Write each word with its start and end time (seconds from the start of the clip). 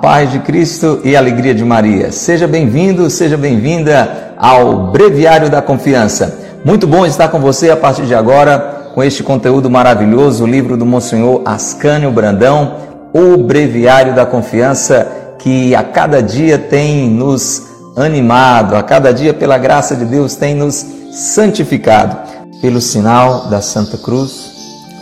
Paz 0.00 0.30
de 0.30 0.38
Cristo 0.40 1.00
e 1.04 1.16
alegria 1.16 1.54
de 1.54 1.64
Maria. 1.64 2.12
Seja 2.12 2.46
bem-vindo, 2.46 3.10
seja 3.10 3.36
bem-vinda 3.36 4.34
ao 4.36 4.92
Breviário 4.92 5.50
da 5.50 5.60
Confiança. 5.60 6.38
Muito 6.64 6.86
bom 6.86 7.04
estar 7.04 7.28
com 7.28 7.40
você 7.40 7.70
a 7.70 7.76
partir 7.76 8.06
de 8.06 8.14
agora 8.14 8.90
com 8.94 9.02
este 9.02 9.22
conteúdo 9.22 9.68
maravilhoso, 9.68 10.44
o 10.44 10.46
livro 10.46 10.76
do 10.76 10.86
Monsenhor 10.86 11.42
Ascânio 11.44 12.10
Brandão, 12.10 12.76
o 13.12 13.36
Breviário 13.38 14.14
da 14.14 14.24
Confiança, 14.24 15.34
que 15.38 15.74
a 15.74 15.82
cada 15.82 16.22
dia 16.22 16.58
tem 16.58 17.08
nos 17.08 17.62
animado, 17.96 18.76
a 18.76 18.82
cada 18.82 19.12
dia, 19.12 19.34
pela 19.34 19.58
graça 19.58 19.96
de 19.96 20.04
Deus, 20.04 20.34
tem 20.36 20.54
nos 20.54 20.84
santificado. 21.12 22.16
Pelo 22.60 22.80
sinal 22.80 23.48
da 23.48 23.60
Santa 23.60 23.96
Cruz, 23.98 24.52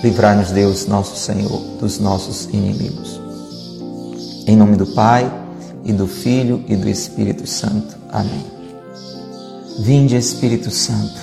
livrai-nos 0.02 0.50
Deus, 0.50 0.86
nosso 0.86 1.16
Senhor, 1.16 1.60
dos 1.80 1.98
nossos 1.98 2.46
inimigos. 2.52 3.25
Em 4.46 4.56
nome 4.56 4.76
do 4.76 4.86
Pai, 4.86 5.30
e 5.86 5.92
do 5.92 6.06
Filho 6.06 6.64
e 6.68 6.74
do 6.74 6.88
Espírito 6.88 7.46
Santo. 7.46 7.96
Amém. 8.10 8.44
Vinde, 9.78 10.16
Espírito 10.16 10.70
Santo, 10.70 11.20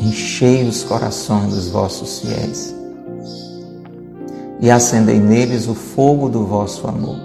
enchei 0.00 0.66
os 0.66 0.82
corações 0.82 1.54
dos 1.54 1.68
vossos 1.68 2.20
fiéis 2.20 2.74
e 4.60 4.70
acendei 4.70 5.20
neles 5.20 5.68
o 5.68 5.74
fogo 5.74 6.28
do 6.28 6.44
vosso 6.44 6.86
amor. 6.86 7.18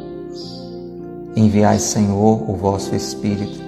Enviai, 1.36 1.80
Senhor, 1.80 2.50
o 2.50 2.56
vosso 2.56 2.96
Espírito, 2.96 3.60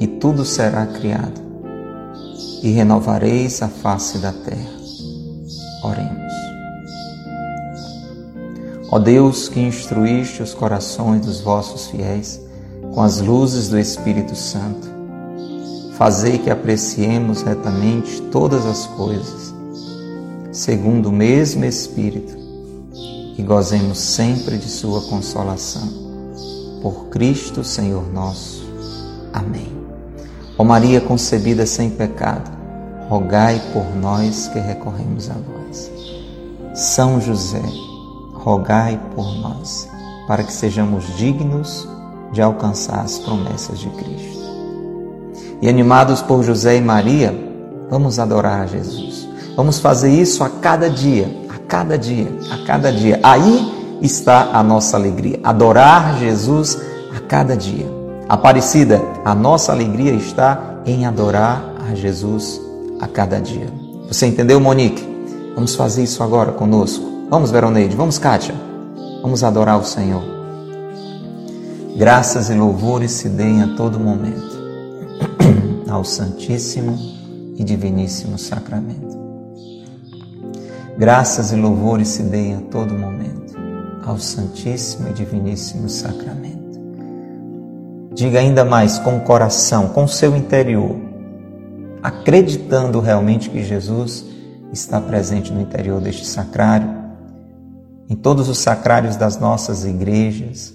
e 0.00 0.06
tudo 0.06 0.44
será 0.44 0.86
criado, 0.86 1.40
e 2.62 2.70
renovareis 2.70 3.62
a 3.62 3.68
face 3.68 4.18
da 4.18 4.32
terra. 4.32 4.70
Oremos. 5.82 6.23
Ó 8.94 8.98
Deus, 9.00 9.48
que 9.48 9.58
instruíste 9.58 10.40
os 10.40 10.54
corações 10.54 11.26
dos 11.26 11.40
vossos 11.40 11.88
fiéis 11.88 12.40
com 12.94 13.02
as 13.02 13.20
luzes 13.20 13.68
do 13.68 13.76
Espírito 13.76 14.36
Santo, 14.36 14.86
fazei 15.98 16.38
que 16.38 16.48
apreciemos 16.48 17.42
retamente 17.42 18.22
todas 18.30 18.64
as 18.64 18.86
coisas, 18.86 19.52
segundo 20.52 21.08
o 21.08 21.12
mesmo 21.12 21.64
Espírito, 21.64 22.36
e 23.36 23.42
gozemos 23.42 23.98
sempre 23.98 24.58
de 24.58 24.68
Sua 24.68 25.02
consolação. 25.08 25.88
Por 26.80 27.06
Cristo, 27.06 27.64
Senhor 27.64 28.08
nosso. 28.12 28.64
Amém. 29.32 29.76
Ó 30.56 30.62
Maria 30.62 31.00
concebida 31.00 31.66
sem 31.66 31.90
pecado, 31.90 32.48
rogai 33.08 33.60
por 33.72 33.92
nós 33.96 34.46
que 34.46 34.60
recorremos 34.60 35.28
a 35.28 35.34
vós. 35.34 35.90
São 36.76 37.20
José, 37.20 37.60
rogai 38.44 39.00
por 39.14 39.34
nós, 39.36 39.88
para 40.28 40.44
que 40.44 40.52
sejamos 40.52 41.16
dignos 41.16 41.88
de 42.30 42.42
alcançar 42.42 43.00
as 43.00 43.18
promessas 43.18 43.78
de 43.78 43.88
Cristo. 43.88 44.44
E 45.62 45.68
animados 45.68 46.20
por 46.20 46.44
José 46.44 46.76
e 46.76 46.80
Maria, 46.80 47.34
vamos 47.90 48.18
adorar 48.18 48.60
a 48.60 48.66
Jesus. 48.66 49.26
Vamos 49.56 49.78
fazer 49.78 50.10
isso 50.10 50.44
a 50.44 50.50
cada 50.50 50.90
dia, 50.90 51.26
a 51.48 51.58
cada 51.66 51.96
dia, 51.96 52.28
a 52.50 52.66
cada 52.66 52.92
dia. 52.92 53.18
Aí 53.22 53.98
está 54.02 54.50
a 54.52 54.62
nossa 54.62 54.96
alegria, 54.96 55.40
adorar 55.42 56.18
Jesus 56.18 56.78
a 57.16 57.20
cada 57.20 57.56
dia. 57.56 57.86
Aparecida, 58.28 59.00
a 59.24 59.34
nossa 59.34 59.72
alegria 59.72 60.12
está 60.12 60.80
em 60.84 61.06
adorar 61.06 61.72
a 61.88 61.94
Jesus 61.94 62.60
a 63.00 63.06
cada 63.06 63.40
dia. 63.40 63.72
Você 64.08 64.26
entendeu, 64.26 64.60
Monique? 64.60 65.02
Vamos 65.54 65.74
fazer 65.74 66.02
isso 66.02 66.22
agora 66.22 66.52
conosco. 66.52 67.13
Vamos, 67.34 67.50
Veroneide, 67.50 67.96
vamos, 67.96 68.16
Kátia. 68.16 68.54
Vamos 69.20 69.42
adorar 69.42 69.76
o 69.76 69.84
Senhor. 69.84 70.22
Graças 71.96 72.48
e 72.48 72.54
louvores 72.54 73.10
se 73.10 73.28
deem 73.28 73.60
a 73.60 73.74
todo 73.74 73.98
momento 73.98 74.56
ao 75.90 76.04
Santíssimo 76.04 76.96
e 77.56 77.64
Diviníssimo 77.64 78.38
Sacramento. 78.38 79.18
Graças 80.96 81.50
e 81.50 81.56
louvores 81.56 82.06
se 82.06 82.22
deem 82.22 82.54
a 82.54 82.60
todo 82.70 82.94
momento 82.94 83.58
ao 84.06 84.16
Santíssimo 84.16 85.08
e 85.08 85.12
Diviníssimo 85.12 85.88
Sacramento. 85.88 86.78
Diga 88.14 88.38
ainda 88.38 88.64
mais 88.64 89.00
com 89.00 89.16
o 89.16 89.22
coração, 89.22 89.88
com 89.88 90.04
o 90.04 90.08
seu 90.08 90.36
interior, 90.36 90.94
acreditando 92.00 93.00
realmente 93.00 93.50
que 93.50 93.64
Jesus 93.64 94.24
está 94.72 95.00
presente 95.00 95.52
no 95.52 95.60
interior 95.60 96.00
deste 96.00 96.24
sacrário 96.24 97.02
em 98.08 98.14
todos 98.14 98.48
os 98.48 98.58
sacrários 98.58 99.16
das 99.16 99.38
nossas 99.38 99.84
igrejas, 99.84 100.74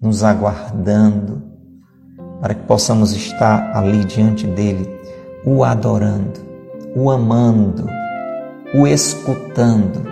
nos 0.00 0.22
aguardando, 0.24 1.42
para 2.40 2.54
que 2.54 2.64
possamos 2.66 3.12
estar 3.12 3.76
ali 3.76 4.04
diante 4.04 4.46
dele, 4.46 4.88
o 5.44 5.62
adorando, 5.62 6.40
o 6.96 7.10
amando, 7.10 7.86
o 8.74 8.86
escutando. 8.86 10.02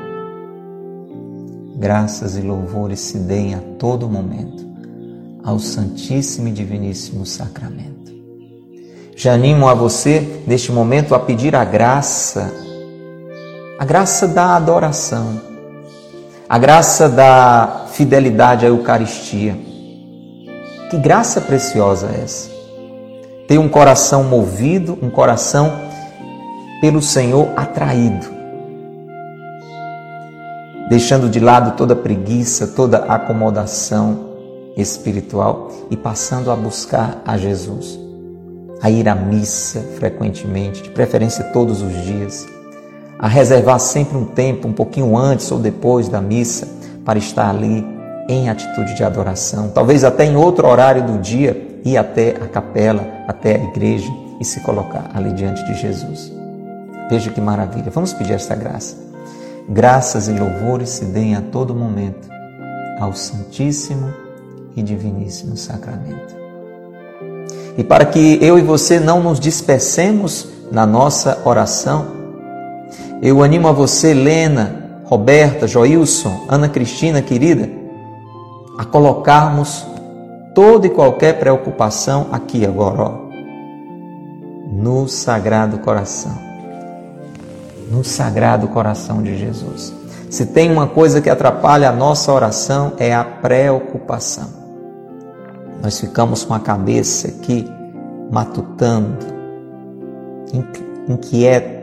Graças 1.76 2.36
e 2.36 2.42
louvores 2.42 3.00
se 3.00 3.18
deem 3.18 3.54
a 3.54 3.60
todo 3.78 4.08
momento 4.08 4.68
ao 5.42 5.58
Santíssimo 5.58 6.48
e 6.48 6.52
Diviníssimo 6.52 7.24
Sacramento. 7.24 8.12
Já 9.16 9.32
animo 9.32 9.66
a 9.66 9.74
você, 9.74 10.42
neste 10.46 10.70
momento, 10.70 11.14
a 11.14 11.18
pedir 11.18 11.56
a 11.56 11.64
graça, 11.64 12.52
a 13.78 13.84
graça 13.84 14.28
da 14.28 14.54
adoração 14.54 15.47
a 16.48 16.56
graça 16.56 17.10
da 17.10 17.84
fidelidade 17.92 18.64
à 18.64 18.70
Eucaristia. 18.70 19.54
Que 20.90 20.96
graça 20.96 21.42
preciosa 21.42 22.08
é 22.10 22.22
essa! 22.22 22.50
Ter 23.46 23.58
um 23.58 23.68
coração 23.68 24.24
movido, 24.24 24.98
um 25.02 25.10
coração 25.10 25.70
pelo 26.80 27.02
Senhor 27.02 27.50
atraído, 27.54 28.26
deixando 30.88 31.28
de 31.28 31.40
lado 31.40 31.76
toda 31.76 31.94
preguiça, 31.94 32.68
toda 32.68 32.98
acomodação 32.98 34.28
espiritual 34.76 35.70
e 35.90 35.96
passando 35.96 36.50
a 36.50 36.56
buscar 36.56 37.20
a 37.26 37.36
Jesus, 37.36 37.98
a 38.80 38.90
ir 38.90 39.06
à 39.08 39.14
missa 39.14 39.80
frequentemente, 39.98 40.82
de 40.82 40.90
preferência 40.90 41.44
todos 41.52 41.82
os 41.82 41.92
dias 42.04 42.46
a 43.18 43.26
reservar 43.26 43.78
sempre 43.80 44.16
um 44.16 44.24
tempo, 44.24 44.68
um 44.68 44.72
pouquinho 44.72 45.16
antes 45.16 45.50
ou 45.50 45.58
depois 45.58 46.08
da 46.08 46.20
missa, 46.20 46.68
para 47.04 47.18
estar 47.18 47.50
ali 47.50 47.84
em 48.28 48.48
atitude 48.48 48.94
de 48.94 49.02
adoração. 49.02 49.70
Talvez 49.70 50.04
até 50.04 50.24
em 50.24 50.36
outro 50.36 50.68
horário 50.68 51.02
do 51.02 51.18
dia, 51.18 51.80
ir 51.84 51.96
até 51.96 52.30
a 52.30 52.46
capela, 52.46 53.06
até 53.26 53.56
a 53.56 53.64
igreja 53.64 54.10
e 54.38 54.44
se 54.44 54.60
colocar 54.60 55.10
ali 55.14 55.32
diante 55.32 55.64
de 55.64 55.74
Jesus. 55.74 56.32
Veja 57.10 57.30
que 57.30 57.40
maravilha. 57.40 57.90
Vamos 57.90 58.12
pedir 58.12 58.34
essa 58.34 58.54
graça. 58.54 58.96
Graças 59.68 60.28
e 60.28 60.32
louvores 60.32 60.90
se 60.90 61.06
deem 61.06 61.34
a 61.34 61.40
todo 61.40 61.74
momento 61.74 62.28
ao 63.00 63.14
Santíssimo 63.14 64.12
e 64.76 64.82
Diviníssimo 64.82 65.56
Sacramento. 65.56 66.36
E 67.76 67.84
para 67.84 68.04
que 68.04 68.38
eu 68.42 68.58
e 68.58 68.62
você 68.62 69.00
não 69.00 69.22
nos 69.22 69.40
dispersemos 69.40 70.48
na 70.70 70.84
nossa 70.84 71.40
oração, 71.44 72.17
eu 73.20 73.42
animo 73.42 73.68
a 73.68 73.72
você, 73.72 74.14
Lena, 74.14 75.02
Roberta, 75.04 75.66
Joilson, 75.66 76.44
Ana 76.48 76.68
Cristina, 76.68 77.20
querida, 77.20 77.68
a 78.78 78.84
colocarmos 78.84 79.86
toda 80.54 80.86
e 80.86 80.90
qualquer 80.90 81.38
preocupação 81.38 82.28
aqui 82.30 82.64
agora, 82.64 83.02
ó, 83.02 83.12
no 84.70 85.08
Sagrado 85.08 85.78
Coração. 85.78 86.36
No 87.90 88.04
Sagrado 88.04 88.68
Coração 88.68 89.22
de 89.22 89.36
Jesus. 89.36 89.94
Se 90.30 90.44
tem 90.46 90.70
uma 90.70 90.86
coisa 90.86 91.22
que 91.22 91.30
atrapalha 91.30 91.88
a 91.88 91.92
nossa 91.92 92.30
oração 92.32 92.92
é 92.98 93.14
a 93.14 93.24
preocupação. 93.24 94.48
Nós 95.82 95.98
ficamos 95.98 96.44
com 96.44 96.52
a 96.52 96.60
cabeça 96.60 97.28
aqui 97.28 97.66
matutando, 98.30 99.16
inquieta 101.08 101.77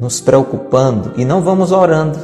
nos 0.00 0.20
preocupando 0.20 1.12
e 1.16 1.24
não 1.24 1.42
vamos 1.42 1.72
orando, 1.72 2.18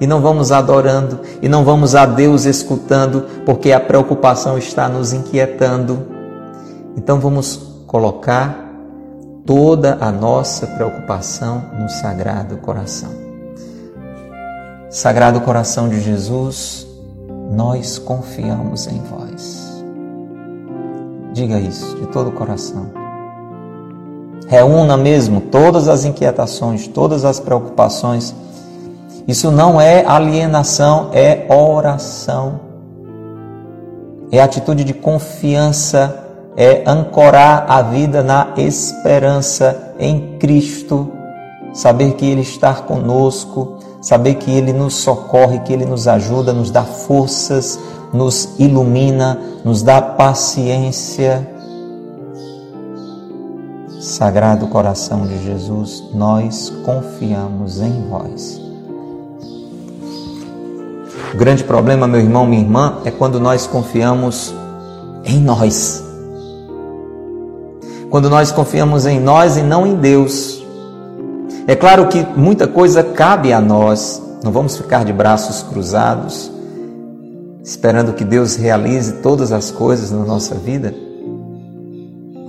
e 0.00 0.06
não 0.06 0.20
vamos 0.20 0.50
adorando, 0.50 1.20
e 1.42 1.48
não 1.48 1.64
vamos 1.64 1.94
a 1.94 2.06
Deus 2.06 2.44
escutando, 2.46 3.26
porque 3.44 3.70
a 3.70 3.80
preocupação 3.80 4.56
está 4.56 4.88
nos 4.88 5.12
inquietando. 5.12 6.06
Então 6.96 7.20
vamos 7.20 7.56
colocar 7.86 8.70
toda 9.44 9.98
a 10.00 10.10
nossa 10.10 10.66
preocupação 10.66 11.62
no 11.78 11.88
Sagrado 11.88 12.56
Coração. 12.58 13.10
Sagrado 14.88 15.40
Coração 15.42 15.88
de 15.88 16.00
Jesus, 16.00 16.86
nós 17.50 17.98
confiamos 17.98 18.86
em 18.86 19.00
vós. 19.02 19.84
Diga 21.32 21.58
isso 21.60 21.96
de 21.96 22.06
todo 22.06 22.30
o 22.30 22.32
coração. 22.32 22.99
Reúna 24.50 24.96
mesmo 24.96 25.40
todas 25.40 25.86
as 25.86 26.04
inquietações, 26.04 26.88
todas 26.88 27.24
as 27.24 27.38
preocupações. 27.38 28.34
Isso 29.28 29.48
não 29.48 29.80
é 29.80 30.04
alienação, 30.04 31.10
é 31.12 31.46
oração. 31.48 32.58
é 34.32 34.40
atitude 34.40 34.82
de 34.82 34.92
confiança, 34.92 36.24
é 36.56 36.82
ancorar 36.84 37.66
a 37.68 37.80
vida 37.80 38.24
na 38.24 38.54
esperança 38.56 39.94
em 40.00 40.36
Cristo, 40.38 41.12
saber 41.72 42.14
que 42.14 42.26
Ele 42.28 42.40
está 42.40 42.74
conosco, 42.74 43.78
saber 44.02 44.34
que 44.34 44.50
Ele 44.50 44.72
nos 44.72 44.94
socorre, 44.94 45.60
que 45.60 45.72
Ele 45.72 45.84
nos 45.84 46.08
ajuda, 46.08 46.52
nos 46.52 46.72
dá 46.72 46.82
forças, 46.82 47.78
nos 48.12 48.48
ilumina, 48.58 49.38
nos 49.64 49.80
dá 49.80 50.02
paciência. 50.02 51.59
Sagrado 54.00 54.66
coração 54.68 55.26
de 55.26 55.44
Jesus, 55.44 56.02
nós 56.14 56.72
confiamos 56.86 57.82
em 57.82 58.08
vós. 58.08 58.58
O 61.34 61.36
grande 61.36 61.62
problema, 61.64 62.08
meu 62.08 62.18
irmão, 62.18 62.46
minha 62.46 62.62
irmã, 62.62 62.96
é 63.04 63.10
quando 63.10 63.38
nós 63.38 63.66
confiamos 63.66 64.54
em 65.22 65.38
nós. 65.38 66.02
Quando 68.08 68.30
nós 68.30 68.50
confiamos 68.50 69.04
em 69.04 69.20
nós 69.20 69.58
e 69.58 69.62
não 69.62 69.86
em 69.86 69.94
Deus. 69.96 70.64
É 71.66 71.76
claro 71.76 72.08
que 72.08 72.24
muita 72.34 72.66
coisa 72.66 73.04
cabe 73.04 73.52
a 73.52 73.60
nós, 73.60 74.22
não 74.42 74.50
vamos 74.50 74.78
ficar 74.78 75.04
de 75.04 75.12
braços 75.12 75.62
cruzados, 75.62 76.50
esperando 77.62 78.14
que 78.14 78.24
Deus 78.24 78.56
realize 78.56 79.12
todas 79.16 79.52
as 79.52 79.70
coisas 79.70 80.10
na 80.10 80.24
nossa 80.24 80.54
vida. 80.54 81.09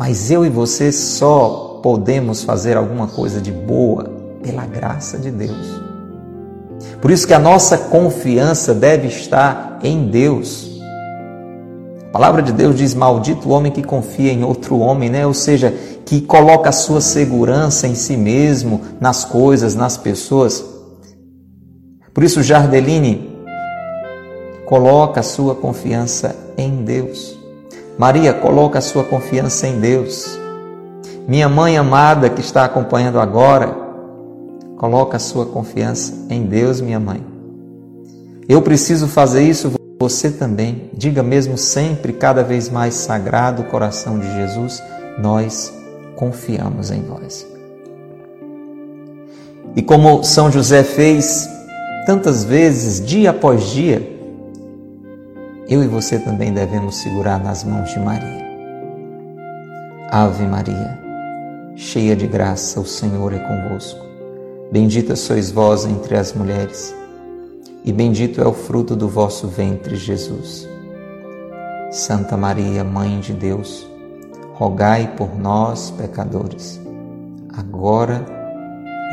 Mas 0.04 0.32
eu 0.32 0.44
e 0.44 0.50
você 0.50 0.92
só 0.92 1.80
podemos 1.84 2.42
fazer 2.42 2.76
alguma 2.76 3.06
coisa 3.06 3.40
de 3.40 3.52
boa 3.52 4.12
pela 4.42 4.66
graça 4.66 5.16
de 5.20 5.30
Deus. 5.30 5.80
Por 7.00 7.12
isso 7.12 7.28
que 7.28 7.36
a 7.36 7.38
nossa 7.38 7.78
confiança 7.78 8.74
deve 8.74 9.10
estar 9.10 9.80
em 9.84 10.08
Deus. 10.08 10.82
A 12.08 12.12
palavra 12.12 12.42
de 12.42 12.52
Deus 12.52 12.76
diz: 12.76 12.96
Maldito 12.96 13.48
o 13.48 13.52
homem 13.52 13.72
que 13.72 13.84
confia 13.84 14.34
em 14.34 14.44
outro 14.44 14.80
homem, 14.80 15.08
né? 15.08 15.28
Ou 15.28 15.36
seja, 15.36 15.72
que 16.04 16.20
coloca 16.20 16.70
a 16.70 16.74
sua 16.74 17.00
segurança 17.00 17.86
em 17.88 17.94
si 17.94 18.18
mesmo, 18.18 18.82
nas 19.00 19.24
coisas, 19.24 19.76
nas 19.76 19.98
pessoas. 19.98 20.66
Por 22.12 22.24
isso, 22.24 22.42
Jardeline 22.42 23.38
coloca 24.66 25.20
a 25.20 25.24
sua 25.24 25.54
confiança 25.54 26.36
em 26.58 26.84
Deus. 26.84 27.40
Maria, 27.98 28.34
coloca 28.34 28.80
a 28.80 28.82
sua 28.82 29.04
confiança 29.04 29.68
em 29.68 29.80
Deus. 29.80 30.40
Minha 31.28 31.48
mãe 31.48 31.78
amada 31.78 32.30
que 32.30 32.42
está 32.42 32.66
acompanhando 32.66 33.20
agora, 33.20 33.82
Coloca 34.82 35.18
a 35.18 35.20
sua 35.20 35.46
confiança 35.46 36.26
em 36.28 36.42
Deus, 36.42 36.82
minha 36.82 37.00
mãe. 37.00 37.24
Eu 38.50 38.64
preciso 38.64 39.08
fazer 39.08 39.44
isso, 39.44 39.74
você 40.00 40.32
também. 40.32 40.90
Diga 40.92 41.22
mesmo 41.22 41.56
sempre, 41.56 42.12
cada 42.12 42.44
vez 42.44 42.68
mais 42.68 42.96
sagrado 42.96 43.66
coração 43.66 44.18
de 44.18 44.26
Jesus, 44.34 44.82
nós 45.20 45.72
confiamos 46.16 46.90
em 46.90 47.04
vós. 47.04 47.46
E 49.76 49.84
como 49.84 50.24
São 50.24 50.52
José 50.52 50.84
fez 50.84 51.48
tantas 52.08 52.44
vezes, 52.44 53.06
dia 53.06 53.30
após 53.30 53.70
dia, 53.70 54.11
eu 55.72 55.82
e 55.82 55.88
você 55.88 56.20
também 56.20 56.52
devemos 56.52 56.98
segurar 56.98 57.42
nas 57.42 57.64
mãos 57.64 57.90
de 57.92 57.98
Maria. 57.98 58.46
Ave 60.12 60.46
Maria, 60.46 61.00
cheia 61.78 62.14
de 62.14 62.28
graça, 62.28 62.82
o 62.82 62.86
Senhor 62.86 63.34
é 63.34 63.40
convosco. 63.40 64.06
Bendita 64.70 65.16
sois 65.16 65.50
vós 65.50 65.86
entre 65.86 66.18
as 66.18 66.34
mulheres, 66.34 66.94
e 67.86 67.94
bendito 67.94 68.42
é 68.42 68.46
o 68.46 68.52
fruto 68.52 68.98
do 68.98 69.08
vosso 69.08 69.48
ventre, 69.48 69.96
Jesus. 69.96 70.68
Santa 71.90 72.36
Maria, 72.36 72.84
Mãe 72.84 73.22
de 73.22 73.32
Deus, 73.32 73.90
rogai 74.56 75.16
por 75.16 75.40
nós, 75.40 75.90
pecadores, 75.92 76.82
agora 77.56 78.26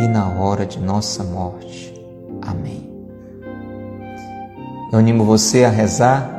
e 0.00 0.08
na 0.08 0.28
hora 0.40 0.66
de 0.66 0.80
nossa 0.80 1.22
morte. 1.22 1.94
Amém. 2.42 2.92
Eu 4.92 4.98
animo 4.98 5.24
você 5.24 5.62
a 5.64 5.70
rezar, 5.70 6.37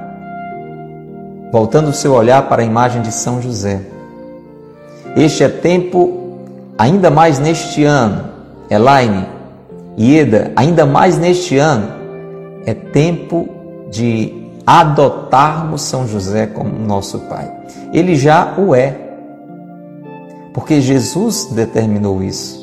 voltando 1.51 1.89
o 1.89 1.93
seu 1.93 2.13
olhar 2.13 2.47
para 2.47 2.61
a 2.61 2.65
imagem 2.65 3.01
de 3.01 3.11
São 3.11 3.41
José. 3.41 3.81
Este 5.15 5.43
é 5.43 5.49
tempo, 5.49 6.39
ainda 6.77 7.09
mais 7.09 7.39
neste 7.39 7.83
ano, 7.83 8.25
Elaine, 8.69 9.25
Ieda, 9.97 10.51
ainda 10.55 10.85
mais 10.85 11.17
neste 11.17 11.57
ano, 11.57 11.87
é 12.65 12.73
tempo 12.73 13.49
de 13.89 14.33
adotarmos 14.65 15.81
São 15.81 16.07
José 16.07 16.45
como 16.45 16.69
nosso 16.77 17.19
Pai. 17.21 17.51
Ele 17.91 18.15
já 18.15 18.53
o 18.57 18.75
é, 18.75 18.95
porque 20.53 20.79
Jesus 20.79 21.45
determinou 21.51 22.21
isso. 22.21 22.59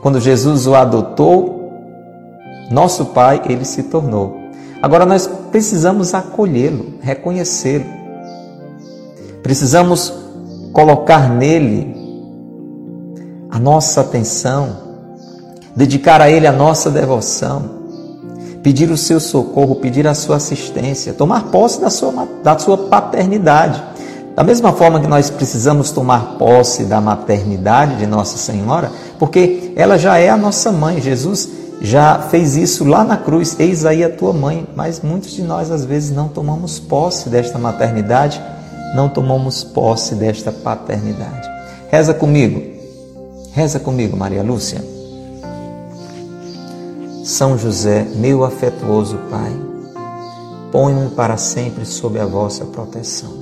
Quando 0.00 0.20
Jesus 0.20 0.66
o 0.66 0.74
adotou, 0.74 1.72
nosso 2.70 3.06
Pai, 3.06 3.42
ele 3.46 3.64
se 3.64 3.84
tornou. 3.84 4.38
Agora 4.80 5.04
nós 5.04 5.26
precisamos 5.50 6.14
acolhê-lo, 6.14 6.94
reconhecê-lo. 7.00 8.03
Precisamos 9.44 10.10
colocar 10.72 11.28
nele 11.28 11.94
a 13.50 13.58
nossa 13.58 14.00
atenção, 14.00 14.70
dedicar 15.76 16.22
a 16.22 16.30
Ele 16.30 16.46
a 16.46 16.52
nossa 16.52 16.90
devoção, 16.90 17.62
pedir 18.62 18.90
o 18.90 18.96
seu 18.96 19.20
socorro, 19.20 19.74
pedir 19.76 20.08
a 20.08 20.14
sua 20.14 20.36
assistência, 20.36 21.12
tomar 21.12 21.50
posse 21.50 21.78
da 21.78 21.90
sua, 21.90 22.26
da 22.42 22.58
sua 22.58 22.78
paternidade. 22.88 23.84
Da 24.34 24.42
mesma 24.42 24.72
forma 24.72 24.98
que 24.98 25.06
nós 25.06 25.28
precisamos 25.28 25.90
tomar 25.90 26.38
posse 26.38 26.84
da 26.84 26.98
maternidade 26.98 27.98
de 27.98 28.06
Nossa 28.06 28.38
Senhora, 28.38 28.90
porque 29.18 29.74
ela 29.76 29.98
já 29.98 30.16
é 30.16 30.30
a 30.30 30.38
nossa 30.38 30.72
mãe. 30.72 31.02
Jesus 31.02 31.50
já 31.82 32.18
fez 32.30 32.56
isso 32.56 32.82
lá 32.82 33.04
na 33.04 33.18
cruz, 33.18 33.56
eis 33.60 33.84
aí 33.84 34.02
a 34.02 34.08
tua 34.08 34.32
mãe. 34.32 34.66
Mas 34.74 35.02
muitos 35.02 35.32
de 35.32 35.42
nós 35.42 35.70
às 35.70 35.84
vezes 35.84 36.10
não 36.16 36.28
tomamos 36.28 36.80
posse 36.80 37.28
desta 37.28 37.58
maternidade, 37.58 38.42
não 38.94 39.08
tomamos 39.08 39.64
posse 39.64 40.14
desta 40.14 40.52
paternidade. 40.52 41.48
Reza 41.90 42.14
comigo, 42.14 42.62
reza 43.52 43.80
comigo, 43.80 44.16
Maria 44.16 44.42
Lúcia. 44.42 44.80
São 47.24 47.58
José, 47.58 48.06
meu 48.14 48.44
afetuoso 48.44 49.18
Pai, 49.30 49.52
põe-me 50.70 51.10
para 51.10 51.36
sempre 51.36 51.84
sob 51.84 52.20
a 52.20 52.26
vossa 52.26 52.64
proteção. 52.66 53.32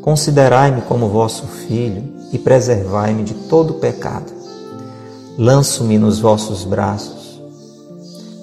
Considerai-me 0.00 0.82
como 0.82 1.08
vosso 1.08 1.46
filho 1.46 2.04
e 2.32 2.38
preservai-me 2.38 3.22
de 3.22 3.34
todo 3.34 3.74
pecado. 3.74 4.32
Lanço-me 5.38 5.98
nos 5.98 6.18
vossos 6.18 6.64
braços, 6.64 7.40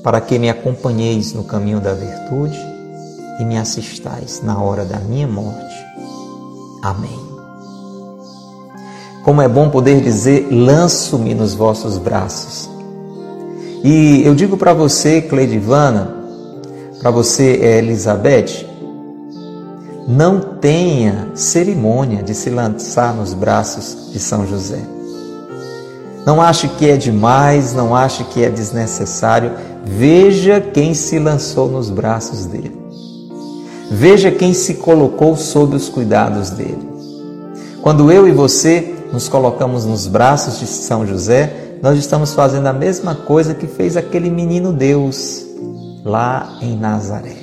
para 0.03 0.21
que 0.21 0.37
me 0.37 0.49
acompanheis 0.49 1.33
no 1.33 1.43
caminho 1.43 1.79
da 1.79 1.93
virtude 1.93 2.57
e 3.39 3.45
me 3.45 3.57
assistais 3.57 4.41
na 4.43 4.61
hora 4.61 4.85
da 4.85 4.99
minha 4.99 5.27
morte. 5.27 5.88
Amém. 6.81 7.19
Como 9.23 9.41
é 9.41 9.47
bom 9.47 9.69
poder 9.69 10.01
dizer: 10.01 10.47
lanço-me 10.51 11.33
nos 11.33 11.53
vossos 11.53 11.97
braços 11.97 12.69
e 13.83 14.25
eu 14.25 14.35
digo 14.35 14.57
para 14.57 14.73
você, 14.73 15.21
Cleidivana, 15.21 16.13
para 16.99 17.11
você, 17.11 17.77
Elizabeth, 17.79 18.67
não 20.05 20.39
tenha 20.39 21.29
cerimônia 21.33 22.21
de 22.21 22.35
se 22.35 22.49
lançar 22.49 23.13
nos 23.13 23.33
braços 23.33 24.11
de 24.11 24.19
São 24.19 24.45
José. 24.45 24.81
Não 26.25 26.41
ache 26.41 26.67
que 26.67 26.89
é 26.89 26.97
demais, 26.97 27.73
não 27.73 27.95
ache 27.95 28.25
que 28.25 28.43
é 28.43 28.49
desnecessário. 28.49 29.53
Veja 29.85 30.59
quem 30.59 30.93
se 30.93 31.17
lançou 31.17 31.69
nos 31.69 31.89
braços 31.89 32.45
dele. 32.45 32.78
Veja 33.91 34.31
quem 34.31 34.53
se 34.53 34.75
colocou 34.75 35.35
sob 35.35 35.75
os 35.75 35.89
cuidados 35.89 36.51
dele. 36.51 36.87
Quando 37.81 38.11
eu 38.11 38.27
e 38.27 38.31
você 38.31 38.95
nos 39.11 39.27
colocamos 39.27 39.83
nos 39.85 40.05
braços 40.05 40.59
de 40.59 40.67
São 40.67 41.07
José, 41.07 41.77
nós 41.81 41.97
estamos 41.97 42.33
fazendo 42.33 42.67
a 42.67 42.73
mesma 42.73 43.15
coisa 43.15 43.55
que 43.55 43.65
fez 43.65 43.97
aquele 43.97 44.29
menino 44.29 44.71
Deus 44.71 45.45
lá 46.03 46.57
em 46.61 46.77
Nazaré. 46.77 47.37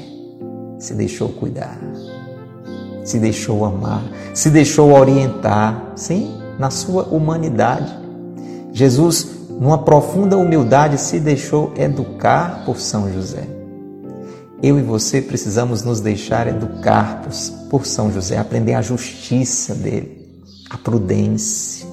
Se 0.78 0.94
deixou 0.94 1.30
cuidar, 1.30 1.78
se 3.02 3.18
deixou 3.18 3.64
amar, 3.64 4.04
se 4.34 4.50
deixou 4.50 4.92
orientar, 4.92 5.92
sim, 5.96 6.38
na 6.58 6.70
sua 6.70 7.04
humanidade. 7.04 7.92
Jesus, 8.72 9.26
numa 9.58 9.78
profunda 9.78 10.36
humildade, 10.36 11.00
se 11.00 11.18
deixou 11.18 11.72
educar 11.76 12.62
por 12.64 12.78
São 12.78 13.10
José. 13.12 13.55
Eu 14.62 14.78
e 14.78 14.82
você 14.82 15.20
precisamos 15.20 15.82
nos 15.82 16.00
deixar 16.00 16.46
educar 16.46 17.22
por 17.68 17.86
São 17.86 18.12
José, 18.12 18.38
aprender 18.38 18.74
a 18.74 18.82
justiça 18.82 19.74
dele, 19.74 20.42
a 20.70 20.78
prudência 20.78 21.86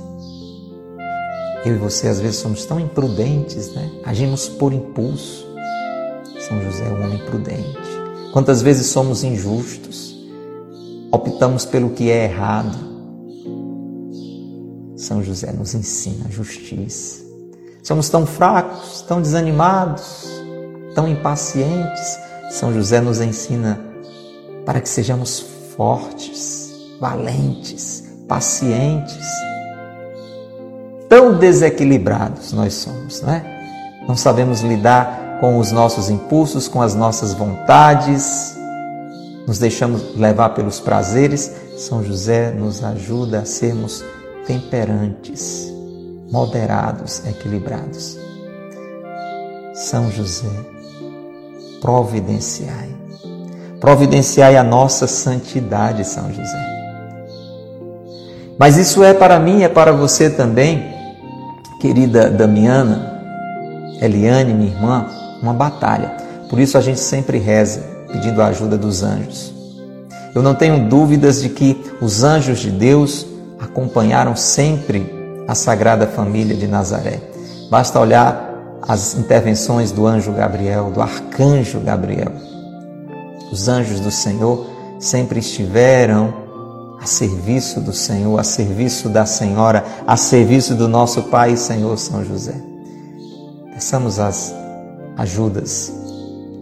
eu 1.65 1.75
e 1.75 1.77
você 1.77 2.09
às 2.09 2.19
vezes 2.19 2.41
somos 2.41 2.65
tão 2.65 2.77
imprudentes, 2.77 3.73
né? 3.73 3.89
Agimos 4.03 4.49
por 4.49 4.73
impulso. 4.73 5.47
São 6.45 6.61
José 6.61 6.85
é 6.85 6.89
um 6.89 7.05
homem 7.05 7.19
prudente. 7.25 7.79
Quantas 8.33 8.61
vezes 8.61 8.87
somos 8.87 9.23
injustos? 9.23 10.13
optamos 11.13 11.63
pelo 11.63 11.91
que 11.91 12.09
é 12.09 12.23
errado. 12.23 12.75
São 14.97 15.23
José 15.23 15.51
nos 15.51 15.75
ensina 15.75 16.25
a 16.25 16.31
justiça. 16.31 17.23
Somos 17.83 18.09
tão 18.09 18.25
fracos, 18.25 19.01
tão 19.01 19.21
desanimados, 19.21 20.27
tão 20.95 21.07
impacientes. 21.07 22.17
São 22.53 22.71
José 22.71 23.01
nos 23.01 23.19
ensina 23.19 23.79
para 24.63 24.79
que 24.79 24.87
sejamos 24.87 25.39
fortes, 25.75 26.71
valentes, 26.99 28.03
pacientes. 28.27 29.25
Tão 31.09 31.39
desequilibrados 31.39 32.53
nós 32.53 32.75
somos, 32.75 33.23
não 33.23 33.33
é? 33.33 34.03
Não 34.07 34.15
sabemos 34.15 34.61
lidar 34.61 35.39
com 35.41 35.57
os 35.57 35.71
nossos 35.71 36.11
impulsos, 36.11 36.67
com 36.67 36.79
as 36.79 36.93
nossas 36.93 37.33
vontades, 37.33 38.55
nos 39.47 39.57
deixamos 39.57 40.15
levar 40.15 40.49
pelos 40.49 40.79
prazeres. 40.79 41.51
São 41.75 42.03
José 42.03 42.51
nos 42.51 42.83
ajuda 42.83 43.39
a 43.39 43.45
sermos 43.45 44.05
temperantes, 44.45 45.73
moderados, 46.31 47.25
equilibrados. 47.25 48.15
São 49.73 50.11
José, 50.11 50.82
providenciai. 51.83 52.95
Providenciai 53.81 54.55
a 54.55 54.63
nossa 54.63 55.05
santidade, 55.05 56.05
São 56.05 56.31
José. 56.33 56.65
Mas 58.57 58.77
isso 58.77 59.03
é 59.03 59.13
para 59.13 59.37
mim, 59.37 59.63
é 59.63 59.67
para 59.67 59.91
você 59.91 60.29
também, 60.29 60.81
querida 61.81 62.29
Damiana, 62.29 63.19
Eliane, 64.01 64.53
minha 64.53 64.71
irmã, 64.71 65.07
uma 65.41 65.53
batalha. 65.53 66.15
Por 66.49 66.57
isso 66.57 66.77
a 66.77 66.81
gente 66.81 67.01
sempre 67.01 67.37
reza, 67.37 67.83
pedindo 68.09 68.41
a 68.41 68.47
ajuda 68.47 68.77
dos 68.77 69.03
anjos. 69.03 69.53
Eu 70.33 70.41
não 70.41 70.55
tenho 70.55 70.87
dúvidas 70.87 71.41
de 71.41 71.49
que 71.49 71.83
os 71.99 72.23
anjos 72.23 72.59
de 72.59 72.71
Deus 72.71 73.25
acompanharam 73.59 74.37
sempre 74.37 75.13
a 75.49 75.53
Sagrada 75.53 76.07
Família 76.07 76.55
de 76.55 76.65
Nazaré. 76.65 77.19
Basta 77.69 77.99
olhar 77.99 78.52
as 78.87 79.15
intervenções 79.15 79.91
do 79.91 80.05
anjo 80.05 80.31
Gabriel, 80.31 80.91
do 80.91 81.01
arcanjo 81.01 81.79
Gabriel. 81.79 82.31
Os 83.51 83.67
anjos 83.67 83.99
do 83.99 84.11
Senhor 84.11 84.65
sempre 84.99 85.39
estiveram 85.39 86.33
a 86.99 87.05
serviço 87.05 87.81
do 87.81 87.93
Senhor, 87.93 88.39
a 88.39 88.43
serviço 88.43 89.09
da 89.09 89.25
Senhora, 89.25 89.85
a 90.07 90.17
serviço 90.17 90.75
do 90.75 90.87
nosso 90.87 91.23
Pai 91.23 91.53
e 91.53 91.57
Senhor 91.57 91.97
São 91.97 92.23
José. 92.25 92.55
Peçamos 93.73 94.19
as 94.19 94.53
ajudas, 95.17 95.91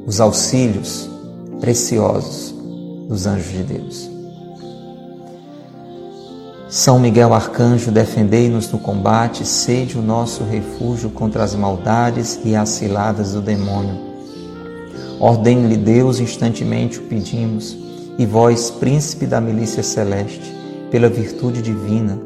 os 0.06 0.20
auxílios 0.20 1.10
preciosos 1.60 2.54
dos 3.08 3.26
anjos 3.26 3.52
de 3.52 3.64
Deus. 3.64 4.11
São 6.72 6.98
Miguel 6.98 7.34
Arcanjo, 7.34 7.92
defendei-nos 7.92 8.72
no 8.72 8.80
combate, 8.80 9.46
sede 9.46 9.98
o 9.98 10.02
nosso 10.02 10.46
refúgio 10.46 11.10
contra 11.10 11.44
as 11.44 11.54
maldades 11.54 12.40
e 12.46 12.56
as 12.56 12.70
ciladas 12.70 13.34
do 13.34 13.42
demônio. 13.42 14.00
Ordene-lhe 15.20 15.76
Deus, 15.76 16.22
instantemente 16.22 16.98
o 16.98 17.02
pedimos, 17.04 17.78
e 18.18 18.26
vós, 18.26 18.72
príncipe 18.72 19.26
da 19.26 19.42
milícia 19.42 19.84
celeste, 19.84 20.56
pela 20.90 21.10
virtude 21.10 21.62
divina, 21.62 22.18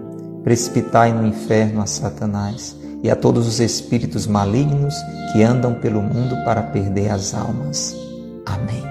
precipitai 0.44 1.12
no 1.12 1.26
inferno 1.26 1.82
a 1.82 1.88
Satanás 1.88 2.76
e 3.02 3.10
a 3.10 3.16
todos 3.16 3.48
os 3.48 3.60
espíritos 3.60 4.28
malignos 4.28 4.94
que 5.34 5.42
andam 5.42 5.74
pelo 5.74 6.04
mundo 6.04 6.36
para 6.46 6.62
perder 6.62 7.10
as 7.10 7.34
almas. 7.34 7.96
Amém. 8.46 8.84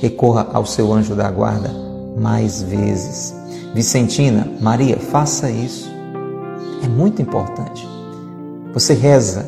Recorra 0.00 0.48
ao 0.52 0.66
seu 0.66 0.92
anjo 0.92 1.14
da 1.14 1.30
guarda 1.30 1.70
mais 2.16 2.60
vezes. 2.60 3.45
Vicentina, 3.74 4.50
Maria, 4.60 4.98
faça 4.98 5.50
isso. 5.50 5.88
É 6.82 6.88
muito 6.88 7.20
importante. 7.20 7.86
Você 8.72 8.94
reza, 8.94 9.46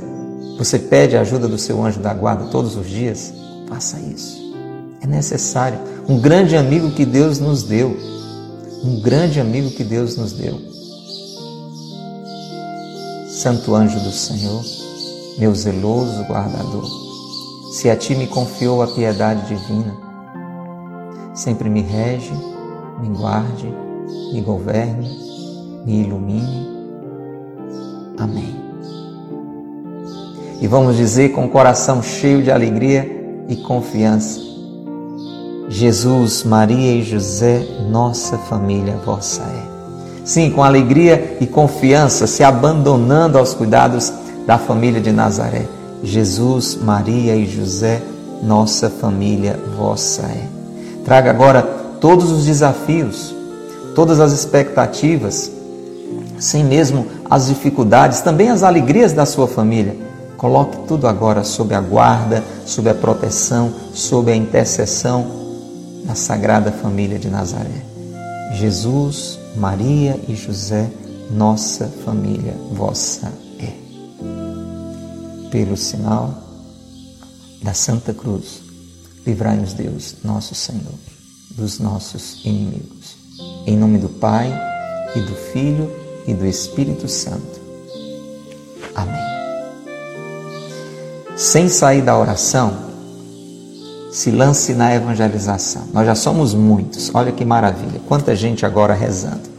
você 0.58 0.78
pede 0.78 1.16
a 1.16 1.20
ajuda 1.20 1.46
do 1.46 1.58
seu 1.58 1.84
anjo 1.84 2.00
da 2.00 2.12
guarda 2.12 2.46
todos 2.46 2.76
os 2.76 2.88
dias? 2.88 3.32
Faça 3.68 3.98
isso. 4.00 4.38
É 5.00 5.06
necessário. 5.06 5.78
Um 6.08 6.18
grande 6.20 6.56
amigo 6.56 6.90
que 6.90 7.04
Deus 7.04 7.38
nos 7.38 7.62
deu. 7.62 7.96
Um 8.84 9.00
grande 9.00 9.40
amigo 9.40 9.70
que 9.70 9.84
Deus 9.84 10.16
nos 10.16 10.32
deu. 10.32 10.58
Santo 13.28 13.74
anjo 13.74 14.00
do 14.00 14.10
Senhor, 14.10 14.64
meu 15.38 15.54
zeloso 15.54 16.24
guardador, 16.24 16.88
se 17.70 17.88
a 17.88 17.94
ti 17.94 18.16
me 18.16 18.26
confiou 18.26 18.82
a 18.82 18.88
piedade 18.88 19.46
divina, 19.46 19.96
sempre 21.34 21.70
me 21.70 21.80
rege, 21.80 22.32
me 23.00 23.08
guarde, 23.16 23.72
me 24.32 24.40
governe, 24.40 25.08
me 25.84 26.02
ilumine. 26.02 26.68
Amém. 28.18 28.56
E 30.60 30.66
vamos 30.66 30.96
dizer 30.96 31.30
com 31.30 31.44
o 31.44 31.48
coração 31.48 32.02
cheio 32.02 32.42
de 32.42 32.50
alegria 32.50 33.44
e 33.48 33.56
confiança: 33.56 34.40
Jesus, 35.68 36.42
Maria 36.42 36.94
e 36.94 37.02
José, 37.02 37.66
nossa 37.90 38.36
família 38.36 38.96
vossa 39.04 39.42
é. 39.42 39.68
Sim, 40.24 40.50
com 40.50 40.62
alegria 40.62 41.38
e 41.40 41.46
confiança, 41.46 42.26
se 42.26 42.44
abandonando 42.44 43.38
aos 43.38 43.54
cuidados 43.54 44.12
da 44.46 44.58
família 44.58 45.00
de 45.00 45.10
Nazaré. 45.10 45.66
Jesus, 46.02 46.76
Maria 46.76 47.34
e 47.34 47.46
José, 47.46 48.02
nossa 48.42 48.90
família 48.90 49.58
vossa 49.76 50.22
é. 50.22 50.46
Traga 51.04 51.30
agora 51.30 51.62
todos 52.00 52.30
os 52.30 52.44
desafios, 52.44 53.34
todas 53.98 54.20
as 54.20 54.30
expectativas, 54.30 55.50
sem 56.38 56.62
mesmo 56.62 57.04
as 57.28 57.48
dificuldades, 57.48 58.20
também 58.20 58.48
as 58.48 58.62
alegrias 58.62 59.12
da 59.12 59.26
sua 59.26 59.48
família. 59.48 59.96
Coloque 60.36 60.86
tudo 60.86 61.08
agora 61.08 61.42
sob 61.42 61.74
a 61.74 61.80
guarda, 61.80 62.44
sob 62.64 62.88
a 62.88 62.94
proteção, 62.94 63.74
sob 63.92 64.30
a 64.30 64.36
intercessão 64.36 65.26
da 66.04 66.14
Sagrada 66.14 66.70
Família 66.70 67.18
de 67.18 67.28
Nazaré. 67.28 67.84
Jesus, 68.54 69.36
Maria 69.56 70.16
e 70.28 70.36
José, 70.36 70.88
nossa 71.32 71.88
família 72.04 72.54
vossa 72.70 73.32
é. 73.58 73.72
Pelo 75.50 75.76
sinal 75.76 76.40
da 77.64 77.74
Santa 77.74 78.14
Cruz, 78.14 78.60
livrai-nos 79.26 79.72
Deus, 79.72 80.14
nosso 80.22 80.54
Senhor, 80.54 80.94
dos 81.56 81.80
nossos 81.80 82.44
inimigos. 82.44 82.97
Em 83.68 83.76
nome 83.76 83.98
do 83.98 84.08
Pai 84.08 84.50
e 85.14 85.20
do 85.20 85.34
Filho 85.34 85.92
e 86.26 86.32
do 86.32 86.46
Espírito 86.46 87.06
Santo. 87.06 87.60
Amém. 88.94 89.20
Sem 91.36 91.68
sair 91.68 92.00
da 92.00 92.18
oração, 92.18 92.72
se 94.10 94.30
lance 94.30 94.72
na 94.72 94.94
evangelização. 94.94 95.82
Nós 95.92 96.06
já 96.06 96.14
somos 96.14 96.54
muitos, 96.54 97.10
olha 97.12 97.30
que 97.30 97.44
maravilha, 97.44 98.00
quanta 98.08 98.34
gente 98.34 98.64
agora 98.64 98.94
rezando. 98.94 99.50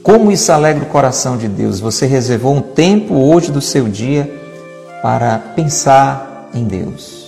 Como 0.00 0.30
isso 0.30 0.52
alegra 0.52 0.84
o 0.84 0.88
coração 0.88 1.36
de 1.36 1.48
Deus. 1.48 1.80
Você 1.80 2.06
reservou 2.06 2.54
um 2.54 2.62
tempo 2.62 3.14
hoje 3.14 3.50
do 3.50 3.60
seu 3.60 3.88
dia 3.88 4.32
para 5.02 5.40
pensar 5.40 6.50
em 6.54 6.62
Deus. 6.62 7.24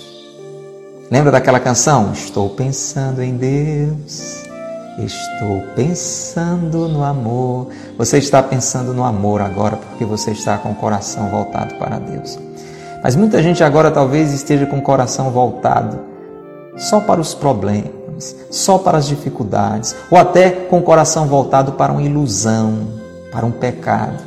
Lembra 1.11 1.33
daquela 1.33 1.59
canção? 1.59 2.13
Estou 2.13 2.47
pensando 2.51 3.21
em 3.21 3.35
Deus. 3.35 4.46
Estou 4.97 5.61
pensando 5.75 6.87
no 6.87 7.03
amor. 7.03 7.67
Você 7.97 8.17
está 8.17 8.41
pensando 8.41 8.93
no 8.93 9.03
amor 9.03 9.41
agora 9.41 9.77
porque 9.77 10.03
você 10.03 10.31
está 10.31 10.57
com 10.57 10.71
o 10.71 10.75
coração 10.75 11.29
voltado 11.29 11.75
para 11.75 11.99
Deus. 11.99 12.39
Mas 13.03 13.15
muita 13.15 13.41
gente 13.43 13.63
agora 13.63 13.91
talvez 13.91 14.33
esteja 14.33 14.65
com 14.65 14.79
o 14.79 14.81
coração 14.81 15.29
voltado 15.29 15.99
só 16.75 16.99
para 16.99 17.21
os 17.21 17.35
problemas, 17.35 18.35
só 18.49 18.79
para 18.79 18.97
as 18.97 19.07
dificuldades, 19.07 19.95
ou 20.09 20.17
até 20.17 20.49
com 20.49 20.79
o 20.79 20.83
coração 20.83 21.27
voltado 21.27 21.73
para 21.73 21.91
uma 21.91 22.01
ilusão, 22.01 22.87
para 23.31 23.45
um 23.45 23.51
pecado. 23.51 24.23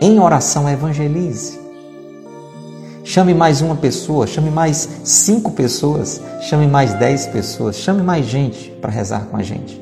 Em 0.00 0.20
oração, 0.20 0.68
evangelize. 0.68 1.67
Chame 3.08 3.32
mais 3.32 3.62
uma 3.62 3.74
pessoa, 3.74 4.26
chame 4.26 4.50
mais 4.50 4.86
cinco 5.02 5.52
pessoas, 5.52 6.20
chame 6.42 6.66
mais 6.66 6.92
dez 6.92 7.24
pessoas, 7.24 7.76
chame 7.76 8.02
mais 8.02 8.26
gente 8.26 8.70
para 8.82 8.90
rezar 8.90 9.28
com 9.30 9.36
a 9.38 9.42
gente. 9.42 9.80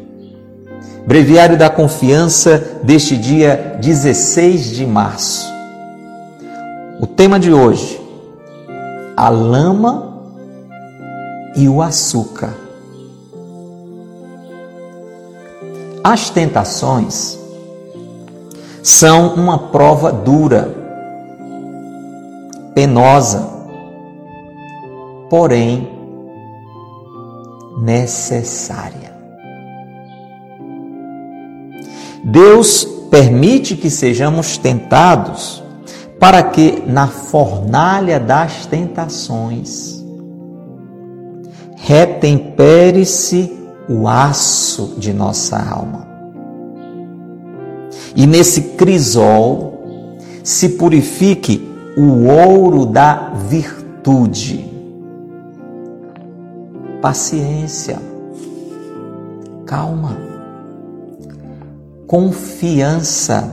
Breviário 1.04 1.58
da 1.58 1.68
Confiança 1.68 2.78
deste 2.84 3.16
dia 3.16 3.78
16 3.82 4.70
de 4.70 4.86
março. 4.86 5.44
O 7.00 7.06
tema 7.08 7.40
de 7.40 7.52
hoje: 7.52 8.00
a 9.16 9.28
lama 9.28 10.22
e 11.56 11.68
o 11.68 11.82
açúcar. 11.82 12.54
As 16.04 16.30
tentações 16.30 17.36
são 18.84 19.34
uma 19.34 19.58
prova 19.58 20.12
dura, 20.12 20.75
penosa, 22.76 23.48
porém 25.30 25.88
necessária. 27.80 29.16
Deus 32.22 32.84
permite 33.10 33.76
que 33.76 33.88
sejamos 33.88 34.58
tentados 34.58 35.64
para 36.20 36.42
que 36.42 36.82
na 36.86 37.06
fornalha 37.06 38.20
das 38.20 38.66
tentações 38.66 40.04
retempere-se 41.76 43.56
o 43.88 44.06
aço 44.06 44.96
de 44.98 45.14
nossa 45.14 45.56
alma. 45.56 46.06
E 48.14 48.26
nesse 48.26 48.60
crisol 48.74 49.80
se 50.44 50.70
purifique 50.70 51.75
o 51.96 52.26
ouro 52.26 52.84
da 52.84 53.30
virtude. 53.48 54.70
Paciência, 57.00 57.98
calma, 59.64 60.14
confiança. 62.06 63.48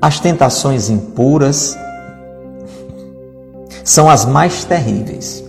As 0.00 0.18
tentações 0.20 0.88
impuras 0.88 1.76
são 3.84 4.08
as 4.08 4.24
mais 4.24 4.64
terríveis. 4.64 5.44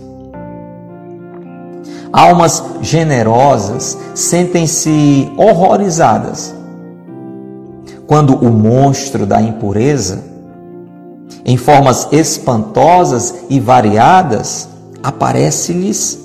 Almas 2.12 2.62
generosas 2.82 3.96
sentem-se 4.14 5.32
horrorizadas 5.36 6.57
quando 8.08 8.34
o 8.34 8.50
monstro 8.50 9.26
da 9.26 9.40
impureza, 9.40 10.24
em 11.44 11.58
formas 11.58 12.08
espantosas 12.10 13.34
e 13.50 13.60
variadas, 13.60 14.66
aparece-lhes 15.02 16.18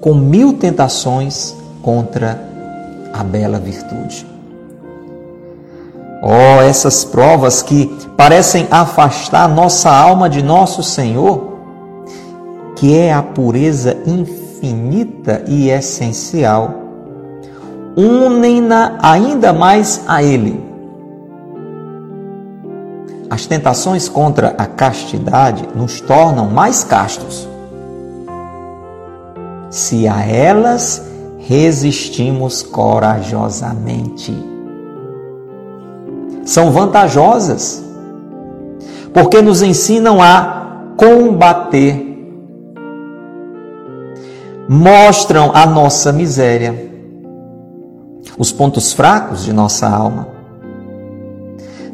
com 0.00 0.14
mil 0.14 0.54
tentações 0.54 1.54
contra 1.80 2.44
a 3.14 3.22
bela 3.22 3.56
virtude. 3.56 4.26
Oh, 6.20 6.60
essas 6.60 7.04
provas 7.04 7.62
que 7.62 7.86
parecem 8.16 8.66
afastar 8.68 9.48
nossa 9.48 9.88
alma 9.88 10.28
de 10.28 10.42
nosso 10.42 10.82
Senhor, 10.82 11.56
que 12.74 12.98
é 12.98 13.12
a 13.14 13.22
pureza 13.22 13.96
infinita 14.04 15.44
e 15.46 15.70
essencial, 15.70 16.74
unem-na 17.96 18.98
ainda 19.00 19.52
mais 19.52 20.00
a 20.08 20.20
Ele. 20.20 20.65
As 23.28 23.46
tentações 23.46 24.08
contra 24.08 24.54
a 24.56 24.66
castidade 24.66 25.68
nos 25.74 26.00
tornam 26.00 26.48
mais 26.48 26.84
castos. 26.84 27.48
Se 29.70 30.06
a 30.06 30.24
elas 30.24 31.02
resistimos 31.38 32.62
corajosamente 32.62 34.32
são 36.46 36.70
vantajosas, 36.70 37.84
porque 39.12 39.42
nos 39.42 39.62
ensinam 39.62 40.22
a 40.22 40.92
combater, 40.96 42.06
mostram 44.68 45.50
a 45.52 45.66
nossa 45.66 46.12
miséria, 46.12 46.88
os 48.38 48.52
pontos 48.52 48.92
fracos 48.92 49.44
de 49.44 49.52
nossa 49.52 49.88
alma, 49.88 50.28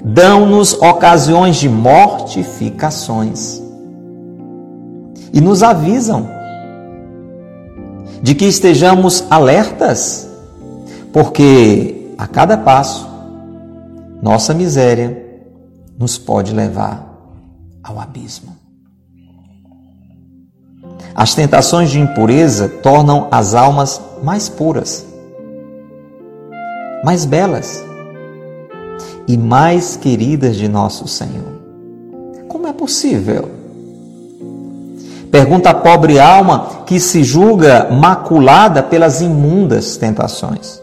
dão-nos 0.05 0.73
ocasiões 0.75 1.57
de 1.57 1.69
mortificações 1.69 3.63
e 5.33 5.41
nos 5.41 5.63
avisam 5.63 6.29
de 8.21 8.35
que 8.35 8.45
estejamos 8.45 9.25
alertas, 9.31 10.29
porque 11.13 12.13
a 12.19 12.27
cada 12.27 12.57
passo 12.57 13.09
nossa 14.21 14.53
miséria 14.55 15.21
nos 15.99 16.19
pode 16.19 16.53
levar 16.53 17.09
ao 17.83 17.99
abismo. 17.99 18.57
As 21.15 21.35
tentações 21.35 21.91
de 21.91 22.01
impureza 22.01 22.69
tornam 22.69 23.29
as 23.31 23.55
almas 23.55 24.01
mais 24.23 24.49
puras, 24.49 25.05
mais 27.05 27.25
belas 27.25 27.85
e 29.33 29.39
mais 29.39 29.97
queridas 29.97 30.57
de 30.57 30.69
nosso 30.69 31.09
Senhor. 31.09 31.59
Como 32.49 32.67
é 32.67 32.73
possível? 32.75 33.49
Pergunta 35.31 35.71
a 35.71 35.75
pobre 35.75 36.19
alma 36.19 36.83
que 36.85 37.01
se 37.01 37.25
julga 37.25 37.89
maculada 37.91 38.83
pelas 38.83 39.23
imundas 39.23 39.97
tentações. 39.97 40.83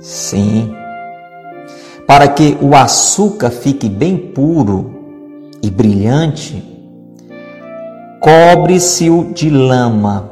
Sim, 0.00 0.74
para 2.08 2.26
que 2.26 2.58
o 2.60 2.74
açúcar 2.74 3.50
fique 3.50 3.88
bem 3.88 4.18
puro 4.18 4.96
e 5.62 5.70
brilhante, 5.70 6.60
cobre-se-o 8.18 9.32
de 9.32 9.48
lama, 9.48 10.28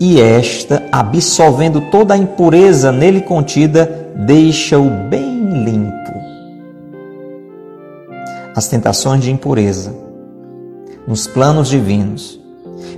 e 0.00 0.20
esta, 0.20 0.82
absorvendo 0.90 1.82
toda 1.82 2.14
a 2.14 2.18
impureza 2.18 2.90
nele 2.90 3.20
contida, 3.20 4.01
deixa-o 4.14 4.88
bem 5.08 5.64
limpo. 5.64 6.12
As 8.54 8.68
tentações 8.68 9.22
de 9.22 9.30
impureza, 9.30 9.94
nos 11.06 11.26
planos 11.26 11.68
divinos, 11.68 12.40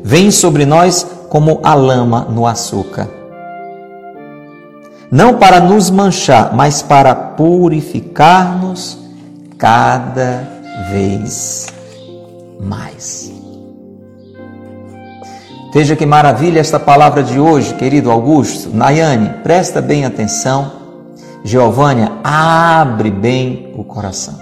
vêm 0.03 0.31
sobre 0.31 0.67
nós 0.67 1.07
como 1.29 1.61
a 1.63 1.75
lama 1.75 2.27
no 2.31 2.47
açúcar 2.47 3.09
não 5.15 5.39
para 5.39 5.61
nos 5.61 5.91
manchar, 5.91 6.53
mas 6.57 6.83
para 6.83 7.15
purificar-nos 7.15 8.99
cada 9.57 10.43
vez 10.91 11.69
mais. 12.61 13.33
Veja 15.73 15.95
que 15.95 16.05
maravilha 16.05 16.59
esta 16.59 16.81
palavra 16.81 17.23
de 17.23 17.39
hoje, 17.39 17.75
querido 17.75 18.11
Augusto. 18.11 18.71
Nayane, 18.75 19.31
presta 19.45 19.81
bem 19.81 20.05
atenção. 20.05 20.84
Giovânia, 21.45 22.11
abre 22.25 23.11
bem 23.11 23.71
o 23.77 23.85
coração. 23.85 24.39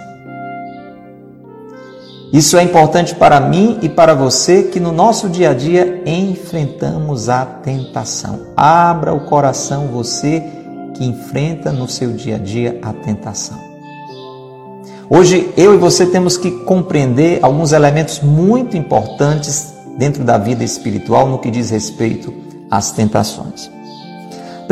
Isso 2.32 2.56
é 2.56 2.62
importante 2.62 3.14
para 3.14 3.40
mim 3.40 3.78
e 3.82 3.88
para 3.88 4.14
você 4.14 4.62
que 4.62 4.78
no 4.78 4.92
nosso 4.92 5.28
dia 5.28 5.50
a 5.50 5.54
dia 5.54 6.00
enfrentamos 6.06 7.28
a 7.28 7.44
tentação. 7.44 8.46
Abra 8.56 9.12
o 9.12 9.26
coração 9.26 9.88
você 9.88 10.42
que 10.94 11.04
enfrenta 11.04 11.72
no 11.72 11.88
seu 11.88 12.12
dia 12.12 12.36
a 12.36 12.38
dia 12.38 12.78
a 12.80 12.92
tentação. 12.92 13.58
Hoje 15.10 15.52
eu 15.56 15.74
e 15.74 15.76
você 15.76 16.06
temos 16.06 16.36
que 16.36 16.52
compreender 16.64 17.40
alguns 17.42 17.72
elementos 17.72 18.20
muito 18.20 18.76
importantes 18.76 19.74
dentro 19.98 20.22
da 20.22 20.38
vida 20.38 20.62
espiritual 20.62 21.28
no 21.28 21.38
que 21.38 21.50
diz 21.50 21.68
respeito 21.68 22.32
às 22.70 22.92
tentações. 22.92 23.81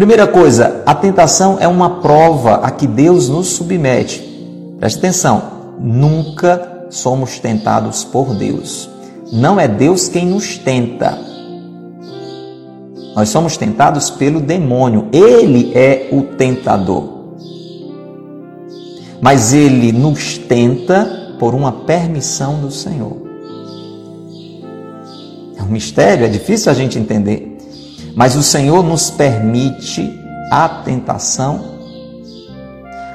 Primeira 0.01 0.27
coisa, 0.27 0.83
a 0.87 0.95
tentação 0.95 1.59
é 1.61 1.69
uma 1.69 2.01
prova 2.01 2.55
a 2.63 2.71
que 2.71 2.87
Deus 2.87 3.29
nos 3.29 3.49
submete. 3.49 4.23
Preste 4.79 4.97
atenção, 4.97 5.43
nunca 5.79 6.87
somos 6.89 7.39
tentados 7.39 8.03
por 8.03 8.35
Deus. 8.35 8.89
Não 9.31 9.61
é 9.61 9.69
Deus 9.69 10.09
quem 10.09 10.25
nos 10.25 10.57
tenta. 10.57 11.19
Nós 13.15 13.29
somos 13.29 13.59
tentados 13.59 14.09
pelo 14.09 14.41
demônio. 14.41 15.07
Ele 15.13 15.71
é 15.75 16.09
o 16.11 16.23
tentador. 16.23 17.35
Mas 19.21 19.53
ele 19.53 19.93
nos 19.93 20.39
tenta 20.39 21.37
por 21.39 21.55
uma 21.55 21.73
permissão 21.73 22.59
do 22.59 22.71
Senhor. 22.71 23.19
É 25.59 25.63
um 25.63 25.69
mistério, 25.69 26.25
é 26.25 26.29
difícil 26.31 26.73
a 26.73 26.75
gente 26.75 26.99
entender. 26.99 27.50
Mas 28.15 28.37
o 28.37 28.43
Senhor 28.43 28.83
nos 28.83 29.11
permite 29.11 30.19
a 30.51 30.69
tentação 30.69 31.71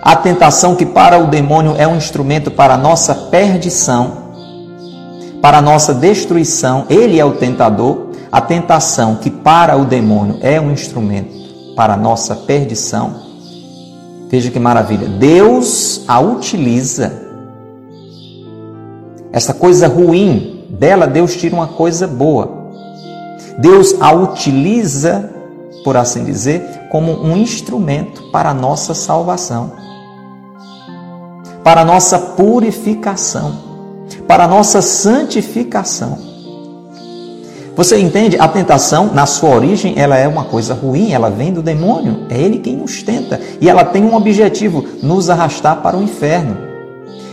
a 0.05 0.15
tentação 0.15 0.75
que 0.75 0.85
para 0.85 1.17
o 1.17 1.25
demônio 1.25 1.73
é 1.79 1.87
um 1.87 1.95
instrumento 1.95 2.51
para 2.51 2.75
a 2.75 2.77
nossa 2.77 3.15
perdição, 3.15 4.25
para 5.41 5.57
a 5.57 5.61
nossa 5.63 5.95
destruição, 5.95 6.85
ele 6.91 7.19
é 7.19 7.25
o 7.25 7.37
tentador. 7.37 8.09
A 8.31 8.39
tentação 8.39 9.15
que 9.15 9.31
para 9.31 9.75
o 9.75 9.83
demônio 9.83 10.37
é 10.41 10.61
um 10.61 10.69
instrumento 10.69 11.33
para 11.75 11.95
a 11.95 11.97
nossa 11.97 12.35
perdição. 12.35 13.15
Veja 14.29 14.51
que 14.51 14.59
maravilha. 14.59 15.07
Deus 15.07 16.03
a 16.07 16.19
utiliza. 16.19 17.11
Essa 19.31 19.55
coisa 19.55 19.87
ruim 19.87 20.65
dela, 20.69 21.07
Deus 21.07 21.35
tira 21.35 21.55
uma 21.55 21.67
coisa 21.67 22.05
boa. 22.05 22.64
Deus 23.57 23.95
a 23.99 24.11
utiliza, 24.11 25.29
por 25.83 25.97
assim 25.97 26.23
dizer, 26.23 26.87
como 26.91 27.11
um 27.11 27.37
instrumento 27.37 28.23
para 28.31 28.49
a 28.49 28.53
nossa 28.53 28.93
salvação 28.93 29.85
para 31.65 31.81
a 31.81 31.85
nossa 31.85 32.19
purificação, 32.19 33.55
para 34.27 34.43
a 34.43 34.47
nossa 34.47 34.83
santificação. 34.83 36.19
Você 37.75 37.99
entende? 37.99 38.37
A 38.39 38.47
tentação, 38.47 39.09
na 39.11 39.25
sua 39.25 39.49
origem, 39.49 39.95
ela 39.97 40.15
é 40.15 40.27
uma 40.27 40.43
coisa 40.43 40.75
ruim, 40.75 41.11
ela 41.11 41.31
vem 41.31 41.51
do 41.51 41.63
demônio, 41.63 42.27
é 42.29 42.39
ele 42.39 42.59
quem 42.59 42.77
nos 42.77 43.01
tenta. 43.01 43.41
E 43.59 43.67
ela 43.67 43.83
tem 43.83 44.05
um 44.05 44.15
objetivo: 44.15 44.85
nos 45.01 45.27
arrastar 45.27 45.81
para 45.81 45.97
o 45.97 46.03
inferno. 46.03 46.55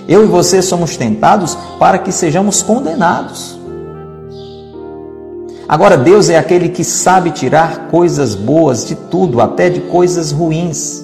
Eu 0.08 0.24
e 0.24 0.26
você 0.26 0.62
somos 0.62 0.96
tentados 0.96 1.54
para 1.78 1.98
que 1.98 2.10
sejamos 2.10 2.62
condenados. 2.62 3.60
Agora, 5.72 5.96
Deus 5.96 6.28
é 6.28 6.36
aquele 6.36 6.68
que 6.68 6.84
sabe 6.84 7.30
tirar 7.30 7.88
coisas 7.88 8.34
boas 8.34 8.84
de 8.84 8.94
tudo, 8.94 9.40
até 9.40 9.70
de 9.70 9.80
coisas 9.80 10.30
ruins. 10.30 11.02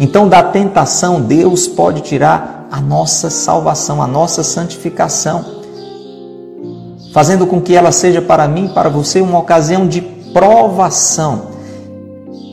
Então, 0.00 0.26
da 0.26 0.42
tentação, 0.42 1.20
Deus 1.20 1.68
pode 1.68 2.00
tirar 2.00 2.66
a 2.72 2.80
nossa 2.80 3.28
salvação, 3.28 4.00
a 4.00 4.06
nossa 4.06 4.42
santificação 4.42 5.44
fazendo 7.12 7.46
com 7.46 7.60
que 7.60 7.76
ela 7.76 7.92
seja 7.92 8.22
para 8.22 8.48
mim, 8.48 8.68
para 8.68 8.88
você, 8.88 9.20
uma 9.20 9.38
ocasião 9.38 9.86
de 9.86 10.00
provação. 10.00 11.48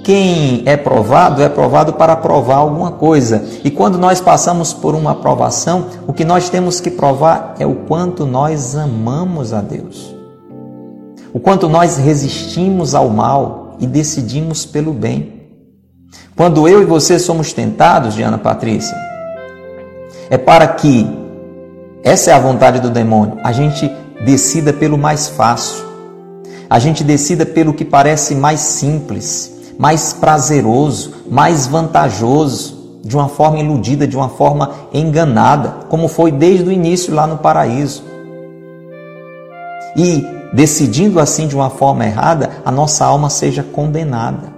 Quem 0.03 0.63
é 0.65 0.75
provado 0.75 1.41
é 1.41 1.47
provado 1.47 1.93
para 1.93 2.17
provar 2.17 2.57
alguma 2.57 2.91
coisa. 2.91 3.41
E 3.63 3.71
quando 3.71 3.97
nós 3.97 4.19
passamos 4.19 4.73
por 4.73 4.95
uma 4.95 5.15
provação, 5.15 5.85
o 6.05 6.11
que 6.11 6.25
nós 6.25 6.49
temos 6.49 6.81
que 6.81 6.91
provar 6.91 7.55
é 7.57 7.65
o 7.65 7.75
quanto 7.87 8.25
nós 8.25 8.75
amamos 8.75 9.53
a 9.53 9.61
Deus. 9.61 10.10
O 11.33 11.39
quanto 11.39 11.69
nós 11.69 11.97
resistimos 11.97 12.93
ao 12.93 13.09
mal 13.09 13.77
e 13.79 13.87
decidimos 13.87 14.65
pelo 14.65 14.93
bem. 14.93 15.41
Quando 16.35 16.67
eu 16.67 16.81
e 16.81 16.85
você 16.85 17.17
somos 17.17 17.53
tentados, 17.53 18.15
Diana 18.15 18.37
Patrícia, 18.37 18.95
é 20.29 20.37
para 20.37 20.67
que 20.67 21.07
essa 22.03 22.31
é 22.31 22.33
a 22.33 22.39
vontade 22.39 22.79
do 22.79 22.89
demônio, 22.89 23.37
a 23.43 23.51
gente 23.51 23.89
decida 24.25 24.73
pelo 24.73 24.97
mais 24.97 25.29
fácil. 25.29 25.85
A 26.69 26.79
gente 26.79 27.03
decida 27.03 27.45
pelo 27.45 27.73
que 27.73 27.85
parece 27.85 28.33
mais 28.33 28.59
simples, 28.59 29.51
mais 29.77 30.13
prazeroso, 30.13 31.13
mais 31.29 31.67
vantajoso, 31.67 32.99
de 33.03 33.15
uma 33.15 33.27
forma 33.27 33.59
iludida, 33.59 34.07
de 34.07 34.15
uma 34.15 34.29
forma 34.29 34.71
enganada, 34.93 35.85
como 35.89 36.07
foi 36.07 36.31
desde 36.31 36.67
o 36.67 36.71
início 36.71 37.13
lá 37.13 37.25
no 37.27 37.37
paraíso. 37.37 38.03
E 39.97 40.25
decidindo 40.53 41.19
assim 41.19 41.47
de 41.47 41.55
uma 41.55 41.69
forma 41.69 42.05
errada, 42.05 42.49
a 42.65 42.71
nossa 42.71 43.05
alma 43.05 43.29
seja 43.29 43.63
condenada. 43.63 44.53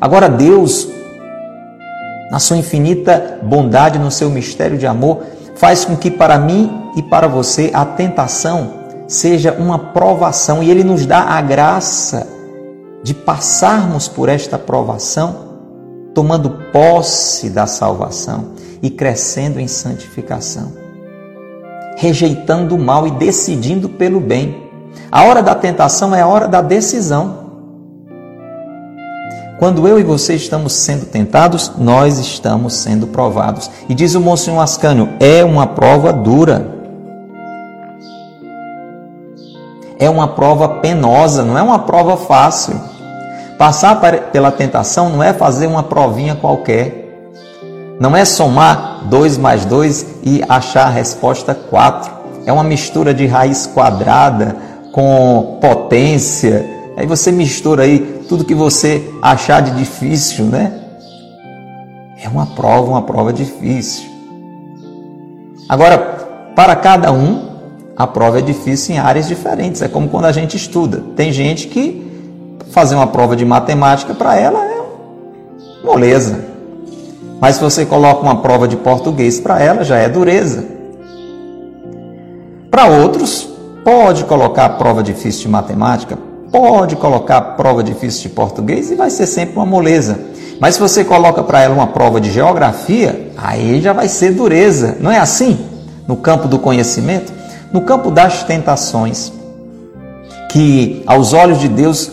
Agora, 0.00 0.28
Deus, 0.28 0.88
na 2.30 2.38
sua 2.38 2.56
infinita 2.56 3.38
bondade, 3.42 3.98
no 3.98 4.10
seu 4.10 4.30
mistério 4.30 4.76
de 4.76 4.86
amor, 4.86 5.22
faz 5.56 5.84
com 5.84 5.96
que 5.96 6.10
para 6.10 6.38
mim 6.38 6.90
e 6.96 7.02
para 7.02 7.28
você 7.28 7.70
a 7.72 7.84
tentação 7.84 8.80
seja 9.06 9.52
uma 9.52 9.78
provação 9.78 10.62
e 10.62 10.70
Ele 10.70 10.84
nos 10.84 11.04
dá 11.04 11.20
a 11.22 11.40
graça 11.40 12.26
de 13.02 13.14
passarmos 13.14 14.08
por 14.08 14.28
esta 14.28 14.58
provação, 14.58 15.50
tomando 16.14 16.50
posse 16.72 17.50
da 17.50 17.66
salvação 17.66 18.52
e 18.82 18.90
crescendo 18.90 19.58
em 19.58 19.68
santificação, 19.68 20.72
rejeitando 21.96 22.74
o 22.74 22.78
mal 22.78 23.06
e 23.06 23.10
decidindo 23.10 23.88
pelo 23.88 24.20
bem. 24.20 24.69
A 25.10 25.24
hora 25.24 25.42
da 25.42 25.54
tentação 25.54 26.14
é 26.14 26.20
a 26.20 26.26
hora 26.26 26.48
da 26.48 26.60
decisão. 26.60 27.40
Quando 29.58 29.86
eu 29.86 29.98
e 29.98 30.02
você 30.02 30.34
estamos 30.34 30.72
sendo 30.72 31.06
tentados, 31.06 31.72
nós 31.76 32.18
estamos 32.18 32.74
sendo 32.74 33.06
provados. 33.06 33.70
E 33.88 33.94
diz 33.94 34.14
o 34.14 34.20
Monsenhor 34.20 34.62
Ascânio, 34.62 35.10
é 35.20 35.44
uma 35.44 35.66
prova 35.66 36.12
dura. 36.12 36.80
é 40.00 40.08
uma 40.08 40.28
prova 40.28 40.66
penosa, 40.66 41.44
não 41.44 41.58
é 41.58 41.62
uma 41.62 41.80
prova 41.80 42.16
fácil. 42.16 42.74
Passar 43.58 44.00
pela 44.32 44.50
tentação 44.50 45.10
não 45.10 45.22
é 45.22 45.34
fazer 45.34 45.66
uma 45.66 45.82
provinha 45.82 46.34
qualquer. 46.34 47.28
Não 48.00 48.16
é 48.16 48.24
somar 48.24 49.02
2 49.04 49.36
mais 49.36 49.66
2 49.66 50.06
e 50.22 50.42
achar 50.48 50.86
a 50.86 50.90
resposta 50.90 51.54
4. 51.54 52.10
É 52.46 52.52
uma 52.52 52.64
mistura 52.64 53.12
de 53.12 53.26
raiz 53.26 53.66
quadrada 53.66 54.56
com 54.92 55.58
potência. 55.60 56.68
Aí 56.96 57.06
você 57.06 57.32
mistura 57.32 57.84
aí 57.84 58.24
tudo 58.28 58.44
que 58.44 58.54
você 58.54 59.10
achar 59.22 59.62
de 59.62 59.70
difícil, 59.72 60.44
né? 60.44 60.80
É 62.22 62.28
uma 62.28 62.46
prova, 62.46 62.90
uma 62.90 63.02
prova 63.02 63.32
difícil. 63.32 64.08
Agora, 65.68 65.98
para 66.54 66.76
cada 66.76 67.12
um, 67.12 67.50
a 67.96 68.06
prova 68.06 68.38
é 68.38 68.42
difícil 68.42 68.94
em 68.94 68.98
áreas 68.98 69.28
diferentes. 69.28 69.82
É 69.82 69.88
como 69.88 70.08
quando 70.08 70.26
a 70.26 70.32
gente 70.32 70.56
estuda. 70.56 71.02
Tem 71.16 71.32
gente 71.32 71.68
que 71.68 72.10
fazer 72.70 72.94
uma 72.94 73.06
prova 73.06 73.36
de 73.36 73.44
matemática 73.44 74.14
para 74.14 74.36
ela 74.36 74.64
é 74.64 74.80
moleza. 75.84 76.44
Mas 77.40 77.56
se 77.56 77.62
você 77.62 77.86
coloca 77.86 78.22
uma 78.22 78.36
prova 78.42 78.68
de 78.68 78.76
português 78.76 79.40
para 79.40 79.60
ela, 79.60 79.82
já 79.82 79.96
é 79.96 80.08
dureza. 80.08 80.64
Para 82.70 82.86
outros, 82.86 83.49
pode 83.84 84.24
colocar 84.24 84.68
prova 84.70 85.02
difícil 85.02 85.42
de 85.42 85.48
matemática, 85.48 86.18
pode 86.50 86.96
colocar 86.96 87.40
prova 87.40 87.82
difícil 87.82 88.22
de 88.22 88.28
português 88.30 88.90
e 88.90 88.94
vai 88.94 89.10
ser 89.10 89.26
sempre 89.26 89.56
uma 89.56 89.66
moleza. 89.66 90.18
Mas 90.60 90.74
se 90.74 90.80
você 90.80 91.04
coloca 91.04 91.42
para 91.42 91.62
ela 91.62 91.74
uma 91.74 91.86
prova 91.86 92.20
de 92.20 92.30
geografia, 92.30 93.32
aí 93.36 93.80
já 93.80 93.92
vai 93.92 94.08
ser 94.08 94.32
dureza. 94.32 94.96
Não 95.00 95.10
é 95.10 95.18
assim? 95.18 95.58
No 96.06 96.16
campo 96.16 96.46
do 96.46 96.58
conhecimento? 96.58 97.40
no 97.72 97.82
campo 97.82 98.10
das 98.10 98.42
tentações, 98.42 99.32
que 100.50 101.02
aos 101.06 101.32
olhos 101.32 101.58
de 101.58 101.68
Deus 101.68 102.10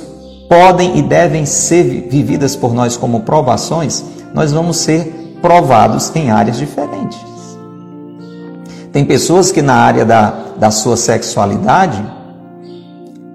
podem 0.48 0.98
e 0.98 1.02
devem 1.02 1.46
ser 1.46 2.08
vividas 2.10 2.56
por 2.56 2.74
nós 2.74 2.96
como 2.96 3.22
provações, 3.22 4.04
nós 4.34 4.52
vamos 4.52 4.78
ser 4.78 5.38
provados 5.42 6.16
em 6.16 6.30
áreas 6.30 6.58
diferentes. 6.58 7.20
Tem 8.92 9.04
pessoas 9.04 9.52
que 9.52 9.62
na 9.62 9.76
área 9.76 10.06
da, 10.06 10.34
da 10.60 10.72
sua 10.72 10.98
sexualidade 10.98 12.04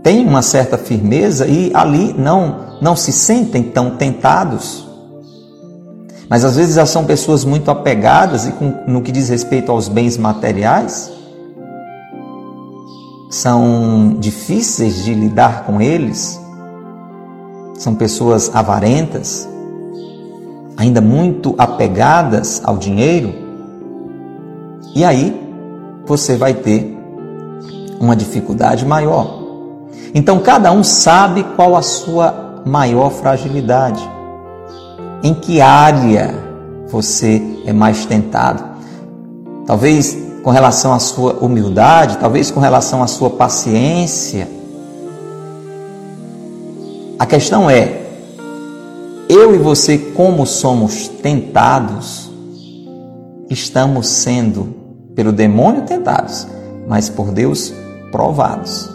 têm 0.02 0.26
uma 0.26 0.42
certa 0.42 0.76
firmeza 0.76 1.46
e 1.46 1.70
ali 1.74 2.12
não, 2.12 2.78
não 2.80 2.96
se 2.96 3.12
sentem 3.12 3.62
tão 3.62 3.96
tentados. 3.96 4.88
Mas 6.28 6.44
às 6.44 6.56
vezes 6.56 6.74
já 6.74 6.86
são 6.86 7.04
pessoas 7.04 7.44
muito 7.44 7.70
apegadas 7.70 8.46
e 8.46 8.52
com, 8.52 8.74
no 8.86 9.02
que 9.02 9.12
diz 9.12 9.28
respeito 9.28 9.70
aos 9.70 9.88
bens 9.88 10.16
materiais, 10.16 11.12
são 13.30 14.16
difíceis 14.18 15.04
de 15.04 15.14
lidar 15.14 15.64
com 15.64 15.80
eles, 15.80 16.40
são 17.74 17.94
pessoas 17.94 18.54
avarentas, 18.54 19.48
ainda 20.76 21.00
muito 21.00 21.54
apegadas 21.56 22.60
ao 22.64 22.76
dinheiro, 22.76 23.32
e 24.94 25.04
aí 25.04 25.40
você 26.04 26.36
vai 26.36 26.54
ter 26.54 27.01
uma 28.02 28.16
dificuldade 28.16 28.84
maior. 28.84 29.40
Então 30.12 30.40
cada 30.40 30.72
um 30.72 30.82
sabe 30.82 31.44
qual 31.56 31.76
a 31.76 31.82
sua 31.82 32.62
maior 32.66 33.10
fragilidade, 33.10 34.02
em 35.22 35.32
que 35.32 35.60
área 35.60 36.34
você 36.88 37.40
é 37.64 37.72
mais 37.72 38.04
tentado. 38.04 38.64
Talvez 39.64 40.18
com 40.42 40.50
relação 40.50 40.92
à 40.92 40.98
sua 40.98 41.34
humildade, 41.34 42.18
talvez 42.18 42.50
com 42.50 42.58
relação 42.58 43.02
à 43.02 43.06
sua 43.06 43.30
paciência. 43.30 44.48
A 47.18 47.24
questão 47.24 47.70
é: 47.70 48.02
eu 49.28 49.54
e 49.54 49.58
você, 49.58 49.96
como 49.96 50.44
somos 50.44 51.06
tentados, 51.06 52.28
estamos 53.48 54.08
sendo 54.08 54.74
pelo 55.14 55.30
demônio 55.30 55.82
tentados, 55.82 56.48
mas 56.88 57.08
por 57.08 57.30
Deus 57.30 57.72
provados. 58.12 58.92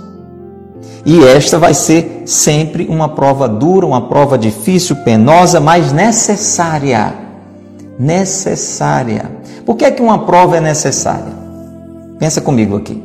E 1.06 1.24
esta 1.24 1.58
vai 1.58 1.74
ser 1.74 2.24
sempre 2.26 2.86
uma 2.88 3.10
prova 3.10 3.48
dura, 3.48 3.86
uma 3.86 4.08
prova 4.08 4.38
difícil, 4.38 4.96
penosa, 4.98 5.60
mas 5.60 5.92
necessária. 5.92 7.14
Necessária. 7.98 9.32
Por 9.66 9.76
que 9.76 9.86
é 9.86 9.92
que 9.92 10.02
uma 10.02 10.26
prova 10.26 10.58
é 10.58 10.62
necessária? 10.62 11.34
Pensa 12.20 12.40
comigo 12.42 12.78
aqui. 12.78 13.04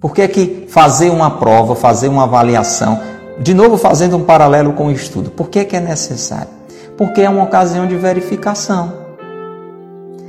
Por 0.00 0.12
que 0.12 0.22
é 0.22 0.28
que 0.28 0.66
fazer 0.68 1.10
uma 1.10 1.30
prova, 1.30 1.74
fazer 1.74 2.08
uma 2.08 2.24
avaliação, 2.24 3.00
de 3.38 3.54
novo 3.54 3.78
fazendo 3.78 4.16
um 4.16 4.22
paralelo 4.22 4.74
com 4.74 4.88
o 4.88 4.92
estudo, 4.92 5.30
por 5.30 5.48
que 5.48 5.60
é 5.60 5.64
que 5.64 5.76
é 5.76 5.80
necessário? 5.80 6.50
Porque 6.96 7.22
é 7.22 7.30
uma 7.30 7.44
ocasião 7.44 7.86
de 7.86 7.96
verificação. 7.96 9.03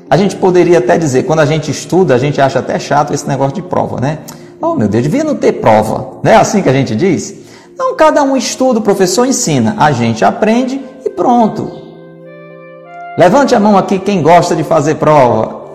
A 0.09 0.17
gente 0.17 0.35
poderia 0.35 0.77
até 0.77 0.97
dizer, 0.97 1.23
quando 1.23 1.39
a 1.39 1.45
gente 1.45 1.71
estuda, 1.71 2.13
a 2.13 2.17
gente 2.17 2.39
acha 2.39 2.59
até 2.59 2.77
chato 2.77 3.13
esse 3.13 3.27
negócio 3.27 3.55
de 3.55 3.61
prova, 3.61 3.99
né? 3.99 4.19
Oh 4.61 4.75
meu 4.75 4.87
Deus, 4.87 5.03
devia 5.03 5.23
não 5.23 5.35
ter 5.35 5.53
prova, 5.53 6.19
não 6.23 6.31
é 6.31 6.35
assim 6.35 6.61
que 6.61 6.69
a 6.69 6.73
gente 6.73 6.95
diz? 6.95 7.35
Não, 7.77 7.95
cada 7.95 8.23
um 8.23 8.37
estuda, 8.37 8.79
o 8.79 8.81
professor 8.81 9.25
ensina, 9.25 9.75
a 9.77 9.91
gente 9.91 10.23
aprende 10.23 10.79
e 11.03 11.09
pronto. 11.09 11.69
Levante 13.17 13.55
a 13.55 13.59
mão 13.59 13.77
aqui 13.77 13.99
quem 13.99 14.21
gosta 14.21 14.55
de 14.55 14.63
fazer 14.63 14.95
prova. 14.95 15.65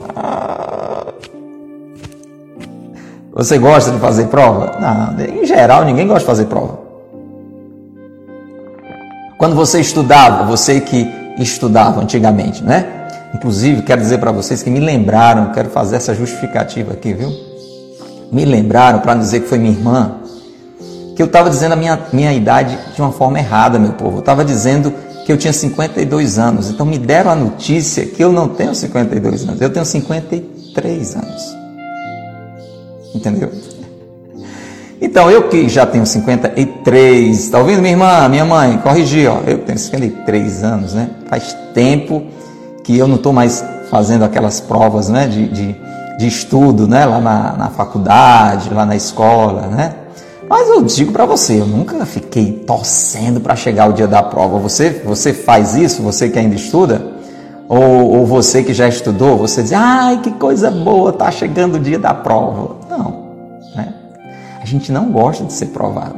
Você 3.33 3.59
gosta 3.59 3.91
de 3.91 3.99
fazer 3.99 4.27
prova? 4.27 4.79
Não, 4.81 5.25
em 5.25 5.45
geral 5.45 5.85
ninguém 5.85 6.07
gosta 6.07 6.21
de 6.21 6.27
fazer 6.27 6.45
prova. 6.47 6.79
Quando 9.39 9.57
você 9.57 9.81
estudava, 9.81 10.45
você 10.45 10.81
que 10.81 11.09
estudava 11.39 12.01
antigamente, 12.01 12.63
né? 12.63 13.00
Inclusive, 13.35 13.83
quero 13.83 14.01
dizer 14.01 14.19
para 14.19 14.33
vocês 14.33 14.63
que 14.63 14.71
me 14.71 14.81
lembraram, 14.81 15.53
quero 15.53 15.71
fazer 15.71 15.97
essa 15.97 16.15
justificativa 16.15 16.93
aqui, 16.93 17.13
viu? 17.13 17.31
Me 18.33 18.45
lembraram 18.45 19.01
para 19.01 19.15
dizer 19.15 19.41
que 19.41 19.49
foi 19.49 19.59
minha 19.59 19.73
irmã, 19.73 20.17
que 21.15 21.23
eu 21.23 21.27
estava 21.27 21.49
dizendo 21.51 21.73
a 21.73 21.77
minha, 21.77 21.99
minha 22.13 22.33
idade 22.33 22.79
de 22.95 23.01
uma 23.01 23.13
forma 23.13 23.39
errada, 23.39 23.79
meu 23.79 23.93
povo. 23.93 24.17
Eu 24.17 24.21
estava 24.21 24.45
dizendo 24.45 24.93
que 25.25 25.33
eu 25.33 25.37
tinha 25.37 25.53
52 25.53 26.39
anos. 26.39 26.71
Então 26.71 26.85
me 26.85 26.99
deram 26.99 27.31
a 27.31 27.37
notícia 27.37 28.05
que 28.07 28.23
eu 28.23 28.33
não 28.33 28.49
tenho 28.49 28.75
52 28.75 29.49
anos, 29.49 29.61
eu 29.61 29.71
tenho 29.71 29.85
53 29.85 31.17
anos. 31.17 31.57
Entendeu? 33.15 33.51
Então, 35.01 35.31
eu 35.31 35.49
que 35.49 35.67
já 35.69 35.87
tenho 35.87 36.05
53, 36.05 37.39
está 37.39 37.59
ouvindo 37.59 37.81
minha 37.81 37.95
irmã, 37.95 38.29
minha 38.29 38.45
mãe? 38.45 38.77
Corrigi, 38.79 39.27
ó, 39.27 39.41
eu 39.47 39.59
tenho 39.59 39.79
53 39.79 40.63
anos, 40.63 40.93
né? 40.93 41.09
Faz 41.27 41.57
tempo 41.73 42.23
que 42.91 42.99
eu 42.99 43.07
não 43.07 43.15
estou 43.15 43.33
mais 43.33 43.65
fazendo 43.89 44.25
aquelas 44.25 44.59
provas, 44.59 45.09
né, 45.09 45.29
de, 45.29 45.47
de, 45.47 45.77
de 46.19 46.27
estudo, 46.27 46.89
né, 46.89 47.07
lá 47.07 47.21
na, 47.21 47.53
na 47.53 47.69
faculdade, 47.69 48.75
lá 48.75 48.85
na 48.85 48.97
escola, 48.97 49.69
né? 49.69 49.95
Mas 50.49 50.69
eu 50.69 50.83
digo 50.83 51.13
para 51.13 51.25
você, 51.25 51.61
eu 51.61 51.67
nunca 51.67 52.05
fiquei 52.05 52.51
torcendo 52.67 53.41
para 53.41 53.55
chegar 53.55 53.89
o 53.89 53.93
dia 53.93 54.09
da 54.09 54.21
prova. 54.21 54.59
Você, 54.59 54.91
você 55.05 55.33
faz 55.33 55.77
isso, 55.77 56.03
você 56.03 56.29
que 56.29 56.41
ainda 56.41 56.57
estuda? 56.57 57.01
Ou, 57.69 58.17
ou 58.17 58.27
você 58.27 58.65
que 58.65 58.75
já 58.75 58.89
estudou, 58.89 59.39
você 59.39 59.63
diz, 59.63 59.73
ai, 59.73 60.19
que 60.21 60.33
coisa 60.33 60.69
boa, 60.69 61.13
tá 61.13 61.31
chegando 61.31 61.77
o 61.77 61.79
dia 61.79 62.01
da 62.01 62.13
prova. 62.13 62.75
Não, 62.91 63.27
né? 63.77 63.95
A 64.61 64.67
gente 64.67 64.91
não 64.91 65.13
gosta 65.13 65.45
de 65.45 65.53
ser 65.53 65.67
provado. 65.67 66.17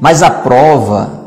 Mas 0.00 0.22
a 0.22 0.30
prova, 0.30 1.19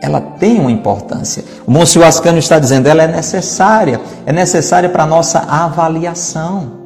ela 0.00 0.20
tem 0.20 0.58
uma 0.58 0.70
importância. 0.70 1.44
O 1.66 1.70
Monsenhor 1.70 2.08
Ascânio 2.08 2.38
está 2.38 2.58
dizendo, 2.58 2.88
ela 2.88 3.02
é 3.02 3.08
necessária, 3.08 4.00
é 4.24 4.32
necessária 4.32 4.88
para 4.88 5.02
a 5.02 5.06
nossa 5.06 5.40
avaliação. 5.40 6.80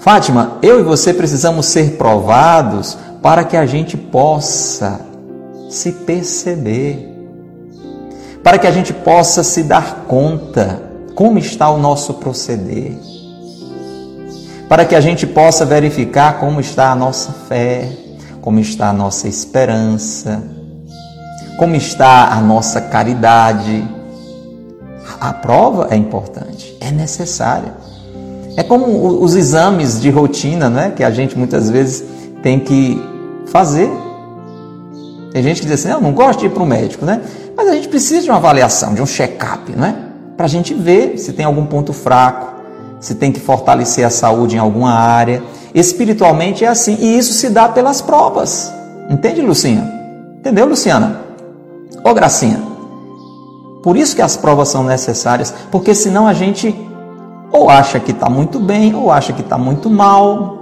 Fátima, 0.00 0.58
eu 0.62 0.78
e 0.78 0.82
você 0.84 1.12
precisamos 1.12 1.66
ser 1.66 1.96
provados 1.96 2.96
para 3.20 3.42
que 3.42 3.56
a 3.56 3.66
gente 3.66 3.96
possa 3.96 5.00
se 5.68 5.90
perceber, 5.90 7.12
para 8.42 8.56
que 8.56 8.68
a 8.68 8.70
gente 8.70 8.92
possa 8.92 9.42
se 9.42 9.64
dar 9.64 10.04
conta 10.06 10.80
como 11.16 11.38
está 11.38 11.68
o 11.70 11.78
nosso 11.78 12.14
proceder, 12.14 12.92
para 14.68 14.84
que 14.84 14.94
a 14.94 15.00
gente 15.00 15.26
possa 15.26 15.64
verificar 15.64 16.38
como 16.38 16.60
está 16.60 16.92
a 16.92 16.94
nossa 16.94 17.32
fé, 17.48 17.90
como 18.40 18.60
está 18.60 18.90
a 18.90 18.92
nossa 18.92 19.26
esperança, 19.26 20.40
como 21.58 21.74
está 21.74 22.28
a 22.32 22.40
nossa 22.40 22.80
caridade. 22.80 23.84
A 25.20 25.32
prova 25.32 25.88
é 25.90 25.96
importante, 25.96 26.76
é 26.80 26.90
necessária. 26.90 27.72
É 28.56 28.62
como 28.62 29.22
os 29.22 29.34
exames 29.34 30.00
de 30.00 30.10
rotina, 30.10 30.68
né, 30.70 30.92
que 30.94 31.04
a 31.04 31.10
gente 31.10 31.36
muitas 31.36 31.70
vezes 31.70 32.04
tem 32.42 32.58
que 32.58 33.00
fazer. 33.46 33.90
Tem 35.32 35.42
gente 35.42 35.60
que 35.60 35.66
diz 35.66 35.80
assim, 35.80 35.92
eu 35.92 36.00
não 36.00 36.12
gosto 36.12 36.40
de 36.40 36.46
ir 36.46 36.50
para 36.50 36.62
o 36.62 36.66
médico, 36.66 37.04
né? 37.04 37.20
Mas 37.54 37.68
a 37.68 37.74
gente 37.74 37.88
precisa 37.88 38.22
de 38.22 38.30
uma 38.30 38.38
avaliação, 38.38 38.94
de 38.94 39.02
um 39.02 39.06
check-up, 39.06 39.70
né? 39.72 39.94
Para 40.36 40.46
a 40.46 40.48
gente 40.48 40.72
ver 40.72 41.18
se 41.18 41.32
tem 41.34 41.44
algum 41.44 41.66
ponto 41.66 41.92
fraco, 41.92 42.54
se 43.00 43.14
tem 43.14 43.30
que 43.30 43.40
fortalecer 43.40 44.06
a 44.06 44.10
saúde 44.10 44.56
em 44.56 44.58
alguma 44.58 44.92
área. 44.92 45.42
Espiritualmente 45.74 46.64
é 46.64 46.68
assim, 46.68 46.96
e 46.98 47.18
isso 47.18 47.34
se 47.34 47.50
dá 47.50 47.68
pelas 47.68 48.00
provas. 48.00 48.72
Entende, 49.10 49.42
Lucinha? 49.42 49.92
Entendeu, 50.38 50.66
Luciana? 50.66 51.25
Ô, 52.06 52.14
Gracinha. 52.14 52.62
Por 53.82 53.96
isso 53.96 54.14
que 54.14 54.22
as 54.22 54.36
provas 54.36 54.68
são 54.68 54.84
necessárias, 54.84 55.52
porque 55.72 55.92
senão 55.92 56.28
a 56.28 56.32
gente 56.32 56.72
ou 57.50 57.68
acha 57.68 57.98
que 57.98 58.12
está 58.12 58.30
muito 58.30 58.60
bem, 58.60 58.94
ou 58.94 59.10
acha 59.10 59.32
que 59.32 59.40
está 59.40 59.58
muito 59.58 59.90
mal. 59.90 60.56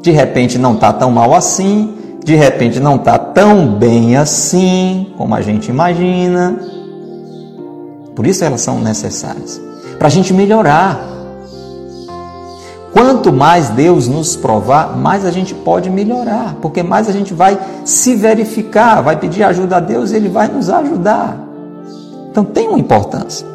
De 0.00 0.12
repente 0.12 0.58
não 0.58 0.74
está 0.74 0.92
tão 0.92 1.10
mal 1.10 1.34
assim, 1.34 1.92
de 2.24 2.36
repente 2.36 2.78
não 2.78 2.96
está 2.96 3.18
tão 3.18 3.66
bem 3.74 4.16
assim 4.16 5.12
como 5.18 5.34
a 5.34 5.40
gente 5.40 5.70
imagina. 5.70 6.56
Por 8.14 8.28
isso 8.28 8.44
elas 8.44 8.60
são 8.60 8.78
necessárias 8.78 9.60
para 9.98 10.06
a 10.06 10.10
gente 10.10 10.32
melhorar. 10.32 11.09
Quanto 12.92 13.32
mais 13.32 13.68
Deus 13.68 14.08
nos 14.08 14.34
provar, 14.34 14.96
mais 14.96 15.24
a 15.24 15.30
gente 15.30 15.54
pode 15.54 15.88
melhorar, 15.88 16.56
porque 16.60 16.82
mais 16.82 17.08
a 17.08 17.12
gente 17.12 17.32
vai 17.32 17.58
se 17.84 18.16
verificar, 18.16 19.00
vai 19.00 19.16
pedir 19.16 19.44
ajuda 19.44 19.76
a 19.76 19.80
Deus 19.80 20.10
e 20.10 20.16
Ele 20.16 20.28
vai 20.28 20.48
nos 20.48 20.68
ajudar. 20.68 21.38
Então 22.30 22.44
tem 22.44 22.68
uma 22.68 22.78
importância. 22.78 23.46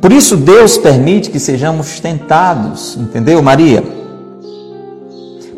Por 0.00 0.12
isso 0.12 0.36
Deus 0.36 0.76
permite 0.76 1.30
que 1.30 1.40
sejamos 1.40 1.98
tentados, 1.98 2.96
entendeu, 2.96 3.42
Maria? 3.42 3.82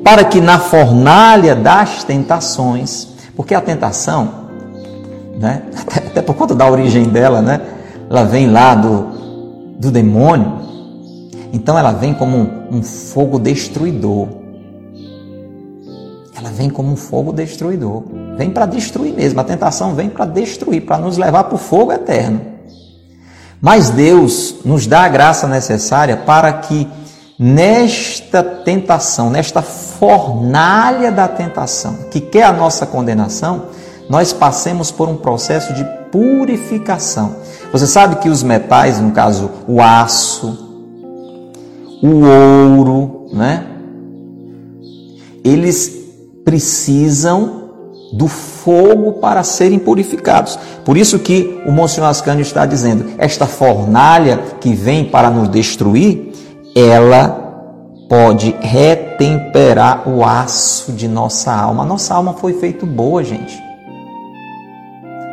Para 0.02 0.24
que 0.24 0.40
na 0.40 0.58
fornalha 0.58 1.54
das 1.54 2.04
tentações, 2.04 3.08
porque 3.34 3.54
a 3.54 3.60
tentação, 3.60 4.28
né, 5.38 5.62
até, 5.76 5.98
até 6.06 6.22
por 6.22 6.34
conta 6.34 6.54
da 6.54 6.70
origem 6.70 7.04
dela, 7.04 7.42
né, 7.42 7.60
ela 8.08 8.24
vem 8.24 8.50
lá 8.50 8.74
do, 8.74 9.06
do 9.78 9.90
demônio, 9.90 10.55
então 11.52 11.78
ela 11.78 11.92
vem 11.92 12.14
como 12.14 12.36
um, 12.70 12.82
fogo 12.82 13.38
destruidor. 13.38 14.28
Ela 16.36 16.50
vem 16.50 16.68
como 16.68 16.92
um 16.92 16.96
fogo 16.96 17.32
destruidor. 17.32 18.02
Vem 18.36 18.50
para 18.50 18.66
destruir 18.66 19.14
mesmo. 19.14 19.40
A 19.40 19.44
tentação 19.44 19.94
vem 19.94 20.08
para 20.08 20.26
destruir, 20.26 20.82
para 20.82 20.98
nos 20.98 21.16
levar 21.16 21.44
para 21.44 21.54
o 21.54 21.58
fogo 21.58 21.92
eterno. 21.92 22.40
Mas 23.60 23.90
Deus 23.90 24.56
nos 24.64 24.86
dá 24.86 25.02
a 25.02 25.08
graça 25.08 25.48
necessária 25.48 26.16
para 26.16 26.52
que 26.52 26.86
nesta 27.38 28.42
tentação, 28.42 29.30
nesta 29.30 29.62
fornalha 29.62 31.10
da 31.10 31.26
tentação, 31.26 31.96
que 32.10 32.20
quer 32.20 32.44
a 32.44 32.52
nossa 32.52 32.86
condenação, 32.86 33.66
nós 34.08 34.32
passemos 34.32 34.90
por 34.90 35.08
um 35.08 35.16
processo 35.16 35.72
de 35.72 35.84
purificação. 36.12 37.36
Você 37.72 37.86
sabe 37.86 38.16
que 38.16 38.28
os 38.28 38.42
metais, 38.42 39.00
no 39.00 39.10
caso 39.10 39.50
o 39.66 39.82
aço, 39.82 40.65
o 42.02 42.24
ouro, 42.24 43.26
né? 43.32 43.64
Eles 45.44 45.94
precisam 46.44 47.64
do 48.12 48.28
fogo 48.28 49.14
para 49.14 49.42
serem 49.42 49.78
purificados. 49.78 50.58
Por 50.84 50.96
isso 50.96 51.18
que 51.18 51.60
o 51.66 51.72
Monsenhor 51.72 52.08
Ascânio 52.08 52.42
está 52.42 52.64
dizendo, 52.64 53.12
esta 53.18 53.46
fornalha 53.46 54.38
que 54.60 54.74
vem 54.74 55.04
para 55.04 55.30
nos 55.30 55.48
destruir, 55.48 56.32
ela 56.74 57.44
pode 58.08 58.54
retemperar 58.60 60.08
o 60.08 60.24
aço 60.24 60.92
de 60.92 61.08
nossa 61.08 61.52
alma. 61.52 61.84
Nossa 61.84 62.14
alma 62.14 62.34
foi 62.34 62.54
feita 62.54 62.86
boa, 62.86 63.24
gente. 63.24 63.60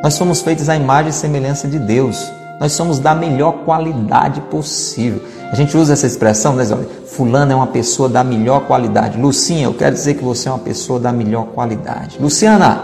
Nós 0.04 0.15
somos 0.15 0.41
feitos 0.41 0.67
à 0.67 0.76
imagem 0.76 1.12
e 1.12 1.13
semelhança 1.13 1.67
de 1.67 1.80
Deus. 1.80 2.32
Nós 2.63 2.71
somos 2.71 2.97
da 2.97 3.13
melhor 3.13 3.65
qualidade 3.65 4.39
possível. 4.39 5.21
A 5.52 5.54
gente 5.54 5.76
usa 5.76 5.91
essa 5.91 6.08
expressão, 6.08 6.56
né? 6.56 6.65
Olha, 6.71 6.88
fulano 7.06 7.52
é 7.52 7.56
uma 7.56 7.67
pessoa 7.67 8.08
da 8.08 8.23
melhor 8.23 8.62
qualidade. 8.67 9.19
Lucinha, 9.19 9.65
eu 9.65 9.73
quero 9.73 9.93
dizer 9.93 10.13
que 10.13 10.23
você 10.23 10.47
é 10.47 10.52
uma 10.54 10.60
pessoa 10.60 10.97
da 10.97 11.12
melhor 11.12 11.47
qualidade. 11.47 12.17
Luciana, 12.21 12.82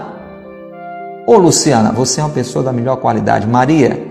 ô 1.26 1.38
Luciana, 1.38 1.94
você 1.94 2.20
é 2.20 2.26
uma 2.26 2.34
pessoa 2.34 2.62
da 2.62 2.74
melhor 2.74 2.98
qualidade. 2.98 3.48
Maria, 3.48 4.06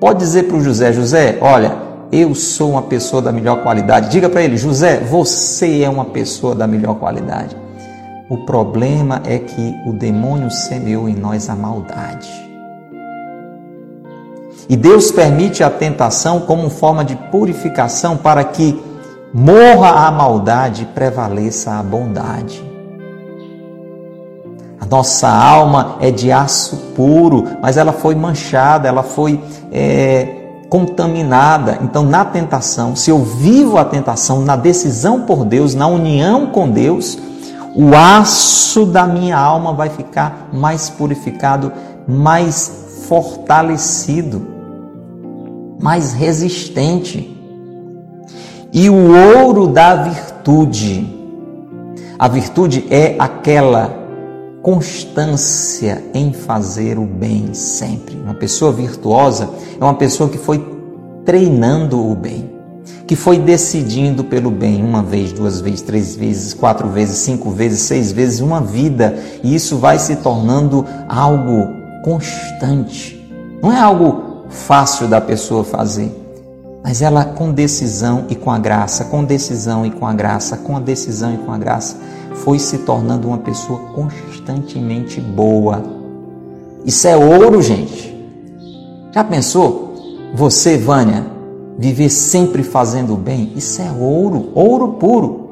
pode 0.00 0.20
dizer 0.20 0.44
para 0.44 0.56
o 0.56 0.62
José, 0.62 0.90
José, 0.90 1.36
olha, 1.42 1.76
eu 2.10 2.34
sou 2.34 2.70
uma 2.70 2.82
pessoa 2.84 3.20
da 3.20 3.30
melhor 3.30 3.62
qualidade. 3.62 4.08
Diga 4.08 4.30
para 4.30 4.40
ele, 4.40 4.56
José, 4.56 5.00
você 5.00 5.82
é 5.82 5.90
uma 5.90 6.06
pessoa 6.06 6.54
da 6.54 6.66
melhor 6.66 6.94
qualidade. 6.94 7.54
O 8.30 8.38
problema 8.46 9.20
é 9.26 9.38
que 9.38 9.74
o 9.86 9.92
demônio 9.92 10.50
semeou 10.50 11.10
em 11.10 11.14
nós 11.14 11.50
a 11.50 11.54
maldade. 11.54 12.49
E 14.70 14.76
Deus 14.76 15.10
permite 15.10 15.64
a 15.64 15.68
tentação 15.68 16.38
como 16.38 16.70
forma 16.70 17.04
de 17.04 17.16
purificação 17.16 18.16
para 18.16 18.44
que 18.44 18.80
morra 19.34 20.06
a 20.06 20.12
maldade 20.12 20.84
e 20.84 20.86
prevaleça 20.86 21.72
a 21.72 21.82
bondade. 21.82 22.62
A 24.80 24.86
nossa 24.86 25.28
alma 25.28 25.96
é 25.98 26.12
de 26.12 26.30
aço 26.30 26.76
puro, 26.94 27.48
mas 27.60 27.76
ela 27.76 27.92
foi 27.92 28.14
manchada, 28.14 28.86
ela 28.86 29.02
foi 29.02 29.40
é, 29.72 30.36
contaminada. 30.68 31.80
Então, 31.82 32.04
na 32.04 32.24
tentação, 32.24 32.94
se 32.94 33.10
eu 33.10 33.18
vivo 33.18 33.76
a 33.76 33.84
tentação 33.84 34.40
na 34.42 34.54
decisão 34.54 35.22
por 35.22 35.44
Deus, 35.44 35.74
na 35.74 35.88
união 35.88 36.46
com 36.46 36.70
Deus, 36.70 37.18
o 37.74 37.96
aço 37.96 38.86
da 38.86 39.04
minha 39.04 39.36
alma 39.36 39.72
vai 39.72 39.88
ficar 39.88 40.48
mais 40.52 40.88
purificado, 40.88 41.72
mais 42.06 42.86
fortalecido 43.08 44.49
mais 45.80 46.12
resistente. 46.12 47.36
E 48.72 48.88
o 48.88 49.36
ouro 49.36 49.66
da 49.66 49.96
virtude. 49.96 51.18
A 52.18 52.28
virtude 52.28 52.86
é 52.90 53.16
aquela 53.18 53.98
constância 54.62 56.04
em 56.12 56.32
fazer 56.32 56.98
o 56.98 57.06
bem 57.06 57.54
sempre. 57.54 58.14
Uma 58.16 58.34
pessoa 58.34 58.70
virtuosa 58.70 59.48
é 59.80 59.82
uma 59.82 59.94
pessoa 59.94 60.28
que 60.28 60.36
foi 60.36 60.62
treinando 61.24 61.98
o 61.98 62.14
bem, 62.14 62.50
que 63.06 63.16
foi 63.16 63.38
decidindo 63.38 64.22
pelo 64.22 64.50
bem 64.50 64.84
uma 64.84 65.02
vez, 65.02 65.32
duas 65.32 65.60
vezes, 65.60 65.80
três 65.80 66.14
vezes, 66.14 66.52
quatro 66.52 66.88
vezes, 66.88 67.18
cinco 67.18 67.50
vezes, 67.50 67.80
seis 67.80 68.12
vezes, 68.12 68.40
uma 68.40 68.60
vida, 68.60 69.18
e 69.42 69.54
isso 69.54 69.78
vai 69.78 69.98
se 69.98 70.16
tornando 70.16 70.86
algo 71.08 71.68
constante. 72.04 73.18
Não 73.62 73.72
é 73.72 73.80
algo 73.80 74.29
fácil 74.50 75.08
da 75.08 75.20
pessoa 75.20 75.64
fazer, 75.64 76.14
mas 76.82 77.00
ela 77.02 77.24
com 77.24 77.52
decisão 77.52 78.26
e 78.28 78.34
com 78.34 78.50
a 78.50 78.58
graça, 78.58 79.04
com 79.04 79.24
decisão 79.24 79.86
e 79.86 79.90
com 79.90 80.06
a 80.06 80.12
graça, 80.12 80.56
com 80.56 80.76
a 80.76 80.80
decisão 80.80 81.34
e 81.34 81.38
com 81.38 81.52
a 81.52 81.58
graça, 81.58 81.96
foi 82.34 82.58
se 82.58 82.78
tornando 82.78 83.28
uma 83.28 83.38
pessoa 83.38 83.78
constantemente 83.94 85.20
boa. 85.20 85.82
Isso 86.84 87.06
é 87.06 87.16
ouro, 87.16 87.62
gente. 87.62 88.14
Já 89.12 89.22
pensou? 89.24 89.94
Você, 90.34 90.78
Vânia, 90.78 91.26
viver 91.78 92.08
sempre 92.08 92.62
fazendo 92.62 93.16
bem? 93.16 93.52
Isso 93.56 93.82
é 93.82 93.90
ouro, 93.90 94.50
ouro 94.54 94.88
puro. 94.94 95.50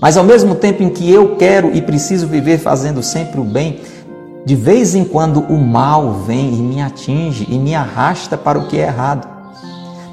Mas 0.00 0.16
ao 0.16 0.24
mesmo 0.24 0.54
tempo 0.54 0.82
em 0.82 0.90
que 0.90 1.10
eu 1.10 1.36
quero 1.36 1.74
e 1.74 1.80
preciso 1.80 2.26
viver 2.26 2.58
fazendo 2.58 3.02
sempre 3.02 3.40
o 3.40 3.44
bem, 3.44 3.80
de 4.44 4.54
vez 4.54 4.94
em 4.94 5.04
quando 5.04 5.40
o 5.40 5.58
mal 5.58 6.12
vem 6.26 6.54
e 6.54 6.60
me 6.60 6.82
atinge 6.82 7.46
e 7.48 7.58
me 7.58 7.74
arrasta 7.74 8.36
para 8.36 8.58
o 8.58 8.68
que 8.68 8.78
é 8.78 8.86
errado. 8.86 9.26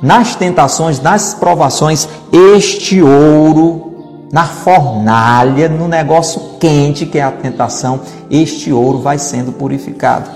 Nas 0.02 0.36
tentações, 0.36 1.00
nas 1.00 1.34
provações, 1.34 2.08
este 2.32 3.02
ouro 3.02 3.92
na 4.32 4.46
fornalha, 4.46 5.68
no 5.68 5.88
negócio 5.88 6.42
quente 6.60 7.06
que 7.06 7.20
é 7.20 7.24
a 7.24 7.32
tentação, 7.32 8.00
este 8.30 8.72
ouro 8.72 9.00
vai 9.00 9.18
sendo 9.18 9.52
purificado. 9.52 10.30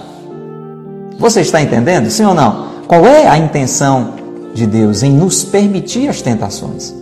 Você 1.17 1.41
está 1.41 1.61
entendendo? 1.61 2.09
Sim 2.09 2.25
ou 2.25 2.33
não? 2.33 2.67
Qual 2.87 3.05
é 3.05 3.27
a 3.27 3.37
intenção 3.37 4.13
de 4.53 4.67
Deus 4.67 5.01
em 5.01 5.11
nos 5.11 5.45
permitir 5.45 6.09
as 6.09 6.21
tentações? 6.21 6.93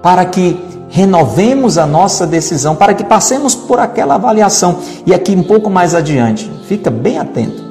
Para 0.00 0.24
que 0.24 0.67
renovemos 0.88 1.78
a 1.78 1.86
nossa 1.86 2.26
decisão, 2.26 2.74
para 2.74 2.94
que 2.94 3.04
passemos 3.04 3.54
por 3.54 3.78
aquela 3.78 4.14
avaliação. 4.14 4.78
E 5.06 5.14
aqui 5.14 5.34
um 5.34 5.42
pouco 5.42 5.70
mais 5.70 5.94
adiante, 5.94 6.50
fica 6.66 6.90
bem 6.90 7.18
atento, 7.18 7.62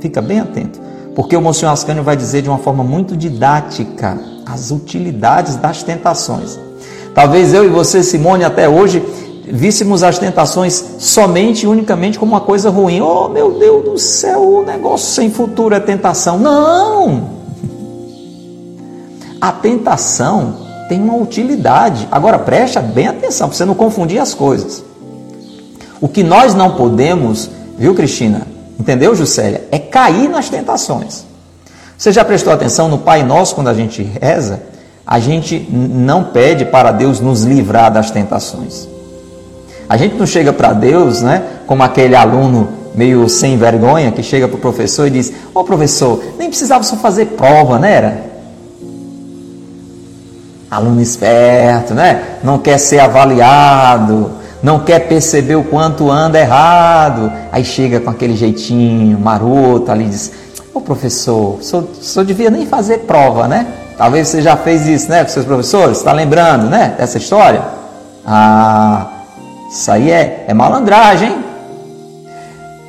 fica 0.00 0.22
bem 0.22 0.40
atento, 0.40 0.80
porque 1.14 1.36
o 1.36 1.40
Monsenhor 1.40 1.72
Ascânio 1.72 2.02
vai 2.02 2.16
dizer 2.16 2.42
de 2.42 2.48
uma 2.48 2.58
forma 2.58 2.82
muito 2.82 3.16
didática 3.16 4.18
as 4.44 4.70
utilidades 4.70 5.56
das 5.56 5.82
tentações. 5.82 6.58
Talvez 7.14 7.52
eu 7.54 7.64
e 7.64 7.68
você, 7.68 8.02
Simone, 8.02 8.44
até 8.44 8.68
hoje 8.68 9.02
víssemos 9.48 10.02
as 10.02 10.18
tentações 10.18 10.84
somente 10.98 11.64
e 11.64 11.66
unicamente 11.66 12.18
como 12.18 12.32
uma 12.32 12.40
coisa 12.40 12.68
ruim. 12.68 13.00
Oh, 13.00 13.28
meu 13.28 13.58
Deus 13.58 13.84
do 13.84 13.98
céu, 13.98 14.42
o 14.42 14.64
negócio 14.64 15.08
sem 15.08 15.30
futuro 15.30 15.74
é 15.74 15.80
tentação. 15.80 16.38
Não! 16.38 17.36
A 19.40 19.52
tentação 19.52 20.65
tem 20.88 21.02
uma 21.02 21.16
utilidade. 21.16 22.06
Agora 22.10 22.38
preste 22.38 22.78
bem 22.80 23.08
atenção 23.08 23.48
para 23.48 23.56
você 23.56 23.64
não 23.64 23.74
confundir 23.74 24.18
as 24.18 24.34
coisas. 24.34 24.84
O 26.00 26.08
que 26.08 26.22
nós 26.22 26.54
não 26.54 26.76
podemos, 26.76 27.50
viu, 27.78 27.94
Cristina? 27.94 28.46
Entendeu, 28.78 29.14
Juscelia? 29.14 29.66
É 29.70 29.78
cair 29.78 30.28
nas 30.28 30.48
tentações. 30.48 31.24
Você 31.96 32.12
já 32.12 32.24
prestou 32.24 32.52
atenção 32.52 32.88
no 32.88 32.98
Pai 32.98 33.22
Nosso 33.22 33.54
quando 33.54 33.68
a 33.68 33.74
gente 33.74 34.02
reza? 34.02 34.60
a 35.06 35.20
gente 35.20 35.68
não 35.70 36.24
pede 36.24 36.64
para 36.64 36.90
Deus 36.90 37.20
nos 37.20 37.44
livrar 37.44 37.92
das 37.92 38.10
tentações. 38.10 38.88
A 39.88 39.96
gente 39.96 40.16
não 40.16 40.26
chega 40.26 40.52
para 40.52 40.72
Deus, 40.72 41.22
né, 41.22 41.44
como 41.66 41.84
aquele 41.84 42.16
aluno 42.16 42.68
meio 42.92 43.28
sem 43.28 43.56
vergonha 43.56 44.10
que 44.10 44.22
chega 44.22 44.48
para 44.48 44.56
o 44.56 44.60
professor 44.60 45.06
e 45.06 45.10
diz: 45.10 45.32
Ô 45.54 45.60
oh, 45.60 45.64
professor, 45.64 46.20
nem 46.36 46.48
precisava 46.48 46.82
só 46.82 46.96
fazer 46.96 47.26
prova, 47.26 47.78
né? 47.78 47.92
Era? 47.92 48.25
Aluno 50.70 51.00
esperto, 51.00 51.94
né? 51.94 52.38
Não 52.42 52.58
quer 52.58 52.78
ser 52.78 52.98
avaliado, 52.98 54.32
não 54.62 54.80
quer 54.80 55.00
perceber 55.00 55.54
o 55.54 55.64
quanto 55.64 56.10
anda 56.10 56.38
errado. 56.38 57.32
Aí 57.52 57.64
chega 57.64 58.00
com 58.00 58.10
aquele 58.10 58.36
jeitinho 58.36 59.18
maroto 59.18 59.92
ali 59.92 60.06
diz: 60.06 60.32
Ô 60.74 60.80
professor, 60.80 61.58
só, 61.62 61.82
só 62.00 62.22
devia 62.22 62.50
nem 62.50 62.66
fazer 62.66 62.98
prova, 63.00 63.46
né? 63.46 63.66
Talvez 63.96 64.28
você 64.28 64.42
já 64.42 64.56
fez 64.56 64.86
isso, 64.86 65.08
né, 65.08 65.24
com 65.24 65.30
seus 65.30 65.46
professores? 65.46 65.98
Está 65.98 66.12
lembrando, 66.12 66.68
né, 66.68 66.94
dessa 66.98 67.16
história? 67.16 67.62
Ah, 68.26 69.06
isso 69.70 69.90
aí 69.90 70.10
é, 70.10 70.44
é 70.46 70.52
malandragem. 70.52 71.30
Hein? 71.30 71.44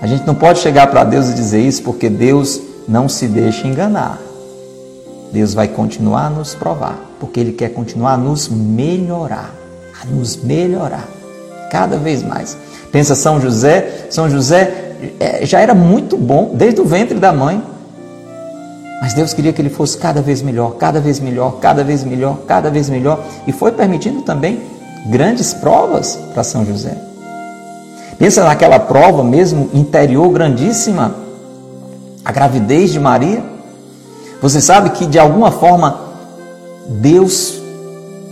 A 0.02 0.06
gente 0.06 0.28
não 0.28 0.36
pode 0.36 0.60
chegar 0.60 0.88
para 0.88 1.04
Deus 1.04 1.30
e 1.30 1.34
dizer 1.34 1.62
isso 1.62 1.82
porque 1.82 2.10
Deus 2.10 2.60
não 2.88 3.08
se 3.08 3.28
deixa 3.28 3.68
enganar. 3.68 4.18
Deus 5.32 5.54
vai 5.54 5.68
continuar 5.68 6.28
a 6.28 6.30
nos 6.30 6.54
provar, 6.56 6.98
porque 7.20 7.40
Ele 7.40 7.52
quer 7.52 7.70
continuar 7.70 8.14
a 8.14 8.18
nos 8.18 8.48
melhorar, 8.48 9.54
a 10.02 10.06
nos 10.06 10.38
melhorar 10.38 11.08
cada 11.72 11.98
vez 11.98 12.24
mais. 12.24 12.58
Pensa 12.92 13.16
São 13.16 13.40
José, 13.40 14.08
São 14.10 14.30
José 14.30 14.88
é, 15.20 15.46
já 15.46 15.60
era 15.60 15.74
muito 15.74 16.18
bom 16.18 16.52
desde 16.54 16.82
o 16.82 16.86
ventre 16.86 17.20
da 17.20 17.32
mãe. 17.32 17.62
Mas 19.02 19.14
Deus 19.14 19.34
queria 19.34 19.54
que 19.54 19.62
ele 19.62 19.70
fosse 19.70 19.98
cada 19.98 20.22
vez 20.22 20.42
melhor, 20.42 20.76
cada 20.78 21.00
vez 21.00 21.20
melhor, 21.20 21.58
cada 21.60 21.84
vez 21.84 22.04
melhor, 22.04 22.40
cada 22.48 22.70
vez 22.70 22.90
melhor. 22.90 23.24
E 23.46 23.52
foi 23.52 23.72
permitindo 23.72 24.24
também 24.24 24.62
grandes 25.06 25.54
provas 25.54 26.18
para 26.34 26.44
São 26.44 26.66
José. 26.66 26.98
Pensa 28.18 28.44
naquela 28.44 28.80
prova 28.80 29.24
mesmo 29.24 29.70
interior 29.74 30.28
grandíssima, 30.30 31.16
a 32.26 32.32
gravidez 32.32 32.92
de 32.92 33.00
Maria. 33.00 33.44
Você 34.42 34.60
sabe 34.60 34.90
que 34.92 35.06
de 35.06 35.20
alguma 35.20 35.52
forma 35.52 36.07
Deus 36.90 37.62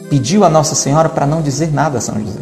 pediu 0.10 0.44
a 0.44 0.50
Nossa 0.50 0.76
Senhora 0.76 1.10
para 1.10 1.26
não 1.26 1.42
dizer 1.42 1.74
nada 1.74 1.98
a 1.98 2.02
São 2.02 2.20
José. 2.20 2.42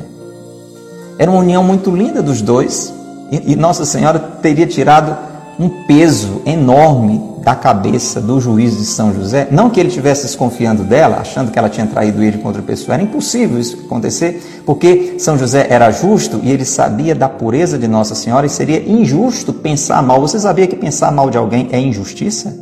Era 1.17 1.29
uma 1.29 1.39
união 1.39 1.63
muito 1.63 1.91
linda 1.91 2.21
dos 2.21 2.41
dois 2.41 2.93
e 3.31 3.55
Nossa 3.55 3.85
Senhora 3.85 4.19
teria 4.19 4.67
tirado 4.67 5.15
um 5.59 5.69
peso 5.85 6.41
enorme 6.45 7.33
da 7.43 7.53
cabeça 7.53 8.21
do 8.21 8.39
juiz 8.39 8.77
de 8.77 8.85
São 8.85 9.13
José. 9.13 9.47
Não 9.51 9.69
que 9.69 9.79
ele 9.79 9.89
estivesse 9.89 10.23
desconfiando 10.23 10.83
dela, 10.83 11.17
achando 11.17 11.51
que 11.51 11.59
ela 11.59 11.69
tinha 11.69 11.85
traído 11.85 12.23
ele 12.23 12.37
contra 12.37 12.61
a 12.61 12.65
pessoa. 12.65 12.95
Era 12.95 13.03
impossível 13.03 13.59
isso 13.59 13.77
acontecer, 13.85 14.61
porque 14.65 15.15
São 15.19 15.37
José 15.37 15.67
era 15.69 15.91
justo 15.91 16.39
e 16.41 16.51
ele 16.51 16.65
sabia 16.65 17.13
da 17.13 17.27
pureza 17.27 17.77
de 17.77 17.87
Nossa 17.87 18.15
Senhora 18.15 18.45
e 18.45 18.49
seria 18.49 18.81
injusto 18.89 19.51
pensar 19.51 20.01
mal. 20.01 20.21
Você 20.21 20.39
sabia 20.39 20.67
que 20.67 20.75
pensar 20.75 21.11
mal 21.11 21.29
de 21.29 21.37
alguém 21.37 21.69
é 21.71 21.79
injustiça? 21.79 22.55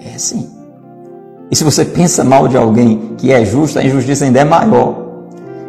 É 0.00 0.18
sim. 0.18 0.57
E 1.50 1.56
se 1.56 1.64
você 1.64 1.84
pensa 1.84 2.22
mal 2.22 2.46
de 2.46 2.56
alguém 2.56 3.14
que 3.16 3.32
é 3.32 3.44
justo, 3.44 3.78
a 3.78 3.84
injustiça 3.84 4.24
ainda 4.24 4.40
é 4.40 4.44
maior. 4.44 5.08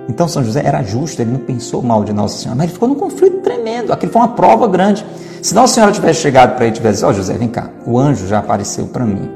Então 0.10 0.28
São 0.28 0.44
José 0.44 0.62
era 0.65 0.82
justo, 0.82 1.22
ele 1.22 1.32
não 1.32 1.39
pensou 1.39 1.82
mal 1.82 2.04
de 2.04 2.12
Nossa 2.12 2.39
Senhora, 2.39 2.58
mas 2.58 2.65
ele 2.65 2.74
ficou 2.74 2.89
num 2.89 2.96
conflito 2.96 3.38
tremendo. 3.42 3.94
Aquilo 3.94 4.12
foi 4.12 4.22
uma 4.22 4.30
prova 4.30 4.68
grande. 4.68 5.06
Se 5.42 5.54
Nossa 5.54 5.75
Senhora 5.75 5.92
tivesse 5.92 6.21
chegado 6.21 6.56
para 6.56 6.65
ele 6.65 6.73
e 6.73 6.77
tivesse 6.77 6.98
dito, 6.98 7.08
ó 7.08 7.13
José, 7.13 7.38
vem 7.38 7.48
cá, 7.48 7.69
o 7.86 7.98
anjo 7.98 8.27
já 8.27 8.40
apareceu 8.40 8.88
para 8.88 9.06
mim. 9.06 9.30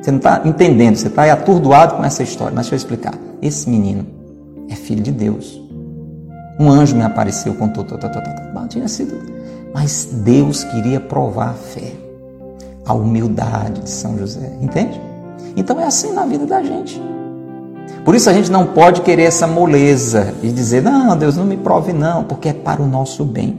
Você 0.00 0.10
não 0.10 0.18
está 0.18 0.40
entendendo, 0.44 0.96
você 0.96 1.08
está 1.08 1.30
atordoado 1.32 1.96
com 1.96 2.04
essa 2.04 2.22
história. 2.22 2.54
Mas 2.54 2.66
deixa 2.66 2.74
eu 2.74 2.78
explicar. 2.78 3.14
Esse 3.42 3.68
menino 3.68 4.06
é 4.70 4.74
filho 4.74 5.02
de 5.02 5.12
Deus. 5.12 5.60
Um 6.58 6.70
anjo 6.70 6.96
me 6.96 7.02
apareceu, 7.02 7.54
contou, 7.54 7.84
tá, 7.84 7.98
tá, 7.98 8.08
tá, 8.08 8.66
tinha 8.68 8.88
sido. 8.88 9.20
Mas 9.74 10.08
Deus 10.24 10.64
queria 10.64 10.98
provar 10.98 11.50
a 11.50 11.54
fé, 11.54 11.92
a 12.86 12.94
humildade 12.94 13.82
de 13.82 13.90
São 13.90 14.16
José. 14.16 14.56
Entende? 14.60 15.00
Então 15.56 15.80
é 15.80 15.84
assim 15.84 16.12
na 16.12 16.26
vida 16.26 16.44
da 16.44 16.62
gente. 16.62 17.02
Por 18.04 18.14
isso 18.14 18.30
a 18.30 18.32
gente 18.32 18.52
não 18.52 18.66
pode 18.66 19.00
querer 19.00 19.24
essa 19.24 19.46
moleza 19.46 20.34
e 20.42 20.48
dizer, 20.50 20.82
não, 20.82 21.16
Deus 21.16 21.36
não 21.36 21.44
me 21.44 21.56
prove 21.56 21.92
não, 21.92 22.22
porque 22.22 22.50
é 22.50 22.52
para 22.52 22.80
o 22.82 22.86
nosso 22.86 23.24
bem. 23.24 23.58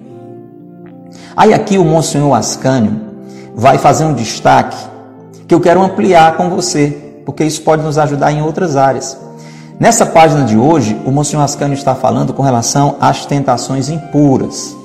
Aí 1.35 1.53
aqui 1.53 1.77
o 1.77 1.83
Monsenhor 1.83 2.33
Ascânio 2.33 2.99
vai 3.55 3.77
fazer 3.77 4.05
um 4.05 4.13
destaque 4.13 4.77
que 5.47 5.53
eu 5.53 5.59
quero 5.59 5.81
ampliar 5.81 6.37
com 6.37 6.49
você, 6.49 7.21
porque 7.25 7.43
isso 7.43 7.61
pode 7.61 7.83
nos 7.83 7.97
ajudar 7.97 8.31
em 8.31 8.41
outras 8.41 8.75
áreas. 8.75 9.17
Nessa 9.79 10.05
página 10.05 10.43
de 10.43 10.57
hoje, 10.57 10.99
o 11.05 11.11
Monsenhor 11.11 11.43
Ascânio 11.43 11.75
está 11.75 11.93
falando 11.93 12.33
com 12.33 12.41
relação 12.41 12.95
às 12.99 13.25
tentações 13.25 13.89
impuras. 13.89 14.75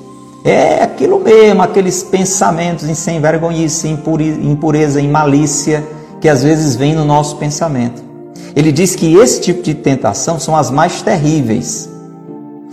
É 0.43 0.83
aquilo 0.83 1.19
mesmo, 1.19 1.61
aqueles 1.61 2.03
pensamentos 2.03 2.87
em 2.87 2.93
sem 2.93 3.21
vergonhice, 3.21 3.87
impureza, 3.87 4.99
em 4.99 5.09
malícia, 5.09 5.83
que 6.23 6.29
às 6.29 6.41
vezes 6.41 6.77
vem 6.77 6.95
no 6.95 7.03
nosso 7.03 7.35
pensamento. 7.35 8.01
Ele 8.55 8.71
diz 8.71 8.95
que 8.95 9.13
esse 9.13 9.41
tipo 9.41 9.61
de 9.61 9.73
tentação 9.73 10.39
são 10.39 10.55
as 10.55 10.71
mais 10.71 11.01
terríveis. 11.01 11.89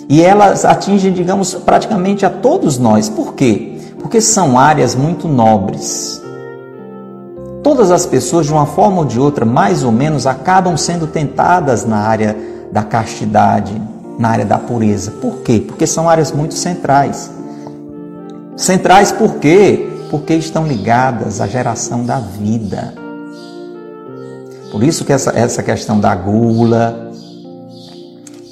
E 0.08 0.22
elas 0.22 0.64
atingem, 0.64 1.12
digamos, 1.12 1.52
praticamente 1.54 2.24
a 2.24 2.30
todos 2.30 2.78
nós. 2.78 3.08
Por 3.08 3.34
quê? 3.34 3.76
Porque 3.98 4.20
são 4.20 4.56
áreas 4.56 4.94
muito 4.94 5.26
nobres. 5.26 6.22
Todas 7.60 7.90
as 7.90 8.06
pessoas, 8.06 8.46
de 8.46 8.52
uma 8.52 8.66
forma 8.66 8.98
ou 8.98 9.04
de 9.04 9.18
outra, 9.18 9.44
mais 9.44 9.82
ou 9.82 9.90
menos, 9.90 10.28
acabam 10.28 10.76
sendo 10.76 11.08
tentadas 11.08 11.84
na 11.84 11.96
área 11.96 12.36
da 12.70 12.84
castidade, 12.84 13.82
na 14.16 14.28
área 14.28 14.44
da 14.44 14.58
pureza. 14.58 15.10
Por 15.10 15.38
quê? 15.38 15.64
Porque 15.66 15.88
são 15.88 16.08
áreas 16.08 16.30
muito 16.30 16.54
centrais. 16.54 17.28
Centrais 18.56 19.10
por 19.10 19.40
quê? 19.40 19.90
Porque 20.08 20.34
estão 20.34 20.64
ligadas 20.64 21.40
à 21.40 21.48
geração 21.48 22.04
da 22.04 22.20
vida. 22.20 22.99
Por 24.70 24.82
isso 24.82 25.04
que 25.04 25.12
essa, 25.12 25.30
essa 25.30 25.62
questão 25.62 25.98
da 25.98 26.14
gula 26.14 27.10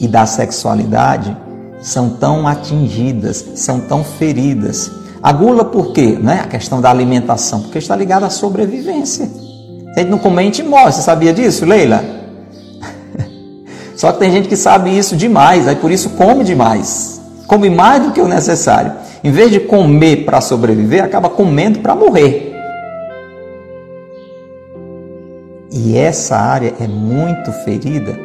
e 0.01 0.09
da 0.09 0.27
sexualidade 0.27 1.37
são 1.81 2.11
tão 2.11 2.47
atingidas, 2.47 3.45
são 3.55 3.81
tão 3.81 4.03
feridas. 4.03 4.91
A 5.23 5.33
gula 5.33 5.65
por 5.65 5.93
quê? 5.93 6.19
Não 6.21 6.33
é 6.33 6.41
a 6.41 6.47
questão 6.47 6.81
da 6.81 6.91
alimentação, 6.91 7.63
porque 7.63 7.79
está 7.79 7.95
ligada 7.97 8.27
à 8.27 8.31
sobrevivência. 8.31 9.27
Se 9.27 9.93
a 9.97 9.99
gente 10.01 10.11
não 10.11 10.19
comer, 10.19 10.43
a 10.43 10.45
gente 10.45 10.63
morre. 10.63 10.93
Você 10.93 11.03
sabia 11.03 11.33
disso, 11.33 11.65
Leila? 11.65 12.05
Só 13.97 14.13
que 14.13 14.19
tem 14.19 14.31
gente 14.31 14.49
que 14.49 14.57
sabe 14.57 14.97
isso 14.97 15.17
demais, 15.17 15.67
aí 15.67 15.77
por 15.77 15.91
isso 15.91 16.11
come 16.11 16.45
demais. 16.45 17.21
Come 17.47 17.71
mais 17.71 18.03
do 18.03 18.13
que 18.13 18.21
o 18.21 18.29
necessário. 18.29 18.93
Em 19.25 19.31
vez 19.31 19.51
de 19.51 19.61
comer 19.61 20.25
para 20.25 20.41
sobreviver, 20.41 21.03
acaba 21.03 21.29
comendo 21.29 21.81
para 21.81 21.95
morrer. 21.95 22.48
E 25.81 25.97
essa 25.97 26.37
área 26.37 26.75
é 26.81 26.89
muito 26.89 27.53
ferida, 27.53 28.19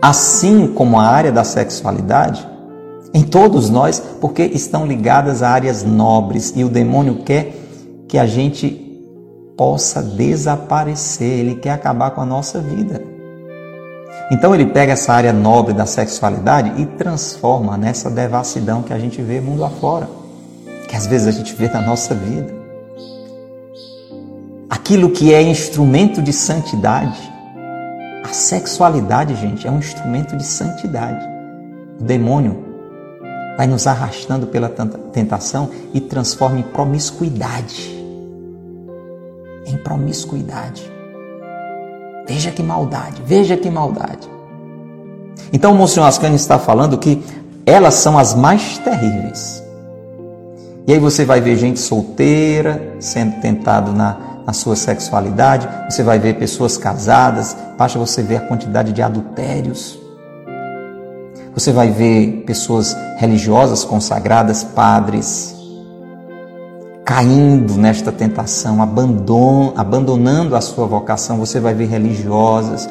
assim 0.00 0.68
como 0.68 0.96
a 0.96 1.02
área 1.02 1.32
da 1.32 1.42
sexualidade, 1.42 2.48
em 3.12 3.24
todos 3.24 3.68
nós, 3.68 4.00
porque 4.20 4.44
estão 4.44 4.86
ligadas 4.86 5.42
a 5.42 5.50
áreas 5.50 5.82
nobres 5.82 6.52
e 6.54 6.62
o 6.62 6.68
demônio 6.68 7.16
quer 7.24 7.52
que 8.06 8.16
a 8.16 8.26
gente 8.26 8.68
possa 9.56 10.00
desaparecer, 10.00 11.40
ele 11.40 11.56
quer 11.56 11.70
acabar 11.70 12.12
com 12.12 12.20
a 12.20 12.26
nossa 12.26 12.60
vida. 12.60 13.02
Então 14.30 14.54
ele 14.54 14.66
pega 14.66 14.92
essa 14.92 15.12
área 15.12 15.32
nobre 15.32 15.74
da 15.74 15.84
sexualidade 15.84 16.80
e 16.80 16.86
transforma 16.86 17.76
nessa 17.76 18.08
devassidão 18.08 18.84
que 18.84 18.92
a 18.92 18.98
gente 19.00 19.20
vê 19.20 19.40
mundo 19.40 19.64
afora, 19.64 20.08
que 20.86 20.94
às 20.94 21.08
vezes 21.08 21.26
a 21.26 21.32
gente 21.32 21.56
vê 21.56 21.68
na 21.68 21.82
nossa 21.82 22.14
vida. 22.14 22.61
Aquilo 24.72 25.10
que 25.10 25.34
é 25.34 25.42
instrumento 25.42 26.22
de 26.22 26.32
santidade, 26.32 27.30
a 28.24 28.32
sexualidade, 28.32 29.34
gente, 29.34 29.68
é 29.68 29.70
um 29.70 29.78
instrumento 29.78 30.34
de 30.34 30.42
santidade. 30.42 31.22
O 32.00 32.02
demônio 32.02 32.64
vai 33.58 33.66
nos 33.66 33.86
arrastando 33.86 34.46
pela 34.46 34.70
tentação 35.12 35.68
e 35.92 36.00
transforma 36.00 36.58
em 36.58 36.62
promiscuidade. 36.62 38.02
Em 39.66 39.76
promiscuidade. 39.76 40.90
Veja 42.26 42.50
que 42.50 42.62
maldade, 42.62 43.20
veja 43.26 43.58
que 43.58 43.68
maldade. 43.68 44.26
Então 45.52 45.72
o 45.72 45.74
Monsenhor 45.74 46.08
Ascani 46.08 46.36
está 46.36 46.58
falando 46.58 46.96
que 46.96 47.22
elas 47.66 47.92
são 47.92 48.16
as 48.16 48.34
mais 48.34 48.78
terríveis. 48.78 49.62
E 50.86 50.94
aí 50.94 50.98
você 50.98 51.26
vai 51.26 51.42
ver 51.42 51.56
gente 51.56 51.78
solteira 51.78 52.96
sendo 52.98 53.38
tentado 53.42 53.92
na, 53.92 54.31
na 54.46 54.52
sua 54.52 54.76
sexualidade, 54.76 55.68
você 55.88 56.02
vai 56.02 56.18
ver 56.18 56.34
pessoas 56.34 56.76
casadas, 56.76 57.56
basta 57.78 57.98
você 57.98 58.22
ver 58.22 58.36
a 58.36 58.40
quantidade 58.40 58.92
de 58.92 59.02
adultérios. 59.02 59.98
Você 61.54 61.70
vai 61.70 61.90
ver 61.90 62.44
pessoas 62.46 62.96
religiosas 63.18 63.84
consagradas, 63.84 64.64
padres, 64.64 65.54
caindo 67.04 67.74
nesta 67.74 68.10
tentação, 68.10 68.78
abandonando 69.76 70.56
a 70.56 70.60
sua 70.60 70.86
vocação. 70.86 71.36
Você 71.38 71.60
vai 71.60 71.74
ver 71.74 71.86
religiosas, 71.86 72.88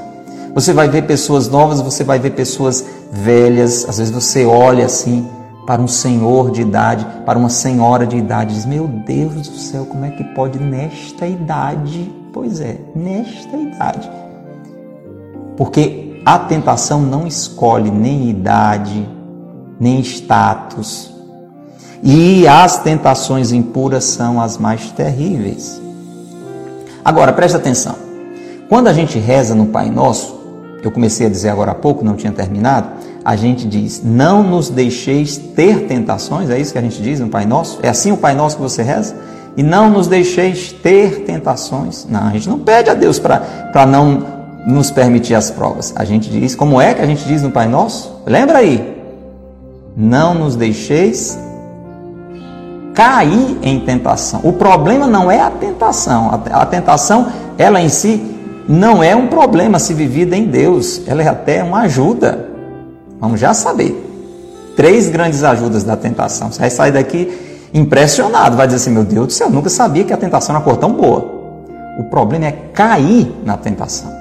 você 0.53 0.73
vai 0.73 0.87
ver 0.87 1.03
pessoas 1.03 1.49
novas, 1.49 1.81
você 1.81 2.03
vai 2.03 2.19
ver 2.19 2.31
pessoas 2.31 2.85
velhas. 3.11 3.87
Às 3.89 3.97
vezes 3.97 4.13
você 4.13 4.45
olha 4.45 4.85
assim 4.85 5.27
para 5.65 5.81
um 5.81 5.87
senhor 5.87 6.51
de 6.51 6.61
idade, 6.61 7.05
para 7.25 7.37
uma 7.37 7.49
senhora 7.49 8.05
de 8.05 8.17
idade, 8.17 8.53
diz: 8.53 8.65
Meu 8.65 8.87
Deus 8.87 9.47
do 9.47 9.57
céu, 9.57 9.85
como 9.85 10.05
é 10.05 10.11
que 10.11 10.23
pode 10.23 10.59
nesta 10.59 11.27
idade? 11.27 12.11
Pois 12.33 12.59
é, 12.59 12.79
nesta 12.95 13.55
idade. 13.55 14.09
Porque 15.57 16.21
a 16.25 16.39
tentação 16.39 17.01
não 17.01 17.27
escolhe 17.27 17.91
nem 17.91 18.29
idade, 18.29 19.07
nem 19.79 19.99
status. 19.99 21.13
E 22.03 22.47
as 22.47 22.77
tentações 22.81 23.51
impuras 23.51 24.05
são 24.05 24.41
as 24.41 24.57
mais 24.57 24.91
terríveis. 24.91 25.79
Agora, 27.03 27.33
preste 27.33 27.55
atenção. 27.55 27.95
Quando 28.67 28.87
a 28.87 28.93
gente 28.93 29.19
reza 29.19 29.53
no 29.53 29.67
Pai 29.67 29.89
Nosso, 29.89 30.39
eu 30.83 30.91
comecei 30.91 31.27
a 31.27 31.29
dizer 31.29 31.49
agora 31.49 31.71
há 31.71 31.75
pouco, 31.75 32.03
não 32.03 32.15
tinha 32.15 32.31
terminado, 32.31 32.89
a 33.23 33.35
gente 33.35 33.67
diz: 33.67 34.01
Não 34.03 34.43
nos 34.43 34.69
deixeis 34.69 35.37
ter 35.37 35.87
tentações, 35.87 36.49
é 36.49 36.59
isso 36.59 36.71
que 36.73 36.79
a 36.79 36.81
gente 36.81 37.01
diz 37.01 37.19
no 37.19 37.29
Pai 37.29 37.45
Nosso? 37.45 37.79
É 37.83 37.89
assim 37.89 38.11
o 38.11 38.17
Pai 38.17 38.33
Nosso 38.33 38.55
que 38.55 38.61
você 38.61 38.81
reza? 38.83 39.15
E 39.55 39.63
não 39.63 39.89
nos 39.89 40.07
deixeis 40.07 40.71
ter 40.71 41.23
tentações. 41.25 42.05
Não, 42.09 42.27
a 42.27 42.31
gente 42.31 42.47
não 42.47 42.59
pede 42.59 42.89
a 42.89 42.93
Deus 42.93 43.19
para 43.19 43.85
não 43.85 44.23
nos 44.65 44.91
permitir 44.91 45.35
as 45.35 45.51
provas. 45.51 45.93
A 45.95 46.05
gente 46.05 46.29
diz, 46.29 46.55
como 46.55 46.79
é 46.79 46.93
que 46.93 47.01
a 47.01 47.05
gente 47.05 47.25
diz 47.25 47.41
no 47.41 47.51
Pai 47.51 47.67
Nosso? 47.67 48.21
Lembra 48.25 48.59
aí? 48.59 48.97
Não 49.95 50.33
nos 50.33 50.55
deixeis 50.55 51.37
cair 52.93 53.57
em 53.61 53.79
tentação. 53.81 54.39
O 54.43 54.53
problema 54.53 55.07
não 55.07 55.29
é 55.29 55.41
a 55.41 55.49
tentação. 55.49 56.31
A 56.51 56.65
tentação, 56.65 57.27
ela 57.57 57.81
em 57.81 57.89
si, 57.89 58.23
não 58.69 59.03
é 59.03 59.15
um 59.15 59.27
problema 59.27 59.79
se 59.79 59.93
vivida 59.93 60.35
em 60.35 60.45
Deus. 60.45 61.01
Ela 61.07 61.23
é 61.23 61.27
até 61.27 61.63
uma 61.63 61.81
ajuda. 61.81 62.50
Vamos 63.21 63.39
já 63.39 63.53
saber. 63.53 64.09
Três 64.75 65.09
grandes 65.09 65.43
ajudas 65.43 65.83
da 65.83 65.95
tentação. 65.95 66.51
Você 66.51 66.59
vai 66.59 66.69
sair 66.71 66.91
daqui 66.91 67.31
impressionado. 67.71 68.57
Vai 68.57 68.65
dizer 68.65 68.77
assim: 68.77 68.89
Meu 68.89 69.03
Deus 69.03 69.27
do 69.27 69.33
céu, 69.33 69.47
eu 69.47 69.53
nunca 69.53 69.69
sabia 69.69 70.03
que 70.03 70.11
a 70.11 70.17
tentação 70.17 70.55
era 70.55 70.63
cor 70.63 70.77
tão 70.77 70.91
boa. 70.91 71.39
O 71.99 72.05
problema 72.05 72.47
é 72.47 72.51
cair 72.73 73.31
na 73.45 73.55
tentação. 73.57 74.11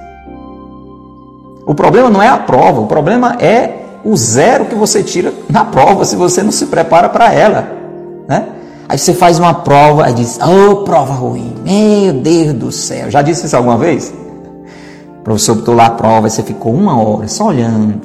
O 1.67 1.75
problema 1.75 2.11
não 2.11 2.23
é 2.23 2.29
a 2.29 2.37
prova, 2.37 2.81
o 2.81 2.87
problema 2.87 3.37
é 3.41 3.79
o 4.05 4.17
zero 4.17 4.67
que 4.67 4.75
você 4.75 5.03
tira 5.03 5.33
na 5.49 5.65
prova 5.65 6.05
se 6.05 6.17
você 6.17 6.43
não 6.43 6.53
se 6.53 6.67
prepara 6.67 7.09
para 7.09 7.33
ela. 7.33 7.69
Né? 8.29 8.49
Aí 8.89 8.99
você 8.99 9.15
faz 9.15 9.39
uma 9.39 9.55
prova 9.55 10.11
e 10.11 10.15
diz: 10.15 10.39
Oh, 10.43 10.79
prova 10.79 11.15
ruim, 11.15 11.55
meu 11.65 12.13
Deus 12.13 12.53
do 12.53 12.73
céu. 12.73 13.11
Já 13.11 13.23
disse 13.23 13.47
isso 13.47 13.57
alguma 13.57 13.79
vez? 13.79 14.13
O 15.21 15.23
professor 15.23 15.55
botou 15.55 15.75
lá 15.75 15.87
a 15.87 15.91
prova 15.91 16.27
e 16.27 16.31
você 16.31 16.43
ficou 16.43 16.75
uma 16.75 17.01
hora 17.01 17.29
só 17.29 17.47
olhando, 17.47 18.01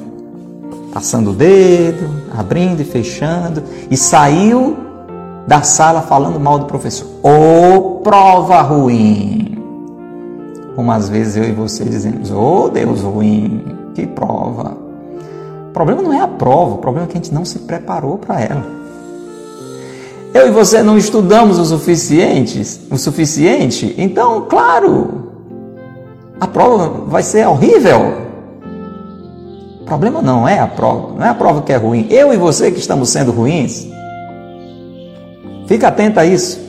passando 0.96 1.32
o 1.32 1.34
dedo, 1.34 2.08
abrindo 2.34 2.80
e 2.80 2.84
fechando, 2.84 3.62
e 3.90 3.98
saiu 3.98 4.78
da 5.46 5.60
sala 5.60 6.00
falando 6.00 6.40
mal 6.40 6.58
do 6.58 6.64
professor. 6.64 7.06
Ô, 7.22 7.28
oh, 7.76 8.00
prova 8.00 8.62
ruim 8.62 9.46
como 10.74 10.90
às 10.92 11.10
vezes 11.10 11.36
eu 11.36 11.44
e 11.44 11.52
você 11.52 11.84
dizemos: 11.84 12.30
Oh 12.30 12.70
Deus 12.70 13.02
ruim, 13.02 13.62
que 13.94 14.06
prova. 14.06 14.74
O 15.68 15.72
problema 15.74 16.00
não 16.00 16.14
é 16.14 16.20
a 16.20 16.28
prova, 16.28 16.76
o 16.76 16.78
problema 16.78 17.06
é 17.06 17.10
que 17.10 17.18
a 17.18 17.20
gente 17.20 17.34
não 17.34 17.44
se 17.44 17.58
preparou 17.58 18.16
para 18.16 18.40
ela. 18.40 18.64
Eu 20.32 20.48
e 20.48 20.50
você 20.50 20.82
não 20.82 20.96
estudamos 20.96 21.58
o 21.58 21.64
suficiente, 21.66 22.62
o 22.90 22.96
suficiente, 22.96 23.94
então, 23.98 24.46
claro, 24.48 25.30
a 26.40 26.46
prova 26.46 27.04
vai 27.06 27.22
ser 27.22 27.46
horrível. 27.46 28.25
Problema 29.86 30.20
não 30.20 30.48
é 30.48 30.58
a 30.58 30.66
prova, 30.66 31.14
não 31.14 31.24
é 31.24 31.28
a 31.28 31.34
prova 31.34 31.62
que 31.62 31.72
é 31.72 31.76
ruim. 31.76 32.08
Eu 32.10 32.34
e 32.34 32.36
você 32.36 32.72
que 32.72 32.80
estamos 32.80 33.08
sendo 33.08 33.30
ruins. 33.30 33.86
Fica 35.68 35.86
atento 35.86 36.18
a 36.18 36.26
isso. 36.26 36.60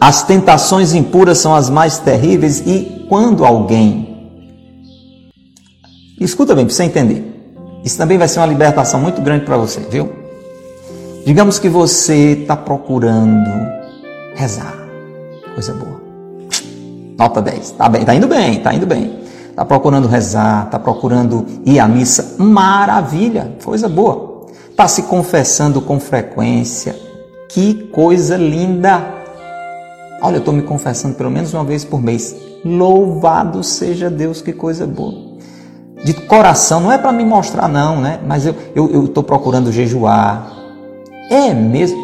As 0.00 0.22
tentações 0.22 0.94
impuras 0.94 1.36
são 1.38 1.54
as 1.54 1.68
mais 1.68 1.98
terríveis 1.98 2.60
e 2.66 3.06
quando 3.10 3.44
alguém. 3.44 4.30
Escuta 6.18 6.54
bem, 6.54 6.64
para 6.64 6.74
você 6.74 6.84
entender. 6.84 7.28
Isso 7.84 7.98
também 7.98 8.16
vai 8.16 8.26
ser 8.26 8.40
uma 8.40 8.46
libertação 8.46 8.98
muito 8.98 9.20
grande 9.20 9.44
para 9.44 9.58
você, 9.58 9.80
viu? 9.80 10.10
Digamos 11.26 11.58
que 11.58 11.68
você 11.68 12.32
está 12.40 12.56
procurando 12.56 13.50
rezar. 14.34 14.74
Coisa 15.54 15.74
boa. 15.74 16.00
Nota 17.18 17.42
10. 17.42 17.72
Tá 17.72 17.88
bem, 17.88 18.04
tá 18.04 18.14
indo 18.14 18.26
bem, 18.26 18.60
tá 18.60 18.72
indo 18.72 18.86
bem. 18.86 19.21
Está 19.52 19.66
procurando 19.66 20.08
rezar, 20.08 20.64
está 20.64 20.78
procurando 20.78 21.44
ir 21.66 21.78
à 21.78 21.86
missa. 21.86 22.36
Maravilha, 22.42 23.52
coisa 23.62 23.86
boa. 23.86 24.46
Está 24.70 24.88
se 24.88 25.02
confessando 25.02 25.82
com 25.82 26.00
frequência. 26.00 26.96
Que 27.50 27.74
coisa 27.92 28.34
linda! 28.38 29.04
Olha, 30.22 30.36
eu 30.36 30.38
estou 30.38 30.54
me 30.54 30.62
confessando 30.62 31.16
pelo 31.16 31.30
menos 31.30 31.52
uma 31.52 31.64
vez 31.64 31.84
por 31.84 32.00
mês. 32.00 32.34
Louvado 32.64 33.62
seja 33.62 34.08
Deus, 34.08 34.40
que 34.40 34.54
coisa 34.54 34.86
boa. 34.86 35.32
De 36.02 36.14
coração, 36.14 36.80
não 36.80 36.90
é 36.90 36.96
para 36.96 37.12
me 37.12 37.22
mostrar, 37.24 37.68
não, 37.68 38.00
né? 38.00 38.20
Mas 38.26 38.46
eu 38.46 39.04
estou 39.04 39.22
procurando 39.22 39.70
jejuar. 39.70 40.50
É 41.30 41.52
mesmo? 41.52 42.00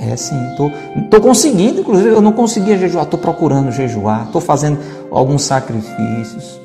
É 0.00 0.14
sim, 0.16 0.36
estou 0.50 0.70
tô, 0.70 1.18
tô 1.18 1.20
conseguindo, 1.22 1.80
inclusive 1.80 2.10
eu 2.10 2.20
não 2.20 2.32
conseguia 2.32 2.76
jejuar, 2.76 3.04
estou 3.04 3.18
procurando 3.18 3.70
jejuar, 3.70 4.24
estou 4.26 4.40
fazendo 4.40 4.78
alguns 5.10 5.44
sacrifícios. 5.44 6.63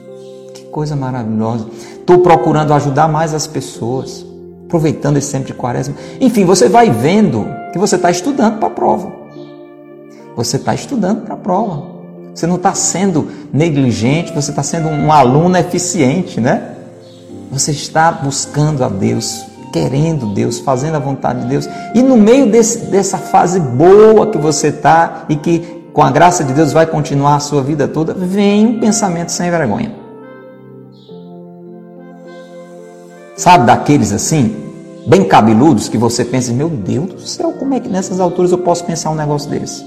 Coisa 0.72 0.96
maravilhosa. 0.96 1.68
estou 2.00 2.20
procurando 2.20 2.74
ajudar 2.74 3.08
mais 3.08 3.34
as 3.34 3.48
pessoas, 3.48 4.26
aproveitando 4.66 5.18
esse 5.18 5.32
tempo 5.32 5.48
de 5.48 5.54
quaresma. 5.54 5.96
Enfim, 6.22 6.46
você 6.46 6.70
vai 6.70 6.92
vendo 6.92 7.48
que 7.74 7.80
você 7.80 7.96
está 7.96 8.12
estudando 8.12 8.60
para 8.60 8.68
a 8.68 8.72
prova. 8.72 9.12
Você 10.36 10.58
está 10.58 10.74
estudando 10.74 11.24
para 11.24 11.34
a 11.34 11.38
prova. 11.38 12.00
Você 12.34 12.46
não 12.46 12.56
está 12.56 12.74
sendo 12.74 13.28
negligente, 13.52 14.32
você 14.34 14.52
está 14.52 14.64
sendo 14.64 14.88
um 14.88 15.12
aluno 15.12 15.58
eficiente, 15.58 16.40
né? 16.40 16.76
Você 17.52 17.72
está 17.72 18.12
buscando 18.12 18.84
a 18.84 18.88
Deus, 18.88 19.44
querendo 19.74 20.34
Deus, 20.34 20.60
fazendo 20.60 20.96
a 20.96 21.00
vontade 21.00 21.42
de 21.42 21.48
Deus. 21.48 21.68
E 21.96 22.02
no 22.02 22.16
meio 22.16 22.50
desse, 22.50 22.86
dessa 22.86 23.18
fase 23.18 23.60
boa 23.60 24.28
que 24.28 24.38
você 24.38 24.68
está 24.68 25.26
e 25.28 25.36
que 25.36 25.80
com 25.92 26.04
a 26.04 26.12
graça 26.12 26.44
de 26.44 26.54
Deus 26.54 26.72
vai 26.72 26.86
continuar 26.86 27.36
a 27.36 27.40
sua 27.40 27.62
vida 27.62 27.88
toda, 27.88 28.14
vem 28.14 28.68
um 28.68 28.80
pensamento 28.80 29.32
sem 29.32 29.50
vergonha. 29.50 29.99
Sabe 33.40 33.68
daqueles 33.68 34.12
assim, 34.12 34.54
bem 35.08 35.24
cabeludos, 35.24 35.88
que 35.88 35.98
você 35.98 36.26
pensa, 36.26 36.52
meu 36.52 36.68
Deus 36.68 37.08
do 37.08 37.22
céu, 37.22 37.54
como 37.54 37.74
é 37.74 37.80
que 37.80 37.88
nessas 37.88 38.20
alturas 38.20 38.52
eu 38.52 38.58
posso 38.58 38.84
pensar 38.84 39.12
um 39.12 39.16
negócio 39.16 39.50
desse? 39.50 39.82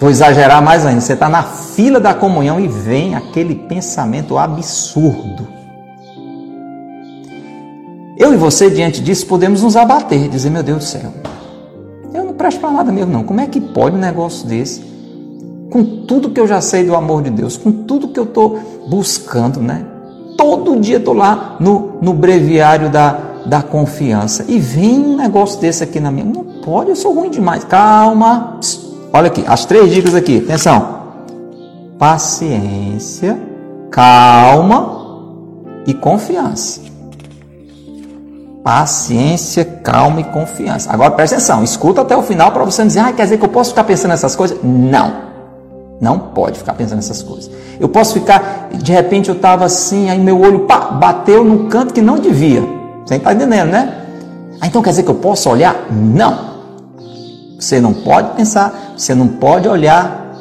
Vou 0.00 0.08
exagerar 0.08 0.62
mais 0.62 0.86
ainda, 0.86 1.02
você 1.02 1.12
está 1.12 1.28
na 1.28 1.42
fila 1.42 2.00
da 2.00 2.14
comunhão 2.14 2.58
e 2.58 2.66
vem 2.66 3.14
aquele 3.14 3.54
pensamento 3.54 4.38
absurdo. 4.38 5.46
Eu 8.16 8.32
e 8.32 8.38
você, 8.38 8.70
diante 8.70 9.02
disso, 9.02 9.26
podemos 9.26 9.62
nos 9.62 9.76
abater, 9.76 10.26
dizer, 10.26 10.48
meu 10.48 10.62
Deus 10.62 10.78
do 10.78 10.84
céu, 10.84 11.12
eu 12.14 12.24
não 12.24 12.32
presto 12.32 12.62
para 12.62 12.70
nada 12.70 12.90
mesmo 12.90 13.12
não, 13.12 13.24
como 13.24 13.42
é 13.42 13.46
que 13.46 13.60
pode 13.60 13.94
um 13.94 14.00
negócio 14.00 14.48
desse? 14.48 14.82
Com 15.70 16.06
tudo 16.06 16.30
que 16.30 16.40
eu 16.40 16.48
já 16.48 16.62
sei 16.62 16.82
do 16.82 16.94
amor 16.94 17.22
de 17.22 17.28
Deus, 17.28 17.58
com 17.58 17.70
tudo 17.70 18.08
que 18.08 18.18
eu 18.18 18.24
estou 18.24 18.58
buscando, 18.88 19.60
né? 19.60 19.99
Todo 20.40 20.80
dia 20.80 20.96
estou 20.96 21.12
lá 21.12 21.56
no, 21.60 21.98
no 22.00 22.14
breviário 22.14 22.88
da, 22.88 23.18
da 23.44 23.62
confiança. 23.62 24.42
E 24.48 24.58
vem 24.58 24.98
um 24.98 25.14
negócio 25.14 25.60
desse 25.60 25.84
aqui 25.84 26.00
na 26.00 26.10
minha. 26.10 26.24
Não 26.24 26.42
pode, 26.62 26.88
eu 26.88 26.96
sou 26.96 27.12
ruim 27.12 27.28
demais. 27.28 27.62
Calma. 27.64 28.58
Olha 29.12 29.26
aqui, 29.26 29.44
as 29.46 29.66
três 29.66 29.90
dicas 29.90 30.14
aqui. 30.14 30.38
Atenção. 30.38 31.00
Paciência, 31.98 33.38
calma 33.90 35.20
e 35.86 35.92
confiança. 35.92 36.80
Paciência, 38.64 39.62
calma 39.62 40.22
e 40.22 40.24
confiança. 40.24 40.90
Agora 40.90 41.10
presta 41.10 41.36
atenção, 41.36 41.62
escuta 41.62 42.00
até 42.00 42.16
o 42.16 42.22
final 42.22 42.50
para 42.50 42.64
você 42.64 42.80
não 42.80 42.88
dizer, 42.88 43.00
ah, 43.00 43.12
quer 43.12 43.24
dizer 43.24 43.36
que 43.36 43.44
eu 43.44 43.50
posso 43.50 43.70
ficar 43.70 43.84
pensando 43.84 44.12
nessas 44.12 44.34
coisas? 44.34 44.56
Não. 44.62 45.29
Não 46.00 46.18
pode 46.18 46.58
ficar 46.58 46.72
pensando 46.72 46.96
nessas 46.96 47.22
coisas. 47.22 47.50
Eu 47.78 47.88
posso 47.88 48.14
ficar, 48.14 48.70
de 48.72 48.90
repente 48.90 49.28
eu 49.28 49.34
estava 49.34 49.66
assim, 49.66 50.08
aí 50.08 50.18
meu 50.18 50.40
olho 50.40 50.60
pá, 50.60 50.92
bateu 50.92 51.44
no 51.44 51.68
canto 51.68 51.92
que 51.92 52.00
não 52.00 52.18
devia. 52.18 52.62
Você 53.04 53.16
está 53.16 53.34
entendendo, 53.34 53.68
né? 53.70 54.06
Ah, 54.60 54.66
então 54.66 54.80
quer 54.82 54.90
dizer 54.90 55.02
que 55.02 55.10
eu 55.10 55.16
posso 55.16 55.50
olhar? 55.50 55.88
Não. 55.90 56.50
Você 57.58 57.80
não 57.80 57.92
pode 57.92 58.34
pensar, 58.34 58.94
você 58.96 59.14
não 59.14 59.28
pode 59.28 59.68
olhar. 59.68 60.34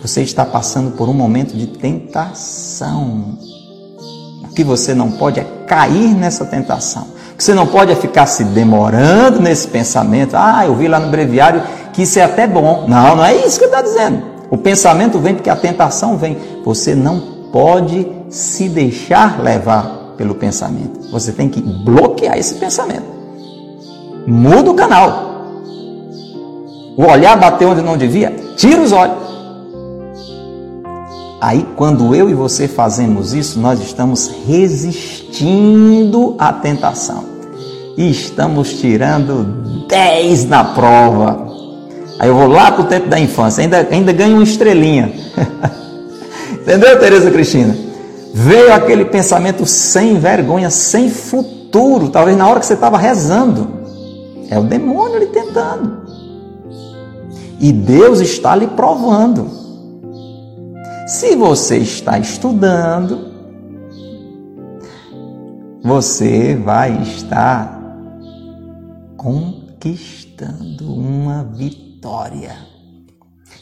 Você 0.00 0.22
está 0.22 0.44
passando 0.44 0.92
por 0.92 1.08
um 1.08 1.12
momento 1.12 1.56
de 1.56 1.66
tentação. 1.66 3.38
O 4.44 4.48
que 4.54 4.62
você 4.62 4.94
não 4.94 5.10
pode 5.10 5.40
é 5.40 5.44
cair 5.66 6.14
nessa 6.14 6.44
tentação. 6.44 7.08
O 7.32 7.36
que 7.36 7.44
você 7.44 7.54
não 7.54 7.66
pode 7.66 7.90
é 7.90 7.96
ficar 7.96 8.26
se 8.26 8.44
demorando 8.44 9.40
nesse 9.40 9.66
pensamento. 9.66 10.36
Ah, 10.36 10.64
eu 10.64 10.74
vi 10.76 10.86
lá 10.86 11.00
no 11.00 11.10
breviário 11.10 11.62
que 11.92 12.02
isso 12.02 12.18
é 12.18 12.22
até 12.22 12.46
bom. 12.46 12.86
Não, 12.88 13.16
não 13.16 13.24
é 13.24 13.34
isso 13.34 13.58
que 13.58 13.64
ele 13.64 13.72
está 13.72 13.82
dizendo. 13.82 14.22
O 14.50 14.56
pensamento 14.56 15.18
vem 15.18 15.34
porque 15.34 15.50
a 15.50 15.56
tentação 15.56 16.16
vem. 16.16 16.36
Você 16.64 16.94
não 16.94 17.20
pode 17.52 18.06
se 18.28 18.68
deixar 18.68 19.40
levar 19.42 20.14
pelo 20.16 20.34
pensamento. 20.34 21.10
Você 21.10 21.32
tem 21.32 21.48
que 21.48 21.60
bloquear 21.60 22.36
esse 22.36 22.54
pensamento. 22.54 23.04
Muda 24.26 24.70
o 24.70 24.74
canal. 24.74 25.30
O 26.96 27.04
olhar 27.04 27.38
bateu 27.38 27.70
onde 27.70 27.80
não 27.80 27.96
devia, 27.96 28.34
tira 28.56 28.82
os 28.82 28.92
olhos. 28.92 29.30
Aí, 31.40 31.66
quando 31.74 32.14
eu 32.14 32.28
e 32.28 32.34
você 32.34 32.68
fazemos 32.68 33.32
isso, 33.32 33.58
nós 33.58 33.80
estamos 33.80 34.30
resistindo 34.46 36.36
à 36.38 36.52
tentação 36.52 37.24
e 37.96 38.10
estamos 38.10 38.74
tirando 38.74 39.86
10 39.88 40.44
na 40.44 40.64
prova. 40.64 41.49
Aí 42.20 42.28
eu 42.28 42.34
vou 42.34 42.48
lá 42.48 42.70
para 42.70 42.82
o 42.82 42.84
tempo 42.84 43.08
da 43.08 43.18
infância, 43.18 43.62
ainda, 43.62 43.88
ainda 43.90 44.12
ganho 44.12 44.34
uma 44.34 44.44
estrelinha. 44.44 45.10
Entendeu, 46.52 47.00
Tereza 47.00 47.30
Cristina? 47.30 47.74
Veio 48.34 48.74
aquele 48.74 49.06
pensamento 49.06 49.64
sem 49.64 50.18
vergonha, 50.18 50.68
sem 50.68 51.08
futuro, 51.08 52.10
talvez 52.10 52.36
na 52.36 52.46
hora 52.46 52.60
que 52.60 52.66
você 52.66 52.74
estava 52.74 52.98
rezando. 52.98 53.70
É 54.50 54.58
o 54.58 54.64
demônio 54.64 55.18
lhe 55.18 55.28
tentando. 55.28 56.02
E 57.58 57.72
Deus 57.72 58.20
está 58.20 58.54
lhe 58.54 58.66
provando. 58.66 59.48
Se 61.06 61.34
você 61.34 61.78
está 61.78 62.18
estudando, 62.18 63.30
você 65.82 66.54
vai 66.54 67.00
estar 67.00 67.80
conquistando 69.16 70.92
uma 70.92 71.44
vitória 71.44 71.89
vitória, 72.00 72.56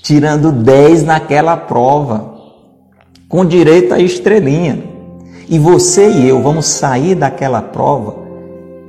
tirando 0.00 0.52
10 0.52 1.02
naquela 1.02 1.56
prova, 1.56 2.36
com 3.28 3.44
direito 3.44 3.92
à 3.92 3.98
estrelinha. 3.98 4.84
E 5.48 5.58
você 5.58 6.08
e 6.08 6.28
eu 6.28 6.40
vamos 6.40 6.66
sair 6.66 7.16
daquela 7.16 7.60
prova 7.60 8.14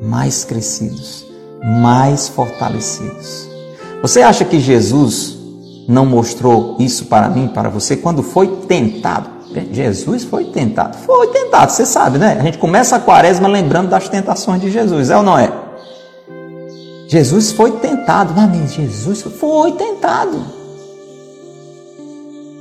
mais 0.04 0.46
crescidos, 0.46 1.26
mais 1.82 2.28
fortalecidos. 2.28 3.50
Você 4.04 4.22
acha 4.22 4.46
que 4.46 4.60
Jesus 4.60 5.36
não 5.88 6.06
mostrou 6.06 6.76
isso 6.80 7.06
para 7.06 7.28
mim, 7.28 7.48
para 7.48 7.70
você, 7.70 7.98
quando 7.98 8.22
foi 8.22 8.48
tentado? 8.68 9.32
Jesus 9.72 10.26
foi 10.26 10.46
tentado. 10.46 10.96
Foi 10.98 11.28
tentado, 11.30 11.72
você 11.72 11.88
sabe, 11.88 12.20
né? 12.20 12.38
A 12.40 12.44
gente 12.44 12.60
começa 12.60 12.98
a 12.98 13.00
quaresma 13.00 13.48
lembrando 13.48 13.90
das 13.90 14.08
tentações 14.08 14.62
de 14.62 14.70
Jesus, 14.70 15.10
é 15.10 15.18
ou 15.18 15.24
não 15.24 15.40
é? 15.40 15.69
Jesus 17.10 17.52
foi 17.52 17.72
tentado. 17.72 18.34
Mas 18.36 18.74
Jesus 18.74 19.24
foi 19.24 19.74
tentado. 19.74 20.46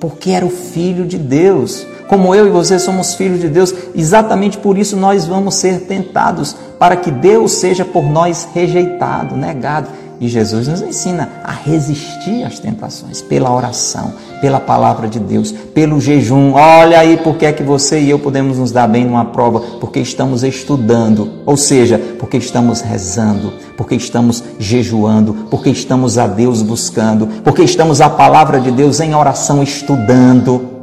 Porque 0.00 0.30
era 0.30 0.44
o 0.44 0.50
Filho 0.50 1.06
de 1.06 1.18
Deus. 1.18 1.86
Como 2.08 2.34
eu 2.34 2.46
e 2.46 2.50
você 2.50 2.78
somos 2.78 3.14
filhos 3.14 3.38
de 3.38 3.50
Deus, 3.50 3.74
exatamente 3.94 4.56
por 4.56 4.78
isso 4.78 4.96
nós 4.96 5.26
vamos 5.26 5.56
ser 5.56 5.82
tentados, 5.82 6.56
para 6.78 6.96
que 6.96 7.10
Deus 7.10 7.52
seja 7.52 7.84
por 7.84 8.04
nós 8.04 8.48
rejeitado, 8.54 9.36
negado. 9.36 9.88
E 10.20 10.26
Jesus 10.26 10.66
nos 10.66 10.82
ensina 10.82 11.28
a 11.44 11.52
resistir 11.52 12.42
às 12.42 12.58
tentações 12.58 13.22
pela 13.22 13.54
oração, 13.54 14.12
pela 14.40 14.58
palavra 14.58 15.06
de 15.06 15.20
Deus, 15.20 15.52
pelo 15.52 16.00
jejum. 16.00 16.54
Olha 16.54 16.98
aí 16.98 17.18
porque 17.18 17.46
é 17.46 17.52
que 17.52 17.62
você 17.62 18.00
e 18.00 18.10
eu 18.10 18.18
podemos 18.18 18.58
nos 18.58 18.72
dar 18.72 18.88
bem 18.88 19.04
numa 19.04 19.26
prova, 19.26 19.60
porque 19.78 20.00
estamos 20.00 20.42
estudando, 20.42 21.30
ou 21.46 21.56
seja, 21.56 21.98
porque 22.18 22.36
estamos 22.36 22.80
rezando, 22.80 23.52
porque 23.76 23.94
estamos 23.94 24.42
jejuando, 24.58 25.34
porque 25.48 25.70
estamos 25.70 26.18
a 26.18 26.26
Deus 26.26 26.62
buscando, 26.62 27.28
porque 27.44 27.62
estamos 27.62 28.00
a 28.00 28.10
palavra 28.10 28.60
de 28.60 28.72
Deus 28.72 28.98
em 28.98 29.14
oração 29.14 29.62
estudando. 29.62 30.78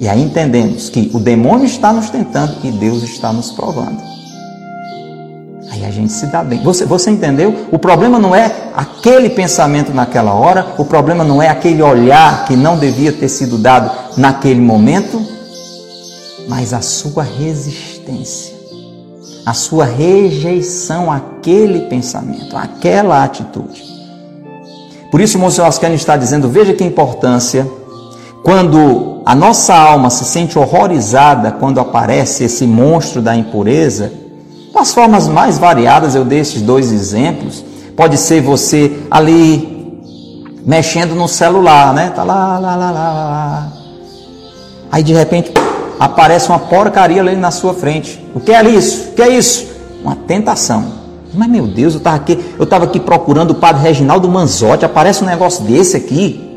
E 0.00 0.08
aí 0.08 0.20
entendemos 0.20 0.88
que 0.88 1.10
o 1.14 1.20
demônio 1.20 1.66
está 1.66 1.92
nos 1.92 2.10
tentando 2.10 2.56
e 2.64 2.72
Deus 2.72 3.04
está 3.04 3.32
nos 3.32 3.52
provando. 3.52 4.09
Aí 5.80 5.86
a 5.86 5.90
gente 5.90 6.12
se 6.12 6.26
dá 6.26 6.44
bem. 6.44 6.62
Você, 6.62 6.84
você 6.84 7.10
entendeu? 7.10 7.66
O 7.72 7.78
problema 7.78 8.18
não 8.18 8.34
é 8.34 8.70
aquele 8.76 9.30
pensamento 9.30 9.94
naquela 9.94 10.34
hora, 10.34 10.74
o 10.76 10.84
problema 10.84 11.24
não 11.24 11.40
é 11.40 11.48
aquele 11.48 11.82
olhar 11.82 12.44
que 12.44 12.54
não 12.54 12.76
devia 12.78 13.12
ter 13.12 13.28
sido 13.28 13.56
dado 13.56 13.90
naquele 14.16 14.60
momento, 14.60 15.20
mas 16.46 16.74
a 16.74 16.82
sua 16.82 17.22
resistência, 17.22 18.54
a 19.46 19.54
sua 19.54 19.86
rejeição 19.86 21.10
àquele 21.10 21.86
pensamento, 21.86 22.56
àquela 22.56 23.24
atitude. 23.24 23.82
Por 25.10 25.20
isso 25.20 25.38
o 25.38 25.40
Monsenhor 25.40 25.68
Ascani 25.68 25.94
está 25.94 26.14
dizendo: 26.16 26.48
veja 26.48 26.74
que 26.74 26.84
importância 26.84 27.66
quando 28.42 29.22
a 29.24 29.34
nossa 29.34 29.74
alma 29.74 30.10
se 30.10 30.24
sente 30.24 30.58
horrorizada 30.58 31.52
quando 31.52 31.80
aparece 31.80 32.44
esse 32.44 32.66
monstro 32.66 33.22
da 33.22 33.34
impureza 33.34 34.12
as 34.78 34.94
formas 34.94 35.28
mais 35.28 35.58
variadas, 35.58 36.14
eu 36.14 36.24
dei 36.24 36.40
esses 36.40 36.62
dois 36.62 36.92
exemplos. 36.92 37.64
Pode 37.96 38.16
ser 38.16 38.40
você 38.40 38.98
ali 39.10 39.80
mexendo 40.64 41.14
no 41.14 41.28
celular, 41.28 41.92
né? 41.92 42.10
Tá 42.10 42.22
lá, 42.22 42.58
lá, 42.58 42.76
lá, 42.76 42.90
lá, 42.90 43.12
lá. 43.12 43.72
Aí 44.92 45.02
de 45.02 45.12
repente 45.12 45.52
aparece 45.98 46.48
uma 46.48 46.58
porcaria 46.58 47.20
ali 47.20 47.36
na 47.36 47.50
sua 47.50 47.74
frente. 47.74 48.24
O 48.34 48.40
que 48.40 48.52
é 48.52 48.62
isso? 48.68 49.10
O 49.10 49.12
que 49.14 49.22
é 49.22 49.28
isso? 49.28 49.66
Uma 50.02 50.16
tentação. 50.16 51.00
Mas 51.32 51.48
meu 51.48 51.66
Deus, 51.66 51.94
eu 51.94 51.98
estava 51.98 52.16
aqui, 52.16 52.38
eu 52.58 52.64
estava 52.64 52.84
aqui 52.86 52.98
procurando 52.98 53.52
o 53.52 53.54
padre 53.54 53.82
Reginaldo 53.82 54.28
Manzotti, 54.28 54.84
aparece 54.84 55.22
um 55.22 55.26
negócio 55.26 55.62
desse 55.64 55.96
aqui. 55.96 56.48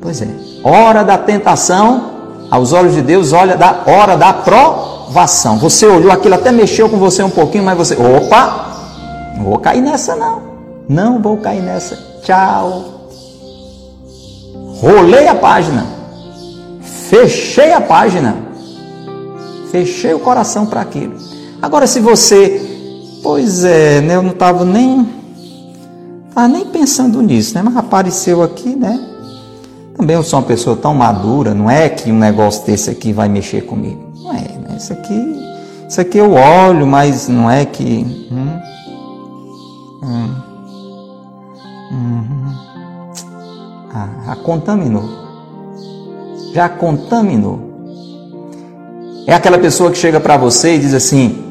Pois 0.00 0.20
é, 0.20 0.28
hora 0.62 1.02
da 1.02 1.16
tentação, 1.16 2.10
aos 2.50 2.72
olhos 2.72 2.94
de 2.94 3.02
Deus, 3.02 3.32
olha 3.32 3.56
da 3.56 3.82
hora 3.86 4.16
da 4.16 4.32
provação. 5.10 5.58
Você 5.58 5.86
olhou 5.86 6.12
aquilo, 6.12 6.36
até 6.36 6.52
mexeu 6.52 6.88
com 6.88 6.96
você 6.96 7.22
um 7.22 7.30
pouquinho, 7.30 7.64
mas 7.64 7.76
você, 7.76 7.94
opa, 7.96 9.34
não 9.36 9.44
vou 9.44 9.58
cair 9.58 9.82
nessa 9.82 10.14
não. 10.14 10.42
Não 10.88 11.20
vou 11.20 11.36
cair 11.36 11.60
nessa. 11.60 11.98
Tchau. 12.22 12.84
Rolei 14.80 15.26
a 15.26 15.34
página. 15.34 15.84
Fechei 17.08 17.72
a 17.72 17.80
página. 17.80 18.36
Fechei 19.70 20.14
o 20.14 20.20
coração 20.20 20.64
para 20.64 20.80
aquilo. 20.80 21.14
Agora, 21.60 21.86
se 21.86 22.00
você, 22.00 23.20
pois 23.22 23.64
é, 23.64 24.00
né, 24.00 24.14
eu 24.16 24.22
não 24.22 24.30
estava 24.30 24.64
nem, 24.64 25.08
tava 26.34 26.48
nem 26.48 26.66
pensando 26.66 27.20
nisso, 27.20 27.54
né? 27.54 27.62
Mas 27.62 27.76
apareceu 27.76 28.42
aqui, 28.42 28.74
né? 28.74 29.09
Também 29.96 30.16
eu 30.16 30.22
sou 30.22 30.38
uma 30.38 30.46
pessoa 30.46 30.76
tão 30.76 30.94
madura, 30.94 31.54
não 31.54 31.70
é 31.70 31.88
que 31.88 32.10
um 32.10 32.18
negócio 32.18 32.64
desse 32.64 32.90
aqui 32.90 33.12
vai 33.12 33.28
mexer 33.28 33.62
comigo. 33.62 34.12
Não 34.22 34.32
é, 34.32 34.58
né? 34.58 34.76
Isso 34.76 34.92
aqui, 34.92 35.36
isso 35.88 36.00
aqui 36.00 36.18
eu 36.18 36.32
olho, 36.32 36.86
mas 36.86 37.28
não 37.28 37.50
é 37.50 37.64
que. 37.64 38.28
Hum, 38.30 38.60
hum, 40.02 40.34
hum, 41.92 42.54
ah, 43.92 44.08
a 44.28 44.36
contaminou. 44.36 45.04
Já 46.54 46.68
contaminou. 46.68 47.70
É 49.26 49.34
aquela 49.34 49.58
pessoa 49.58 49.90
que 49.90 49.98
chega 49.98 50.18
para 50.18 50.36
você 50.36 50.76
e 50.76 50.78
diz 50.78 50.94
assim: 50.94 51.44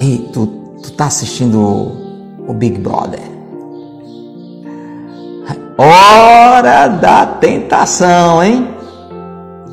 Ei, 0.00 0.28
tu, 0.32 0.46
tu 0.82 0.92
tá 0.92 1.06
assistindo 1.06 1.58
o 2.46 2.52
Big 2.52 2.78
Brother? 2.78 3.37
Hora 5.78 6.88
da 6.88 7.24
tentação, 7.24 8.42
hein? 8.42 8.68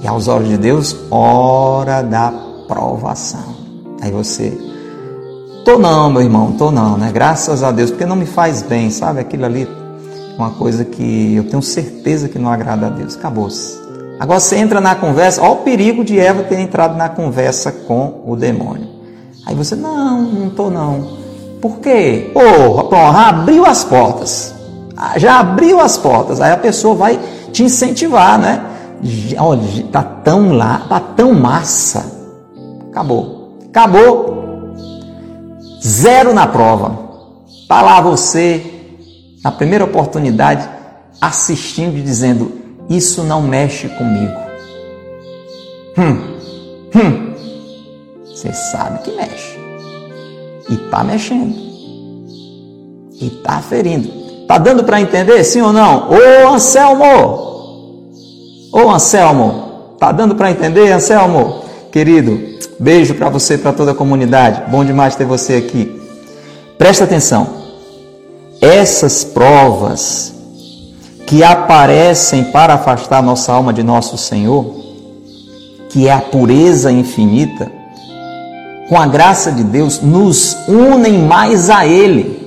E 0.01 0.07
aos 0.07 0.27
olhos 0.27 0.49
de 0.49 0.57
Deus, 0.57 0.95
hora 1.09 2.03
da 2.03 2.31
provação. 2.67 3.55
Aí 3.99 4.11
você, 4.11 4.55
tô 5.63 5.79
não, 5.79 6.11
meu 6.11 6.21
irmão, 6.21 6.51
tô 6.51 6.69
não, 6.69 6.95
né? 6.95 7.11
Graças 7.11 7.63
a 7.63 7.71
Deus, 7.71 7.89
porque 7.89 8.05
não 8.05 8.15
me 8.15 8.27
faz 8.27 8.61
bem, 8.61 8.91
sabe? 8.91 9.19
Aquilo 9.19 9.45
ali, 9.45 9.67
uma 10.37 10.51
coisa 10.51 10.85
que 10.85 11.35
eu 11.35 11.45
tenho 11.45 11.63
certeza 11.63 12.29
que 12.29 12.37
não 12.37 12.51
agrada 12.51 12.85
a 12.85 12.89
Deus. 12.89 13.15
Acabou-se. 13.15 13.83
Agora 14.19 14.39
você 14.39 14.57
entra 14.57 14.79
na 14.79 14.93
conversa, 14.95 15.41
olha 15.41 15.51
o 15.53 15.57
perigo 15.57 16.03
de 16.03 16.19
Eva 16.19 16.43
ter 16.43 16.59
entrado 16.59 16.95
na 16.95 17.09
conversa 17.09 17.71
com 17.71 18.21
o 18.25 18.35
demônio. 18.35 18.87
Aí 19.45 19.55
você, 19.55 19.75
não, 19.75 20.21
não 20.21 20.49
tô 20.51 20.69
não. 20.69 21.17
Por 21.59 21.79
quê? 21.79 22.29
Porra, 22.31 22.83
pronto, 22.83 22.95
abriu 22.95 23.65
as 23.65 23.83
portas. 23.83 24.54
Já 25.17 25.39
abriu 25.39 25.79
as 25.79 25.97
portas, 25.97 26.39
aí 26.39 26.51
a 26.51 26.57
pessoa 26.57 26.95
vai 26.95 27.19
te 27.51 27.63
incentivar, 27.63 28.39
né? 28.39 28.63
Olha, 29.37 29.61
tá 29.91 30.01
tão 30.01 30.53
lá, 30.53 30.85
tá 30.87 30.99
tão 30.99 31.33
massa. 31.33 32.05
Acabou. 32.89 33.57
Acabou. 33.67 34.73
Zero 35.83 36.33
na 36.33 36.47
prova. 36.47 37.05
Tá 37.67 37.81
lá 37.81 37.99
você, 37.99 38.63
na 39.43 39.51
primeira 39.51 39.83
oportunidade, 39.83 40.67
assistindo 41.19 41.97
e 41.97 42.01
dizendo: 42.01 42.51
Isso 42.89 43.23
não 43.23 43.41
mexe 43.41 43.89
comigo. 43.89 44.39
Hum, 45.97 46.37
hum. 46.95 47.33
Você 48.25 48.51
sabe 48.53 48.99
que 48.99 49.11
mexe. 49.11 49.57
E 50.69 50.77
tá 50.89 51.03
mexendo. 51.03 51.55
E 53.21 53.29
tá 53.43 53.61
ferindo. 53.61 54.24
Tá 54.47 54.57
dando 54.57 54.83
para 54.83 55.01
entender, 55.01 55.43
sim 55.43 55.61
ou 55.61 55.73
não? 55.73 56.09
Ô 56.09 56.53
Anselmo! 56.53 58.05
Ô 58.71 58.89
Anselmo! 58.89 59.95
Tá 59.99 60.11
dando 60.11 60.35
para 60.35 60.51
entender, 60.51 60.91
Anselmo? 60.91 61.63
Querido, 61.91 62.39
beijo 62.79 63.15
para 63.15 63.29
você, 63.29 63.57
para 63.57 63.73
toda 63.73 63.91
a 63.91 63.95
comunidade. 63.95 64.69
Bom 64.69 64.83
demais 64.85 65.15
ter 65.15 65.25
você 65.25 65.55
aqui. 65.55 65.99
Presta 66.77 67.05
atenção. 67.05 67.47
Essas 68.61 69.23
provas 69.23 70.33
que 71.25 71.43
aparecem 71.43 72.45
para 72.45 72.75
afastar 72.75 73.23
nossa 73.23 73.51
alma 73.51 73.73
de 73.73 73.81
nosso 73.81 74.17
Senhor, 74.17 74.75
que 75.89 76.07
é 76.07 76.11
a 76.11 76.19
pureza 76.19 76.91
infinita, 76.91 77.71
com 78.89 78.99
a 78.99 79.07
graça 79.07 79.51
de 79.51 79.63
Deus, 79.63 80.01
nos 80.01 80.55
unem 80.67 81.19
mais 81.19 81.69
a 81.69 81.87
Ele. 81.87 82.44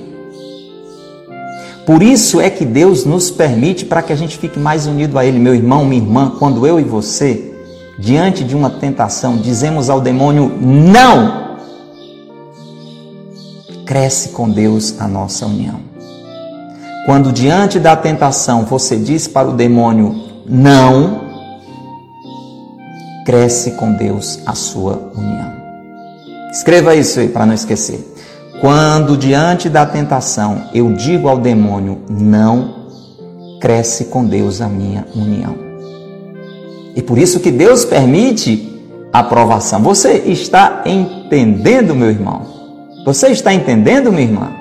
Por 1.89 2.03
isso 2.03 2.39
é 2.39 2.51
que 2.51 2.65
Deus 2.65 3.03
nos 3.03 3.31
permite 3.31 3.83
para 3.83 4.03
que 4.03 4.13
a 4.13 4.15
gente 4.15 4.37
fique 4.37 4.59
mais 4.59 4.85
unido 4.85 5.17
a 5.17 5.25
Ele, 5.25 5.39
meu 5.39 5.55
irmão, 5.55 5.83
minha 5.83 5.99
irmã, 5.99 6.35
quando 6.37 6.67
eu 6.67 6.79
e 6.79 6.83
você, 6.83 7.51
diante 7.97 8.43
de 8.43 8.55
uma 8.55 8.69
tentação, 8.69 9.37
dizemos 9.37 9.89
ao 9.89 9.99
demônio 9.99 10.55
não, 10.61 11.57
cresce 13.87 14.29
com 14.29 14.47
Deus 14.47 15.01
a 15.01 15.07
nossa 15.07 15.47
união. 15.47 15.79
Quando 17.07 17.31
diante 17.31 17.79
da 17.79 17.95
tentação 17.95 18.65
você 18.65 18.95
diz 18.95 19.27
para 19.27 19.49
o 19.49 19.53
demônio 19.53 20.13
não, 20.45 21.21
cresce 23.25 23.71
com 23.71 23.93
Deus 23.93 24.37
a 24.45 24.53
sua 24.53 25.11
união. 25.17 25.53
Escreva 26.51 26.93
isso 26.93 27.19
aí 27.19 27.29
para 27.29 27.47
não 27.47 27.55
esquecer. 27.55 28.18
Quando 28.61 29.15
diante 29.15 29.69
da 29.69 29.85
tentação 29.85 30.63
eu 30.73 30.91
digo 30.91 31.29
ao 31.29 31.37
demônio 31.37 31.99
não, 32.09 32.75
cresce 33.61 34.05
com 34.05 34.25
Deus 34.25 34.59
a 34.59 34.67
minha 34.67 35.05
união. 35.15 35.55
E 36.93 37.01
por 37.01 37.17
isso 37.17 37.39
que 37.39 37.51
Deus 37.51 37.85
permite 37.85 38.69
a 39.13 39.23
provação. 39.23 39.81
Você 39.81 40.13
está 40.25 40.83
entendendo, 40.85 41.95
meu 41.95 42.09
irmão? 42.09 42.41
Você 43.05 43.29
está 43.29 43.53
entendendo, 43.53 44.11
minha 44.11 44.23
irmã? 44.23 44.51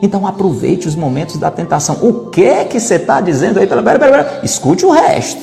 Então 0.00 0.24
aproveite 0.24 0.86
os 0.86 0.94
momentos 0.94 1.36
da 1.36 1.50
tentação. 1.50 1.98
O 2.02 2.30
que 2.30 2.44
é 2.44 2.64
que 2.64 2.78
você 2.78 2.94
está 2.94 3.20
dizendo 3.20 3.58
aí? 3.58 3.66
Pera, 3.66 3.82
pera, 3.82 3.98
pera, 3.98 4.40
Escute 4.44 4.86
o 4.86 4.90
resto. 4.90 5.40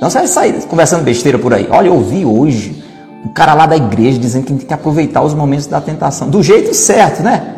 Não 0.00 0.08
vai 0.08 0.26
sair 0.26 0.62
conversando 0.62 1.04
besteira 1.04 1.38
por 1.38 1.52
aí. 1.52 1.68
Olha, 1.70 1.88
eu 1.88 1.94
ouvi 1.94 2.24
hoje 2.24 2.85
o 3.26 3.30
cara 3.30 3.54
lá 3.54 3.66
da 3.66 3.76
igreja 3.76 4.18
dizendo 4.18 4.44
que 4.44 4.54
tem 4.54 4.66
que 4.66 4.74
aproveitar 4.74 5.22
os 5.22 5.34
momentos 5.34 5.66
da 5.66 5.80
tentação. 5.80 6.30
Do 6.30 6.42
jeito 6.42 6.72
certo, 6.72 7.22
né? 7.22 7.54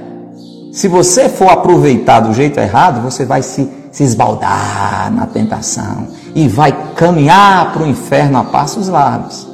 Se 0.73 0.89
você 0.89 1.29
for 1.29 1.51
aproveitar 1.51 2.21
do 2.21 2.33
jeito 2.33 2.59
errado, 2.59 3.03
você 3.03 3.25
vai 3.25 3.43
se, 3.43 3.69
se 3.93 4.03
esbaldar 4.03 5.13
na 5.13 5.27
tentação 5.27 6.09
e 6.35 6.49
vai 6.49 6.73
caminhar 6.95 7.73
para 7.73 7.83
o 7.83 7.87
inferno 7.87 8.39
a 8.39 8.45
passos 8.45 8.89
largos. 8.89 9.47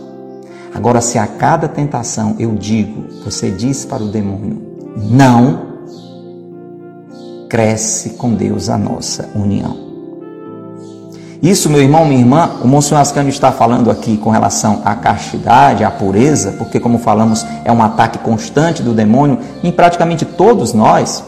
Agora, 0.73 1.01
se 1.01 1.19
a 1.19 1.27
cada 1.27 1.69
tentação 1.69 2.37
eu 2.39 2.53
digo, 2.55 3.05
você 3.25 3.51
diz 3.51 3.85
para 3.85 4.03
o 4.03 4.09
demônio, 4.09 4.61
não, 4.97 5.75
cresce 7.49 8.11
com 8.11 8.35
Deus 8.35 8.69
a 8.69 8.77
nossa 8.79 9.29
união. 9.35 9.94
Isso, 11.45 11.69
meu 11.69 11.83
irmão, 11.83 12.07
minha 12.07 12.21
irmã, 12.21 12.53
o 12.63 12.67
Monsenhor 12.67 13.03
Ascânio 13.03 13.29
está 13.29 13.53
falando 13.53 13.91
aqui 13.91 14.17
com 14.17 14.31
relação 14.31 14.81
à 14.83 14.95
castidade, 14.95 15.85
à 15.85 15.91
pureza, 15.91 16.53
porque, 16.53 16.81
como 16.81 16.97
falamos, 16.97 17.45
é 17.67 17.71
um 17.71 17.83
ataque 17.83 18.17
constante 18.17 18.83
do 18.83 18.95
demônio 18.95 19.39
em 19.63 19.71
praticamente 19.71 20.25
todos 20.25 20.73
nós. 20.73 21.23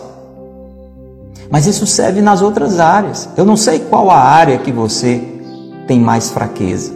Mas 1.50 1.66
isso 1.66 1.86
serve 1.86 2.22
nas 2.22 2.40
outras 2.40 2.80
áreas. 2.80 3.28
Eu 3.36 3.44
não 3.44 3.58
sei 3.58 3.78
qual 3.78 4.10
a 4.10 4.16
área 4.16 4.56
que 4.56 4.72
você 4.72 5.22
tem 5.86 6.00
mais 6.00 6.30
fraqueza, 6.30 6.94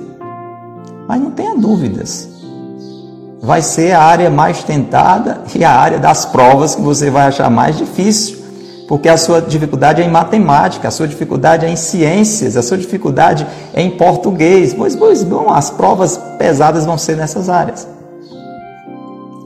mas 1.07 1.21
não 1.21 1.31
tenha 1.31 1.55
dúvidas. 1.55 2.27
Vai 3.43 3.61
ser 3.61 3.93
a 3.93 4.03
área 4.03 4.31
mais 4.31 4.65
tentada 4.65 5.43
e 5.55 5.63
a 5.63 5.79
área 5.79 5.99
das 5.99 6.25
provas 6.25 6.75
que 6.75 6.81
você 6.81 7.11
vai 7.11 7.27
achar 7.27 7.51
mais 7.51 7.77
difícil 7.77 8.40
porque 8.91 9.09
a 9.09 9.17
sua 9.17 9.41
dificuldade 9.41 10.03
é 10.03 10.05
em 10.05 10.11
matemática, 10.11 10.89
a 10.89 10.91
sua 10.91 11.07
dificuldade 11.07 11.65
é 11.65 11.71
em 11.71 11.77
ciências, 11.77 12.57
a 12.57 12.63
sua 12.63 12.77
dificuldade 12.77 13.47
é 13.73 13.81
em 13.81 13.93
português. 13.93 14.75
Pois, 14.75 14.97
pois 14.97 15.23
bom, 15.23 15.49
as 15.49 15.71
provas 15.71 16.21
pesadas 16.37 16.87
vão 16.87 16.99
ser 16.99 17.17
nessas 17.17 17.49
áreas. 17.49 17.87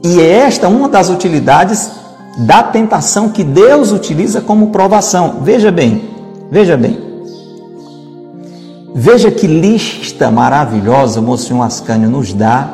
E 0.03 0.19
é 0.19 0.31
esta 0.31 0.67
uma 0.67 0.89
das 0.89 1.11
utilidades 1.11 1.91
da 2.39 2.63
tentação 2.63 3.29
que 3.29 3.43
Deus 3.43 3.91
utiliza 3.91 4.41
como 4.41 4.71
provação. 4.71 5.41
Veja 5.43 5.71
bem, 5.71 6.09
veja 6.49 6.75
bem. 6.75 6.99
Veja 8.95 9.29
que 9.29 9.45
lista 9.45 10.31
maravilhosa 10.31 11.19
o 11.19 11.23
Monsenhor 11.23 11.63
Ascânio 11.63 12.09
nos 12.09 12.33
dá 12.33 12.67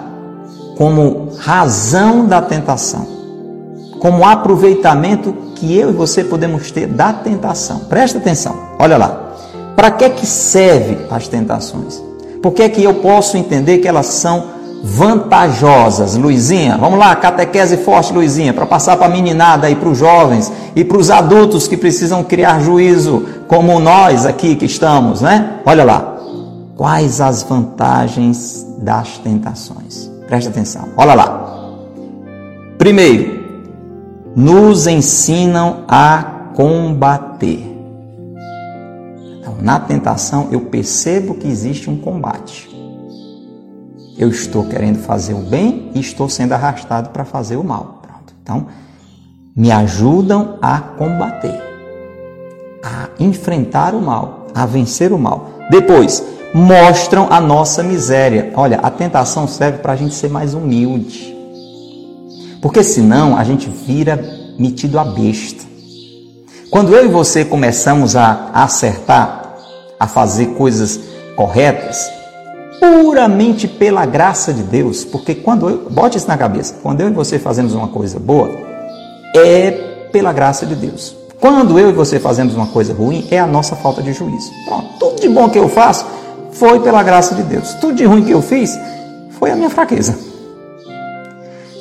como 0.78 1.34
razão 1.38 2.26
da 2.26 2.42
tentação, 2.42 3.06
como 4.00 4.24
aproveitamento 4.26 5.51
que 5.62 5.78
eu 5.78 5.92
e 5.92 5.94
você 5.94 6.24
podemos 6.24 6.72
ter 6.72 6.88
da 6.88 7.14
tentação. 7.14 7.82
Presta 7.82 8.18
atenção, 8.18 8.56
olha 8.80 8.98
lá. 8.98 9.36
Para 9.76 9.92
que 9.92 10.10
que 10.10 10.26
serve 10.26 10.98
as 11.10 11.28
tentações? 11.28 12.02
Por 12.42 12.52
que 12.52 12.68
que 12.70 12.84
eu 12.84 12.96
posso 12.96 13.38
entender 13.38 13.78
que 13.78 13.88
elas 13.88 14.08
são 14.08 14.46
vantajosas, 14.84 16.16
Luizinha? 16.18 16.78
Vamos 16.80 16.98
lá, 16.98 17.16
catequese 17.16 17.78
forte, 17.78 18.12
Luizinha, 18.12 18.52
para 18.52 18.66
passar 18.66 18.98
para 18.98 19.06
a 19.06 19.10
meninada 19.10 19.70
e 19.70 19.76
para 19.76 19.90
os 19.90 20.00
jovens 20.00 20.52
e 20.76 20.84
para 20.84 20.98
os 20.98 21.12
adultos 21.12 21.68
que 21.68 21.78
precisam 21.78 22.24
criar 22.24 22.60
juízo, 22.60 23.24
como 23.48 23.80
nós 23.80 24.26
aqui 24.26 24.56
que 24.56 24.66
estamos, 24.66 25.22
né? 25.22 25.60
Olha 25.64 25.84
lá. 25.84 26.18
quais 26.76 27.22
as 27.22 27.44
vantagens 27.44 28.66
das 28.80 29.20
tentações. 29.20 30.10
Preste 30.26 30.48
atenção, 30.50 30.90
olha 30.98 31.14
lá. 31.14 31.70
Primeiro, 32.80 33.41
nos 34.36 34.88
ensinam 34.88 35.84
a 35.88 36.52
combater. 36.56 37.68
Então, 39.40 39.58
na 39.62 39.80
tentação, 39.80 40.48
eu 40.52 40.62
percebo 40.62 41.36
que 41.36 41.48
existe 41.48 41.90
um 41.90 41.98
combate. 41.98 42.70
Eu 44.18 44.30
estou 44.30 44.66
querendo 44.66 45.00
fazer 45.00 45.34
o 45.34 45.42
bem 45.42 45.92
e 45.96 46.00
estou 46.00 46.30
sendo 46.30 46.54
arrastado 46.54 47.10
para 47.10 47.26
fazer 47.26 47.56
o 47.56 47.64
mal. 47.64 48.02
Pronto. 48.02 48.34
Então, 48.42 48.68
me 49.56 49.72
ajudam 49.72 50.58
a 50.62 50.80
combater, 50.80 51.60
a 52.84 53.10
enfrentar 53.20 53.94
o 53.94 54.02
mal, 54.02 54.48
a 54.54 54.66
vencer 54.66 55.12
o 55.12 55.18
mal. 55.18 55.50
Depois, 55.70 56.24
mostram 56.54 57.28
a 57.30 57.40
nossa 57.40 57.84
miséria. 57.84 58.52
Olha, 58.56 58.80
a 58.80 58.90
tentação 58.90 59.48
serve 59.48 59.80
para 59.80 59.94
a 59.94 59.96
gente 59.96 60.14
ser 60.14 60.30
mais 60.30 60.54
humilde. 60.54 61.31
Porque 62.62 62.84
senão 62.84 63.36
a 63.38 63.44
gente 63.44 63.70
vira 63.70 64.24
metido 64.58 65.00
a 65.00 65.04
besta. 65.04 65.66
Quando 66.70 66.94
eu 66.96 67.06
e 67.06 67.10
você 67.10 67.44
começamos 67.44 68.16
a 68.16 68.50
acertar, 68.54 69.56
a 70.00 70.08
fazer 70.08 70.48
coisas 70.56 71.00
corretas, 71.36 72.10
puramente 72.80 73.68
pela 73.68 74.06
graça 74.06 74.54
de 74.54 74.64
Deus, 74.64 75.04
porque 75.04 75.36
quando 75.36 75.70
eu, 75.70 75.90
bote 75.90 76.18
isso 76.18 76.28
na 76.28 76.38
cabeça, 76.38 76.76
quando 76.82 77.02
eu 77.02 77.10
e 77.10 77.12
você 77.12 77.38
fazemos 77.38 77.74
uma 77.74 77.88
coisa 77.88 78.20
boa, 78.20 78.50
é 79.36 79.72
pela 80.12 80.32
graça 80.32 80.66
de 80.66 80.76
Deus. 80.76 81.16
Quando 81.40 81.78
eu 81.80 81.90
e 81.90 81.94
você 81.94 82.20
fazemos 82.20 82.56
uma 82.56 82.68
coisa 82.68 82.94
ruim, 82.94 83.28
é 83.32 83.40
a 83.40 83.48
nossa 83.48 83.76
falta 83.76 84.02
de 84.02 84.14
juízo. 84.14 84.52
Pronto, 84.66 84.88
tudo 85.00 85.22
de 85.22 85.28
bom 85.28 85.50
que 85.50 85.58
eu 85.58 85.68
faço 85.68 86.06
foi 86.52 86.80
pela 86.80 87.02
graça 87.04 87.36
de 87.36 87.44
Deus. 87.44 87.74
Tudo 87.76 87.96
de 87.96 88.06
ruim 88.06 88.24
que 88.24 88.32
eu 88.32 88.42
fiz 88.42 88.80
foi 89.40 89.52
a 89.52 89.56
minha 89.56 89.70
fraqueza. 89.70 90.31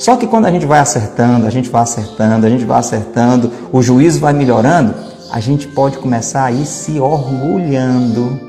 Só 0.00 0.16
que 0.16 0.26
quando 0.26 0.46
a 0.46 0.50
gente 0.50 0.64
vai 0.64 0.78
acertando, 0.78 1.46
a 1.46 1.50
gente 1.50 1.68
vai 1.68 1.82
acertando, 1.82 2.46
a 2.46 2.48
gente 2.48 2.64
vai 2.64 2.78
acertando, 2.80 3.52
o 3.70 3.82
juízo 3.82 4.18
vai 4.18 4.32
melhorando, 4.32 4.94
a 5.30 5.40
gente 5.40 5.68
pode 5.68 5.98
começar 5.98 6.44
a 6.44 6.50
ir 6.50 6.64
se 6.64 6.98
orgulhando 6.98 8.40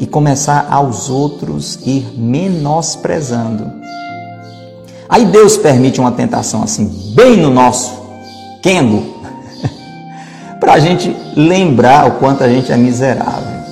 e 0.00 0.08
começar 0.08 0.66
aos 0.68 1.08
outros 1.08 1.78
ir 1.86 2.04
menosprezando. 2.18 3.70
Aí 5.08 5.24
Deus 5.24 5.56
permite 5.56 6.00
uma 6.00 6.10
tentação 6.10 6.64
assim, 6.64 7.12
bem 7.14 7.36
no 7.36 7.48
nosso 7.48 7.92
quengo, 8.60 9.04
para 10.58 10.72
a 10.72 10.80
gente 10.80 11.16
lembrar 11.36 12.08
o 12.08 12.18
quanto 12.18 12.42
a 12.42 12.48
gente 12.48 12.72
é 12.72 12.76
miserável. 12.76 13.62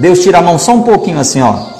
Deus 0.00 0.18
tira 0.18 0.36
a 0.36 0.42
mão 0.42 0.58
só 0.58 0.74
um 0.74 0.82
pouquinho 0.82 1.18
assim, 1.18 1.40
ó. 1.40 1.72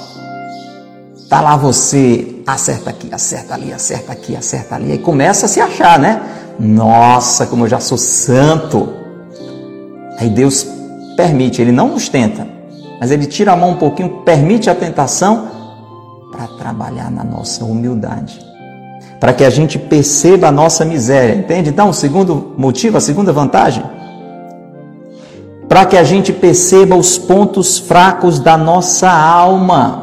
Tá 1.33 1.41
lá 1.41 1.57
você, 1.57 2.43
acerta 2.45 2.91
aqui, 2.91 3.09
acerta 3.11 3.55
ali, 3.55 3.73
acerta 3.73 4.11
aqui, 4.11 4.35
acerta 4.35 4.75
ali. 4.75 4.93
E 4.93 4.97
começa 4.99 5.47
a 5.47 5.49
se 5.49 5.59
achar, 5.59 5.97
né? 5.97 6.21
Nossa, 6.59 7.47
como 7.47 7.65
eu 7.65 7.67
já 7.67 7.79
sou 7.79 7.97
santo. 7.97 8.93
Aí 10.19 10.29
Deus 10.29 10.67
permite, 11.17 11.59
Ele 11.59 11.71
não 11.71 11.87
nos 11.87 12.07
tenta, 12.07 12.47
mas 12.99 13.09
Ele 13.09 13.25
tira 13.25 13.53
a 13.53 13.55
mão 13.55 13.71
um 13.71 13.77
pouquinho, 13.77 14.21
permite 14.23 14.69
a 14.69 14.75
tentação 14.75 15.47
para 16.31 16.45
trabalhar 16.49 17.09
na 17.09 17.23
nossa 17.23 17.65
humildade. 17.65 18.39
Para 19.19 19.33
que 19.33 19.43
a 19.43 19.49
gente 19.49 19.79
perceba 19.79 20.49
a 20.49 20.51
nossa 20.51 20.85
miséria, 20.85 21.33
entende? 21.33 21.71
Então, 21.71 21.89
o 21.89 21.93
segundo 21.95 22.53
motivo, 22.55 22.97
a 22.97 23.01
segunda 23.01 23.33
vantagem, 23.33 23.83
para 25.67 25.83
que 25.83 25.97
a 25.97 26.03
gente 26.03 26.31
perceba 26.31 26.95
os 26.95 27.17
pontos 27.17 27.79
fracos 27.79 28.37
da 28.37 28.55
nossa 28.55 29.09
alma. 29.09 30.02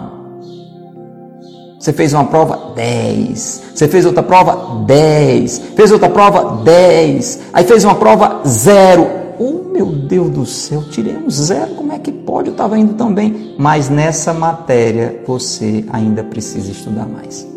Você 1.81 1.95
fez 1.95 2.13
uma 2.13 2.27
prova 2.27 2.75
10, 2.75 3.63
você 3.75 3.89
fez 3.89 4.05
outra 4.05 4.23
prova 4.23 4.85
10, 4.85 5.63
fez 5.75 5.91
outra 5.91 6.11
prova 6.11 6.63
10, 6.63 7.41
aí 7.55 7.65
fez 7.65 7.85
uma 7.85 7.95
prova 7.95 8.43
0. 8.47 9.07
Oh 9.39 9.73
meu 9.73 9.87
Deus 9.87 10.29
do 10.29 10.45
céu, 10.45 10.83
tirei 10.91 11.17
um 11.17 11.31
zero, 11.31 11.77
como 11.77 11.91
é 11.91 11.99
que 11.99 12.13
pode? 12.13 12.49
Eu 12.49 12.53
estava 12.53 12.79
indo 12.79 12.93
tão 12.93 13.15
bem. 13.15 13.55
Mas 13.59 13.89
nessa 13.89 14.35
matéria 14.35 15.23
você 15.27 15.83
ainda 15.91 16.23
precisa 16.23 16.71
estudar 16.71 17.07
mais. 17.07 17.49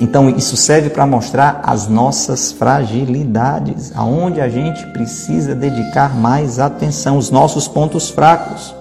Então 0.00 0.30
isso 0.30 0.56
serve 0.56 0.88
para 0.88 1.06
mostrar 1.06 1.60
as 1.62 1.88
nossas 1.88 2.52
fragilidades, 2.52 3.92
aonde 3.94 4.40
a 4.40 4.48
gente 4.48 4.82
precisa 4.92 5.54
dedicar 5.54 6.16
mais 6.16 6.58
atenção, 6.58 7.18
os 7.18 7.30
nossos 7.30 7.68
pontos 7.68 8.08
fracos. 8.08 8.74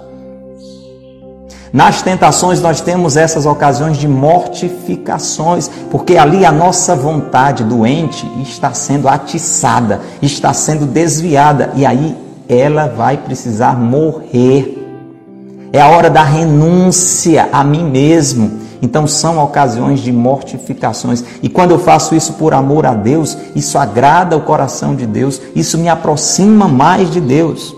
Nas 1.75 2.01
tentações 2.01 2.61
nós 2.61 2.79
temos 2.79 3.17
essas 3.17 3.45
ocasiões 3.45 3.97
de 3.97 4.07
mortificações, 4.07 5.69
porque 5.91 6.15
ali 6.15 6.45
a 6.45 6.51
nossa 6.51 6.95
vontade 6.95 7.65
doente 7.65 8.25
está 8.41 8.73
sendo 8.73 9.09
atiçada, 9.09 9.99
está 10.21 10.53
sendo 10.53 10.85
desviada 10.85 11.73
e 11.75 11.85
aí 11.85 12.15
ela 12.47 12.87
vai 12.87 13.17
precisar 13.17 13.77
morrer. 13.77 14.81
É 15.73 15.81
a 15.81 15.89
hora 15.89 16.09
da 16.09 16.23
renúncia 16.23 17.49
a 17.51 17.61
mim 17.61 17.83
mesmo 17.83 18.63
então 18.81 19.07
são 19.07 19.43
ocasiões 19.43 19.99
de 19.99 20.11
mortificações. 20.11 21.23
E 21.41 21.49
quando 21.49 21.71
eu 21.71 21.79
faço 21.79 22.15
isso 22.15 22.33
por 22.33 22.53
amor 22.53 22.85
a 22.85 22.93
Deus, 22.93 23.37
isso 23.55 23.77
agrada 23.77 24.37
o 24.37 24.41
coração 24.41 24.95
de 24.95 25.05
Deus, 25.05 25.41
isso 25.55 25.77
me 25.77 25.89
aproxima 25.89 26.67
mais 26.67 27.09
de 27.09 27.19
Deus. 27.19 27.75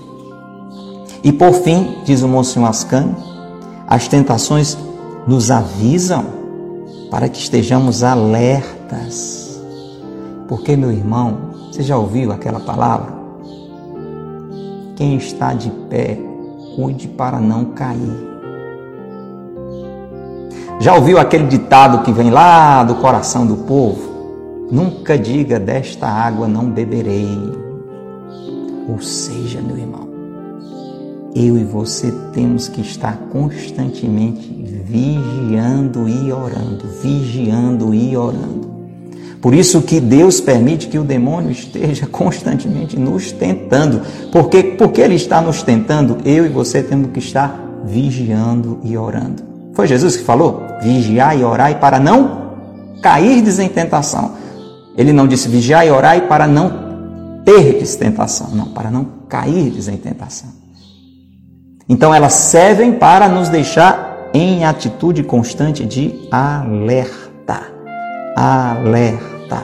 E 1.23 1.31
por 1.31 1.53
fim, 1.53 1.95
diz 2.05 2.21
o 2.21 2.27
Monsenhor 2.27 2.69
Ascani, 2.69 3.26
as 3.88 4.07
tentações 4.07 4.77
nos 5.25 5.49
avisam 5.49 6.25
para 7.09 7.29
que 7.29 7.39
estejamos 7.39 8.03
alertas. 8.03 9.61
Porque, 10.47 10.75
meu 10.75 10.91
irmão, 10.91 11.38
você 11.71 11.81
já 11.81 11.97
ouviu 11.97 12.31
aquela 12.31 12.59
palavra? 12.59 13.15
Quem 14.95 15.15
está 15.15 15.53
de 15.53 15.69
pé, 15.89 16.19
cuide 16.75 17.07
para 17.07 17.39
não 17.39 17.65
cair. 17.65 18.27
Já 20.79 20.93
ouviu 20.95 21.17
aquele 21.17 21.47
ditado 21.47 22.03
que 22.03 22.11
vem 22.11 22.29
lá 22.29 22.83
do 22.83 22.95
coração 22.95 23.45
do 23.47 23.57
povo? 23.57 24.67
Nunca 24.69 25.17
diga 25.17 25.59
desta 25.59 26.07
água 26.07 26.47
não 26.47 26.69
beberei. 26.69 27.27
Ou 28.89 29.01
seja, 29.01 29.61
meu 29.61 29.77
irmão, 29.77 30.06
eu 31.38 31.55
e 31.55 31.63
você 31.63 32.11
temos 32.33 32.67
que 32.67 32.81
estar 32.81 33.15
constantemente 33.31 34.51
vigiando 34.83 36.09
e 36.09 36.31
orando, 36.31 36.88
vigiando 37.01 37.93
e 37.93 38.17
orando. 38.17 38.67
Por 39.39 39.53
isso 39.53 39.83
que 39.83 39.99
Deus 39.99 40.41
permite 40.41 40.88
que 40.88 40.97
o 40.97 41.03
demônio 41.03 41.51
esteja 41.51 42.07
constantemente 42.11 42.97
nos 42.97 43.31
tentando. 43.31 44.01
Porque 44.31 44.63
porque 44.63 44.99
ele 44.99 45.15
está 45.15 45.39
nos 45.39 45.61
tentando, 45.61 46.17
eu 46.25 46.45
e 46.45 46.49
você 46.49 46.81
temos 46.81 47.11
que 47.11 47.19
estar 47.19 47.83
vigiando 47.85 48.79
e 48.83 48.97
orando. 48.97 49.43
Foi 49.73 49.85
Jesus 49.85 50.17
que 50.17 50.23
falou: 50.23 50.63
vigiai 50.81 51.41
e 51.41 51.43
orai 51.43 51.79
para 51.79 51.99
não 51.99 52.47
cair 53.01 53.47
em 53.47 53.69
tentação. 53.69 54.31
Ele 54.97 55.13
não 55.13 55.27
disse 55.27 55.47
vigiai 55.47 55.89
e 55.89 55.91
orai 55.91 56.27
para 56.27 56.47
não 56.47 56.88
ter 57.45 57.85
tentação, 57.97 58.49
não, 58.53 58.65
para 58.69 58.89
não 58.89 59.05
cair 59.29 59.71
em 59.88 59.97
tentação. 59.97 60.66
Então 61.89 62.13
elas 62.13 62.33
servem 62.33 62.91
para 62.93 63.29
nos 63.29 63.47
deixar 63.47 64.29
em 64.33 64.65
atitude 64.65 65.23
constante 65.23 65.85
de 65.85 66.27
alerta. 66.29 67.61
Alerta. 68.35 69.63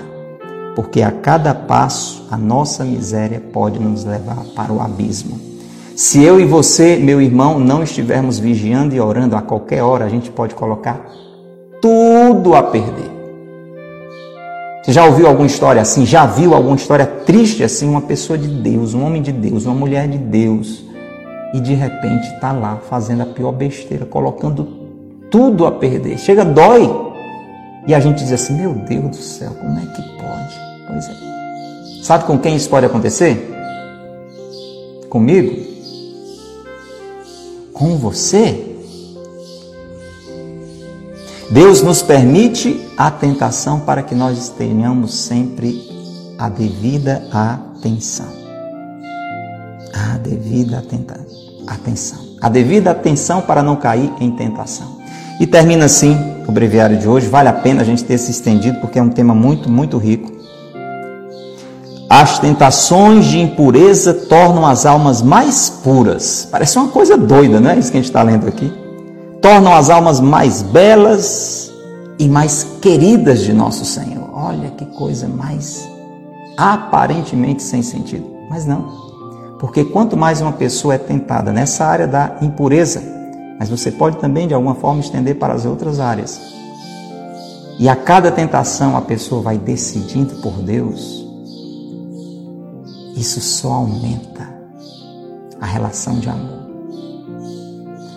Porque 0.74 1.01
a 1.01 1.11
cada 1.11 1.53
passo 1.53 2.26
a 2.32 2.38
nossa 2.38 2.84
miséria 2.86 3.41
pode 3.51 3.78
nos 3.78 4.05
levar 4.05 4.43
para 4.55 4.71
o 4.71 4.82
abismo. 4.82 5.39
Se 5.95 6.24
eu 6.24 6.39
e 6.39 6.45
você, 6.45 6.95
meu 6.95 7.21
irmão, 7.21 7.59
não 7.59 7.84
estivermos 7.84 8.39
vigiando 8.39 8.95
e 8.95 9.01
orando 9.01 9.36
a 9.36 9.41
qualquer 9.41 9.84
hora, 9.84 10.05
a 10.05 10.09
gente 10.09 10.32
pode 10.32 10.55
colocar 10.55 10.99
tudo 11.82 12.55
a 12.55 12.63
perder. 12.63 13.11
Você 14.82 14.91
já 14.91 15.05
ouviu 15.05 15.28
alguma 15.28 15.45
história 15.45 15.82
assim? 15.82 16.05
Já 16.05 16.26
viu 16.26 16.53
alguma 16.53 16.76
história 16.76 17.05
triste 17.05 17.63
assim? 17.63 17.88
Uma 17.88 18.01
pessoa 18.01 18.39
de 18.39 18.47
Deus, 18.47 18.93
um 18.93 19.05
homem 19.05 19.21
de 19.21 19.32
Deus, 19.32 19.65
uma 19.65 19.76
mulher 19.76 20.07
de 20.07 20.17
Deus, 20.17 20.84
e 21.54 21.60
de 21.60 21.74
repente 21.74 22.28
está 22.34 22.51
lá 22.51 22.78
fazendo 22.89 23.22
a 23.24 23.26
pior 23.26 23.51
besteira, 23.51 24.06
colocando 24.06 24.66
tudo 25.30 25.66
a 25.66 25.72
perder. 25.72 26.18
Chega, 26.18 26.43
dói. 26.43 26.89
E 27.88 27.93
a 27.93 27.99
gente 27.99 28.20
diz 28.20 28.32
assim: 28.32 28.56
Meu 28.56 28.74
Deus 28.74 29.10
do 29.10 29.16
céu, 29.16 29.51
como 29.51 29.78
é 29.78 29.86
que 29.86 30.01
pode? 30.18 30.56
Pois 30.88 31.10
é. 31.10 32.04
Sabe 32.04 32.26
com 32.26 32.38
quem 32.38 32.56
isso 32.56 32.70
pode 32.70 32.86
acontecer? 32.86 33.49
Comigo? 35.10 35.74
com 37.74 37.97
você. 37.97 38.70
Deus 41.49 41.82
nos 41.82 42.01
permite 42.01 42.80
a 42.97 43.12
tentação 43.12 43.82
para 43.82 44.01
que 44.01 44.16
nós 44.16 44.49
tenhamos 44.49 45.14
sempre 45.14 45.84
a 46.38 46.47
devida 46.47 47.28
atenção. 47.32 48.32
A 49.93 50.18
devida 50.18 50.78
devida 50.78 51.22
atenção. 51.74 52.19
A 52.41 52.49
devida 52.49 52.91
atenção 52.91 53.41
para 53.41 53.63
não 53.63 53.76
cair 53.76 54.11
em 54.19 54.32
tentação. 54.32 54.97
E 55.39 55.47
termina 55.47 55.86
assim 55.86 56.17
o 56.47 56.51
breviário 56.51 56.97
de 56.97 57.07
hoje. 57.07 57.28
Vale 57.28 57.49
a 57.49 57.53
pena 57.53 57.82
a 57.82 57.86
gente 57.86 58.03
ter 58.03 58.17
se 58.17 58.32
estendido 58.32 58.80
porque 58.80 58.99
é 58.99 59.01
um 59.01 59.09
tema 59.09 59.34
muito, 59.34 59.69
muito 59.69 59.97
rico. 59.97 60.32
As 62.09 62.38
tentações 62.38 63.26
de 63.26 63.39
impureza 63.39 64.13
tornam 64.13 64.65
as 64.65 64.86
almas 64.86 65.21
mais 65.21 65.69
puras. 65.69 66.47
Parece 66.51 66.78
uma 66.78 66.89
coisa 66.89 67.17
doida, 67.17 67.59
não 67.59 67.71
é 67.71 67.80
isso 67.80 67.91
que 67.91 67.97
a 67.97 67.99
gente 67.99 68.09
está 68.09 68.21
lendo 68.21 68.47
aqui? 68.47 68.71
Tornam 69.41 69.74
as 69.74 69.89
almas 69.89 70.19
mais 70.19 70.61
belas 70.61 71.71
e 72.19 72.28
mais 72.28 72.67
queridas 72.82 73.41
de 73.41 73.51
nosso 73.51 73.84
Senhor. 73.84 74.30
Olha 74.32 74.69
que 74.71 74.86
coisa 74.86 75.28
mais 75.28 75.88
aparentemente 76.55 77.63
sem 77.63 77.82
sentido. 77.82 78.26
Mas 78.49 78.65
não. 78.65 79.03
Porque 79.64 79.86
quanto 79.86 80.18
mais 80.18 80.41
uma 80.41 80.51
pessoa 80.51 80.95
é 80.95 80.97
tentada 80.97 81.53
nessa 81.53 81.86
área 81.86 82.05
da 82.05 82.36
impureza, 82.41 83.01
mas 83.57 83.70
você 83.70 83.89
pode 83.89 84.18
também 84.18 84.45
de 84.45 84.53
alguma 84.53 84.76
forma 84.76 84.99
estender 84.99 85.38
para 85.38 85.53
as 85.53 85.64
outras 85.64 86.01
áreas. 86.01 86.38
E 87.80 87.88
a 87.88 87.95
cada 87.95 88.30
tentação 88.30 88.97
a 88.97 89.01
pessoa 89.01 89.41
vai 89.41 89.57
decidindo 89.57 90.36
por 90.41 90.51
Deus. 90.61 91.26
Isso 93.16 93.39
só 93.39 93.72
aumenta 93.72 94.53
a 95.61 95.66
relação 95.66 96.20
de 96.20 96.28
amor. 96.28 96.59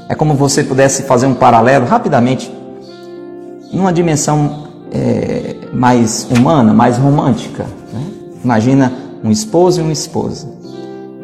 É 0.09 0.17
como 0.17 0.35
você 0.35 0.65
pudesse 0.65 1.05
fazer 1.05 1.27
um 1.27 1.35
paralelo 1.35 1.87
rapidamente, 1.87 2.53
numa 3.73 3.93
dimensão 3.93 4.67
é, 4.91 5.69
mais 5.73 6.27
humana, 6.29 6.75
mais 6.75 6.99
romântica. 6.99 7.67
Né? 7.93 8.05
Imagina 8.43 8.93
um 9.23 9.31
esposo 9.31 9.79
e 9.79 9.83
uma 9.85 9.93
esposa. 9.93 10.56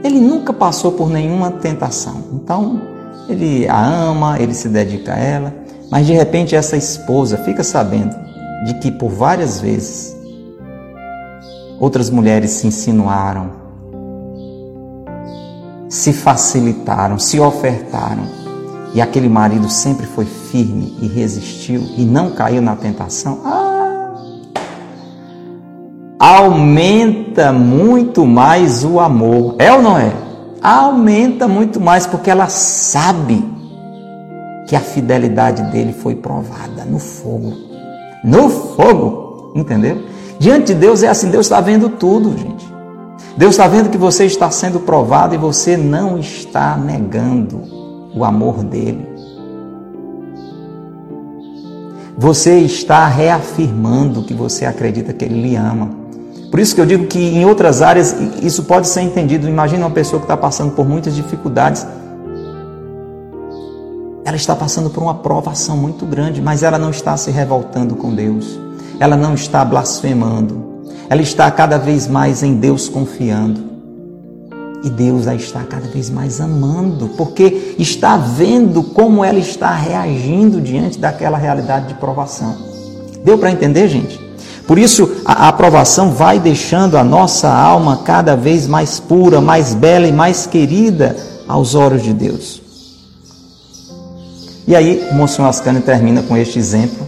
Ele 0.03 0.21
nunca 0.21 0.53
passou 0.53 0.93
por 0.93 1.09
nenhuma 1.09 1.51
tentação. 1.51 2.25
Então, 2.33 2.81
ele 3.29 3.69
a 3.69 3.85
ama, 3.85 4.39
ele 4.41 4.55
se 4.55 4.69
dedica 4.69 5.15
a 5.15 5.19
ela, 5.19 5.55
mas 5.91 6.07
de 6.07 6.13
repente 6.13 6.57
essa 6.57 6.77
esposa 6.77 7.37
fica 7.39 7.63
sabendo 7.63 8.15
de 8.65 8.75
que 8.75 8.91
por 8.91 9.11
várias 9.11 9.61
vezes 9.61 10.17
outras 11.79 12.11
mulheres 12.11 12.51
se 12.51 12.67
insinuaram, 12.67 13.51
se 15.89 16.13
facilitaram, 16.13 17.19
se 17.19 17.39
ofertaram, 17.39 18.43
e 18.95 19.01
aquele 19.01 19.29
marido 19.29 19.69
sempre 19.69 20.07
foi 20.07 20.25
firme 20.25 20.97
e 21.01 21.07
resistiu 21.07 21.83
e 21.97 22.05
não 22.05 22.31
caiu 22.31 22.61
na 22.61 22.77
tentação. 22.77 23.41
Ah, 23.45 23.72
aumenta 26.23 27.53
muito 27.53 28.25
mais 28.25 28.85
o 28.85 29.01
amor. 29.01 29.57
É 29.59 29.73
ou 29.73 29.83
não 29.83 29.99
é? 29.99 30.13
aumenta 30.63 31.49
muito 31.49 31.81
mais, 31.81 32.07
porque 32.07 32.31
ela 32.31 32.49
sabe 32.49 33.45
que 34.69 34.77
a 34.77 34.81
fidelidade 34.81 35.63
dele 35.73 35.93
foi 35.93 36.15
provada 36.15 36.85
no 36.87 37.01
fogo. 37.01 37.53
No 38.23 38.49
fogo, 38.49 39.53
entendeu? 39.57 40.05
Diante 40.39 40.67
de 40.67 40.75
Deus 40.75 41.03
é 41.03 41.09
assim, 41.09 41.31
Deus 41.31 41.47
está 41.47 41.61
vendo 41.61 41.89
tudo, 41.89 42.31
gente. 42.39 42.73
Deus 43.37 43.55
está 43.55 43.67
vendo 43.67 43.91
que 43.91 43.99
você 43.99 44.25
está 44.25 44.51
sendo 44.51 44.79
provado 44.79 45.35
e 45.35 45.39
você 45.39 45.77
não 45.77 46.19
está 46.19 46.77
negando 46.77 47.61
o 48.15 48.25
amor 48.25 48.63
dele. 48.63 49.09
Você 52.17 52.59
está 52.59 53.07
reafirmando 53.07 54.23
que 54.23 54.35
você 54.35 54.65
acredita 54.65 55.13
que 55.13 55.25
ele 55.25 55.43
lhe 55.43 55.57
ama. 55.57 56.02
Por 56.53 56.61
isso 56.61 56.75
que 56.75 56.81
eu 56.83 56.85
digo 56.85 57.07
que 57.07 57.19
em 57.19 57.47
outras 57.47 57.81
áreas 57.81 58.15
isso 58.43 58.65
pode 58.65 58.87
ser 58.87 59.01
entendido. 59.01 59.49
Imagina 59.49 59.87
uma 59.87 59.91
pessoa 59.91 60.21
que 60.21 60.27
está 60.27 60.37
passando 60.37 60.73
por 60.73 60.87
muitas 60.87 61.15
dificuldades. 61.15 61.87
Ela 64.23 64.37
está 64.37 64.55
passando 64.55 64.91
por 64.91 65.03
uma 65.03 65.15
provação 65.15 65.79
muito 65.79 66.05
grande, 66.05 66.43
mas 66.43 66.63
ela 66.63 66.79
não 66.79 66.91
está 66.91 67.17
se 67.17 67.31
revoltando 67.31 67.97
com 67.97 68.15
Deus. 68.15 68.61
Ela 69.01 69.17
não 69.17 69.33
está 69.33 69.65
blasfemando. 69.65 70.63
Ela 71.09 71.23
está 71.23 71.51
cada 71.51 71.79
vez 71.79 72.07
mais 72.07 72.43
em 72.43 72.57
Deus 72.57 72.87
confiando. 72.87 73.73
E 74.85 74.91
Deus 74.91 75.27
a 75.27 75.35
está 75.35 75.63
cada 75.63 75.89
vez 75.89 76.11
mais 76.11 76.39
amando, 76.39 77.09
porque 77.17 77.75
está 77.79 78.19
vendo 78.19 78.83
como 78.83 79.25
ela 79.25 79.39
está 79.39 79.75
reagindo 79.75 80.61
diante 80.61 80.99
daquela 80.99 81.39
realidade 81.39 81.89
de 81.89 81.95
provação. 81.95 82.55
Deu 83.25 83.39
para 83.39 83.51
entender, 83.51 83.89
gente? 83.89 84.32
Por 84.73 84.79
isso, 84.79 85.17
a 85.27 85.49
aprovação 85.49 86.13
vai 86.13 86.39
deixando 86.41 86.97
a 86.97 87.05
nossa 87.05 87.47
alma 87.47 87.99
cada 88.07 88.35
vez 88.35 88.67
mais 88.67 88.99
pura, 88.99 89.39
mais 89.39 89.75
bela 89.75 90.07
e 90.07 90.13
mais 90.13 90.47
querida 90.47 91.15
aos 91.47 91.75
olhos 91.75 92.03
de 92.03 92.15
Deus. 92.15 92.63
E 94.67 94.75
aí, 94.75 95.11
Monsenhor 95.13 95.51
Ascani 95.51 95.83
termina 95.83 96.23
com 96.23 96.35
este 96.39 96.59
exemplo. 96.59 97.07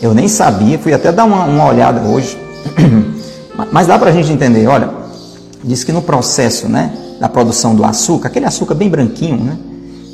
Eu 0.00 0.14
nem 0.14 0.28
sabia, 0.28 0.78
fui 0.78 0.92
até 0.92 1.10
dar 1.10 1.24
uma, 1.24 1.46
uma 1.46 1.66
olhada 1.66 2.00
hoje, 2.08 2.38
mas 3.72 3.88
dá 3.88 3.98
para 3.98 4.10
a 4.10 4.12
gente 4.12 4.30
entender. 4.30 4.68
Olha, 4.68 4.90
diz 5.64 5.82
que 5.82 5.90
no 5.90 6.00
processo 6.00 6.68
né, 6.68 6.96
da 7.18 7.28
produção 7.28 7.74
do 7.74 7.84
açúcar, 7.84 8.28
aquele 8.28 8.46
açúcar 8.46 8.76
bem 8.76 8.88
branquinho, 8.88 9.38
né, 9.38 9.58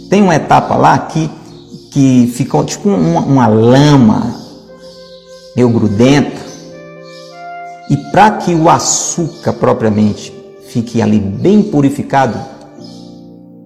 tem 0.09 0.22
uma 0.22 0.35
etapa 0.35 0.76
lá 0.76 0.97
que, 0.97 1.30
que 1.91 2.33
ficou 2.35 2.64
tipo 2.64 2.89
uma, 2.89 3.20
uma 3.20 3.47
lama 3.47 4.41
meio 5.57 5.68
grudenta. 5.68 6.40
E 7.90 7.96
para 8.11 8.30
que 8.32 8.55
o 8.55 8.68
açúcar 8.68 9.53
propriamente 9.53 10.32
fique 10.68 11.03
ali 11.03 11.18
bem 11.18 11.62
purificado, 11.62 12.38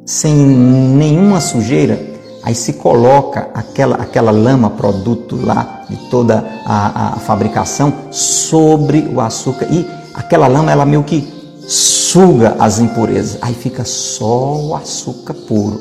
sem 0.04 0.34
nenhuma 0.34 1.40
sujeira, 1.40 2.00
aí 2.42 2.54
se 2.54 2.74
coloca 2.74 3.48
aquela, 3.54 3.96
aquela 3.96 4.30
lama, 4.30 4.70
produto 4.70 5.36
lá 5.36 5.84
de 5.88 5.96
toda 6.10 6.44
a, 6.64 7.14
a 7.14 7.16
fabricação, 7.18 7.92
sobre 8.10 9.08
o 9.12 9.20
açúcar. 9.20 9.66
E 9.70 9.86
aquela 10.14 10.46
lama, 10.46 10.72
ela 10.72 10.84
meio 10.84 11.04
que 11.04 11.32
suga 11.66 12.56
as 12.58 12.78
impurezas. 12.78 13.38
Aí 13.42 13.54
fica 13.54 13.84
só 13.84 14.56
o 14.56 14.74
açúcar 14.74 15.34
puro. 15.34 15.80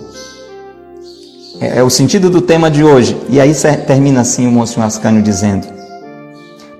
É, 1.59 1.79
é 1.79 1.83
o 1.83 1.89
sentido 1.89 2.29
do 2.29 2.41
tema 2.41 2.69
de 2.69 2.83
hoje. 2.83 3.17
E 3.29 3.39
aí 3.39 3.53
termina 3.87 4.21
assim 4.21 4.47
o 4.47 4.51
Monsenhor 4.51 4.87
Ascânio 4.87 5.21
dizendo: 5.21 5.74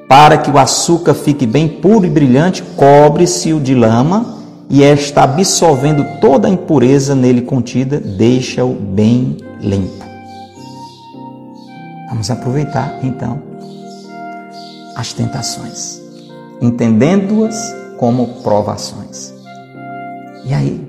para 0.08 0.38
que 0.38 0.52
o 0.52 0.58
açúcar 0.58 1.14
fique 1.14 1.46
bem 1.46 1.68
puro 1.68 2.06
e 2.06 2.10
brilhante, 2.10 2.64
cobre-se-o 2.76 3.60
de 3.60 3.74
lama 3.74 4.36
e 4.70 4.84
esta 4.84 5.24
absorvendo 5.24 6.06
toda 6.20 6.48
a 6.48 6.52
impureza 6.52 7.16
nele 7.16 7.42
contida, 7.42 8.00
deixa-o 8.00 8.74
bem 8.74 9.38
limpo. 9.60 10.06
Vamos 12.10 12.30
aproveitar 12.30 13.00
então 13.04 13.42
as 14.96 15.12
tentações, 15.12 16.02
entendendo-as 16.62 17.76
como 17.98 18.42
provações. 18.42 19.34
E 20.46 20.54
aí, 20.54 20.88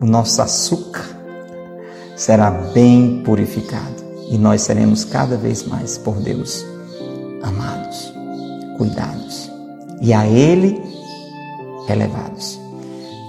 o 0.00 0.06
nosso 0.06 0.40
açúcar 0.40 1.04
será 2.14 2.50
bem 2.50 3.22
purificado 3.24 4.04
e 4.30 4.38
nós 4.38 4.62
seremos 4.62 5.04
cada 5.04 5.36
vez 5.36 5.64
mais 5.64 5.98
por 5.98 6.16
Deus 6.16 6.64
amados, 7.46 8.12
cuidados 8.76 9.50
e 10.00 10.12
a 10.12 10.26
Ele 10.26 10.82
elevados. 11.88 12.60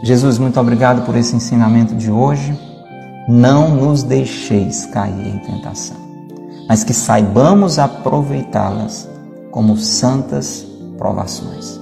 Jesus, 0.04 0.38
muito 0.38 0.60
obrigado 0.60 1.06
por 1.06 1.16
esse 1.16 1.36
ensinamento 1.36 1.96
de 1.96 2.12
hoje. 2.12 2.58
Não 3.28 3.76
nos 3.76 4.04
deixeis 4.04 4.86
cair 4.86 5.28
em 5.28 5.40
tentação, 5.40 5.98
mas 6.68 6.84
que 6.84 6.94
saibamos 6.94 7.78
aproveitá-las 7.78 9.08
como 9.52 9.78
santas 9.78 10.66
provações. 10.98 11.80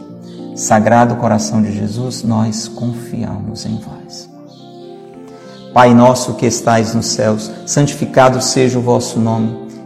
Sagrado 0.56 1.18
coração 1.18 1.62
de 1.62 1.72
Jesus, 1.74 2.24
nós 2.24 2.68
confiamos 2.68 3.66
em 3.66 3.78
vós. 3.78 4.30
Pai 5.74 5.94
nosso 5.94 6.36
que 6.36 6.46
estais 6.46 6.96
nos 6.96 7.08
céus, 7.08 7.52
santificado 7.66 8.42
seja 8.42 8.80
o 8.80 8.82
vosso 8.82 9.20
nome. 9.20 9.64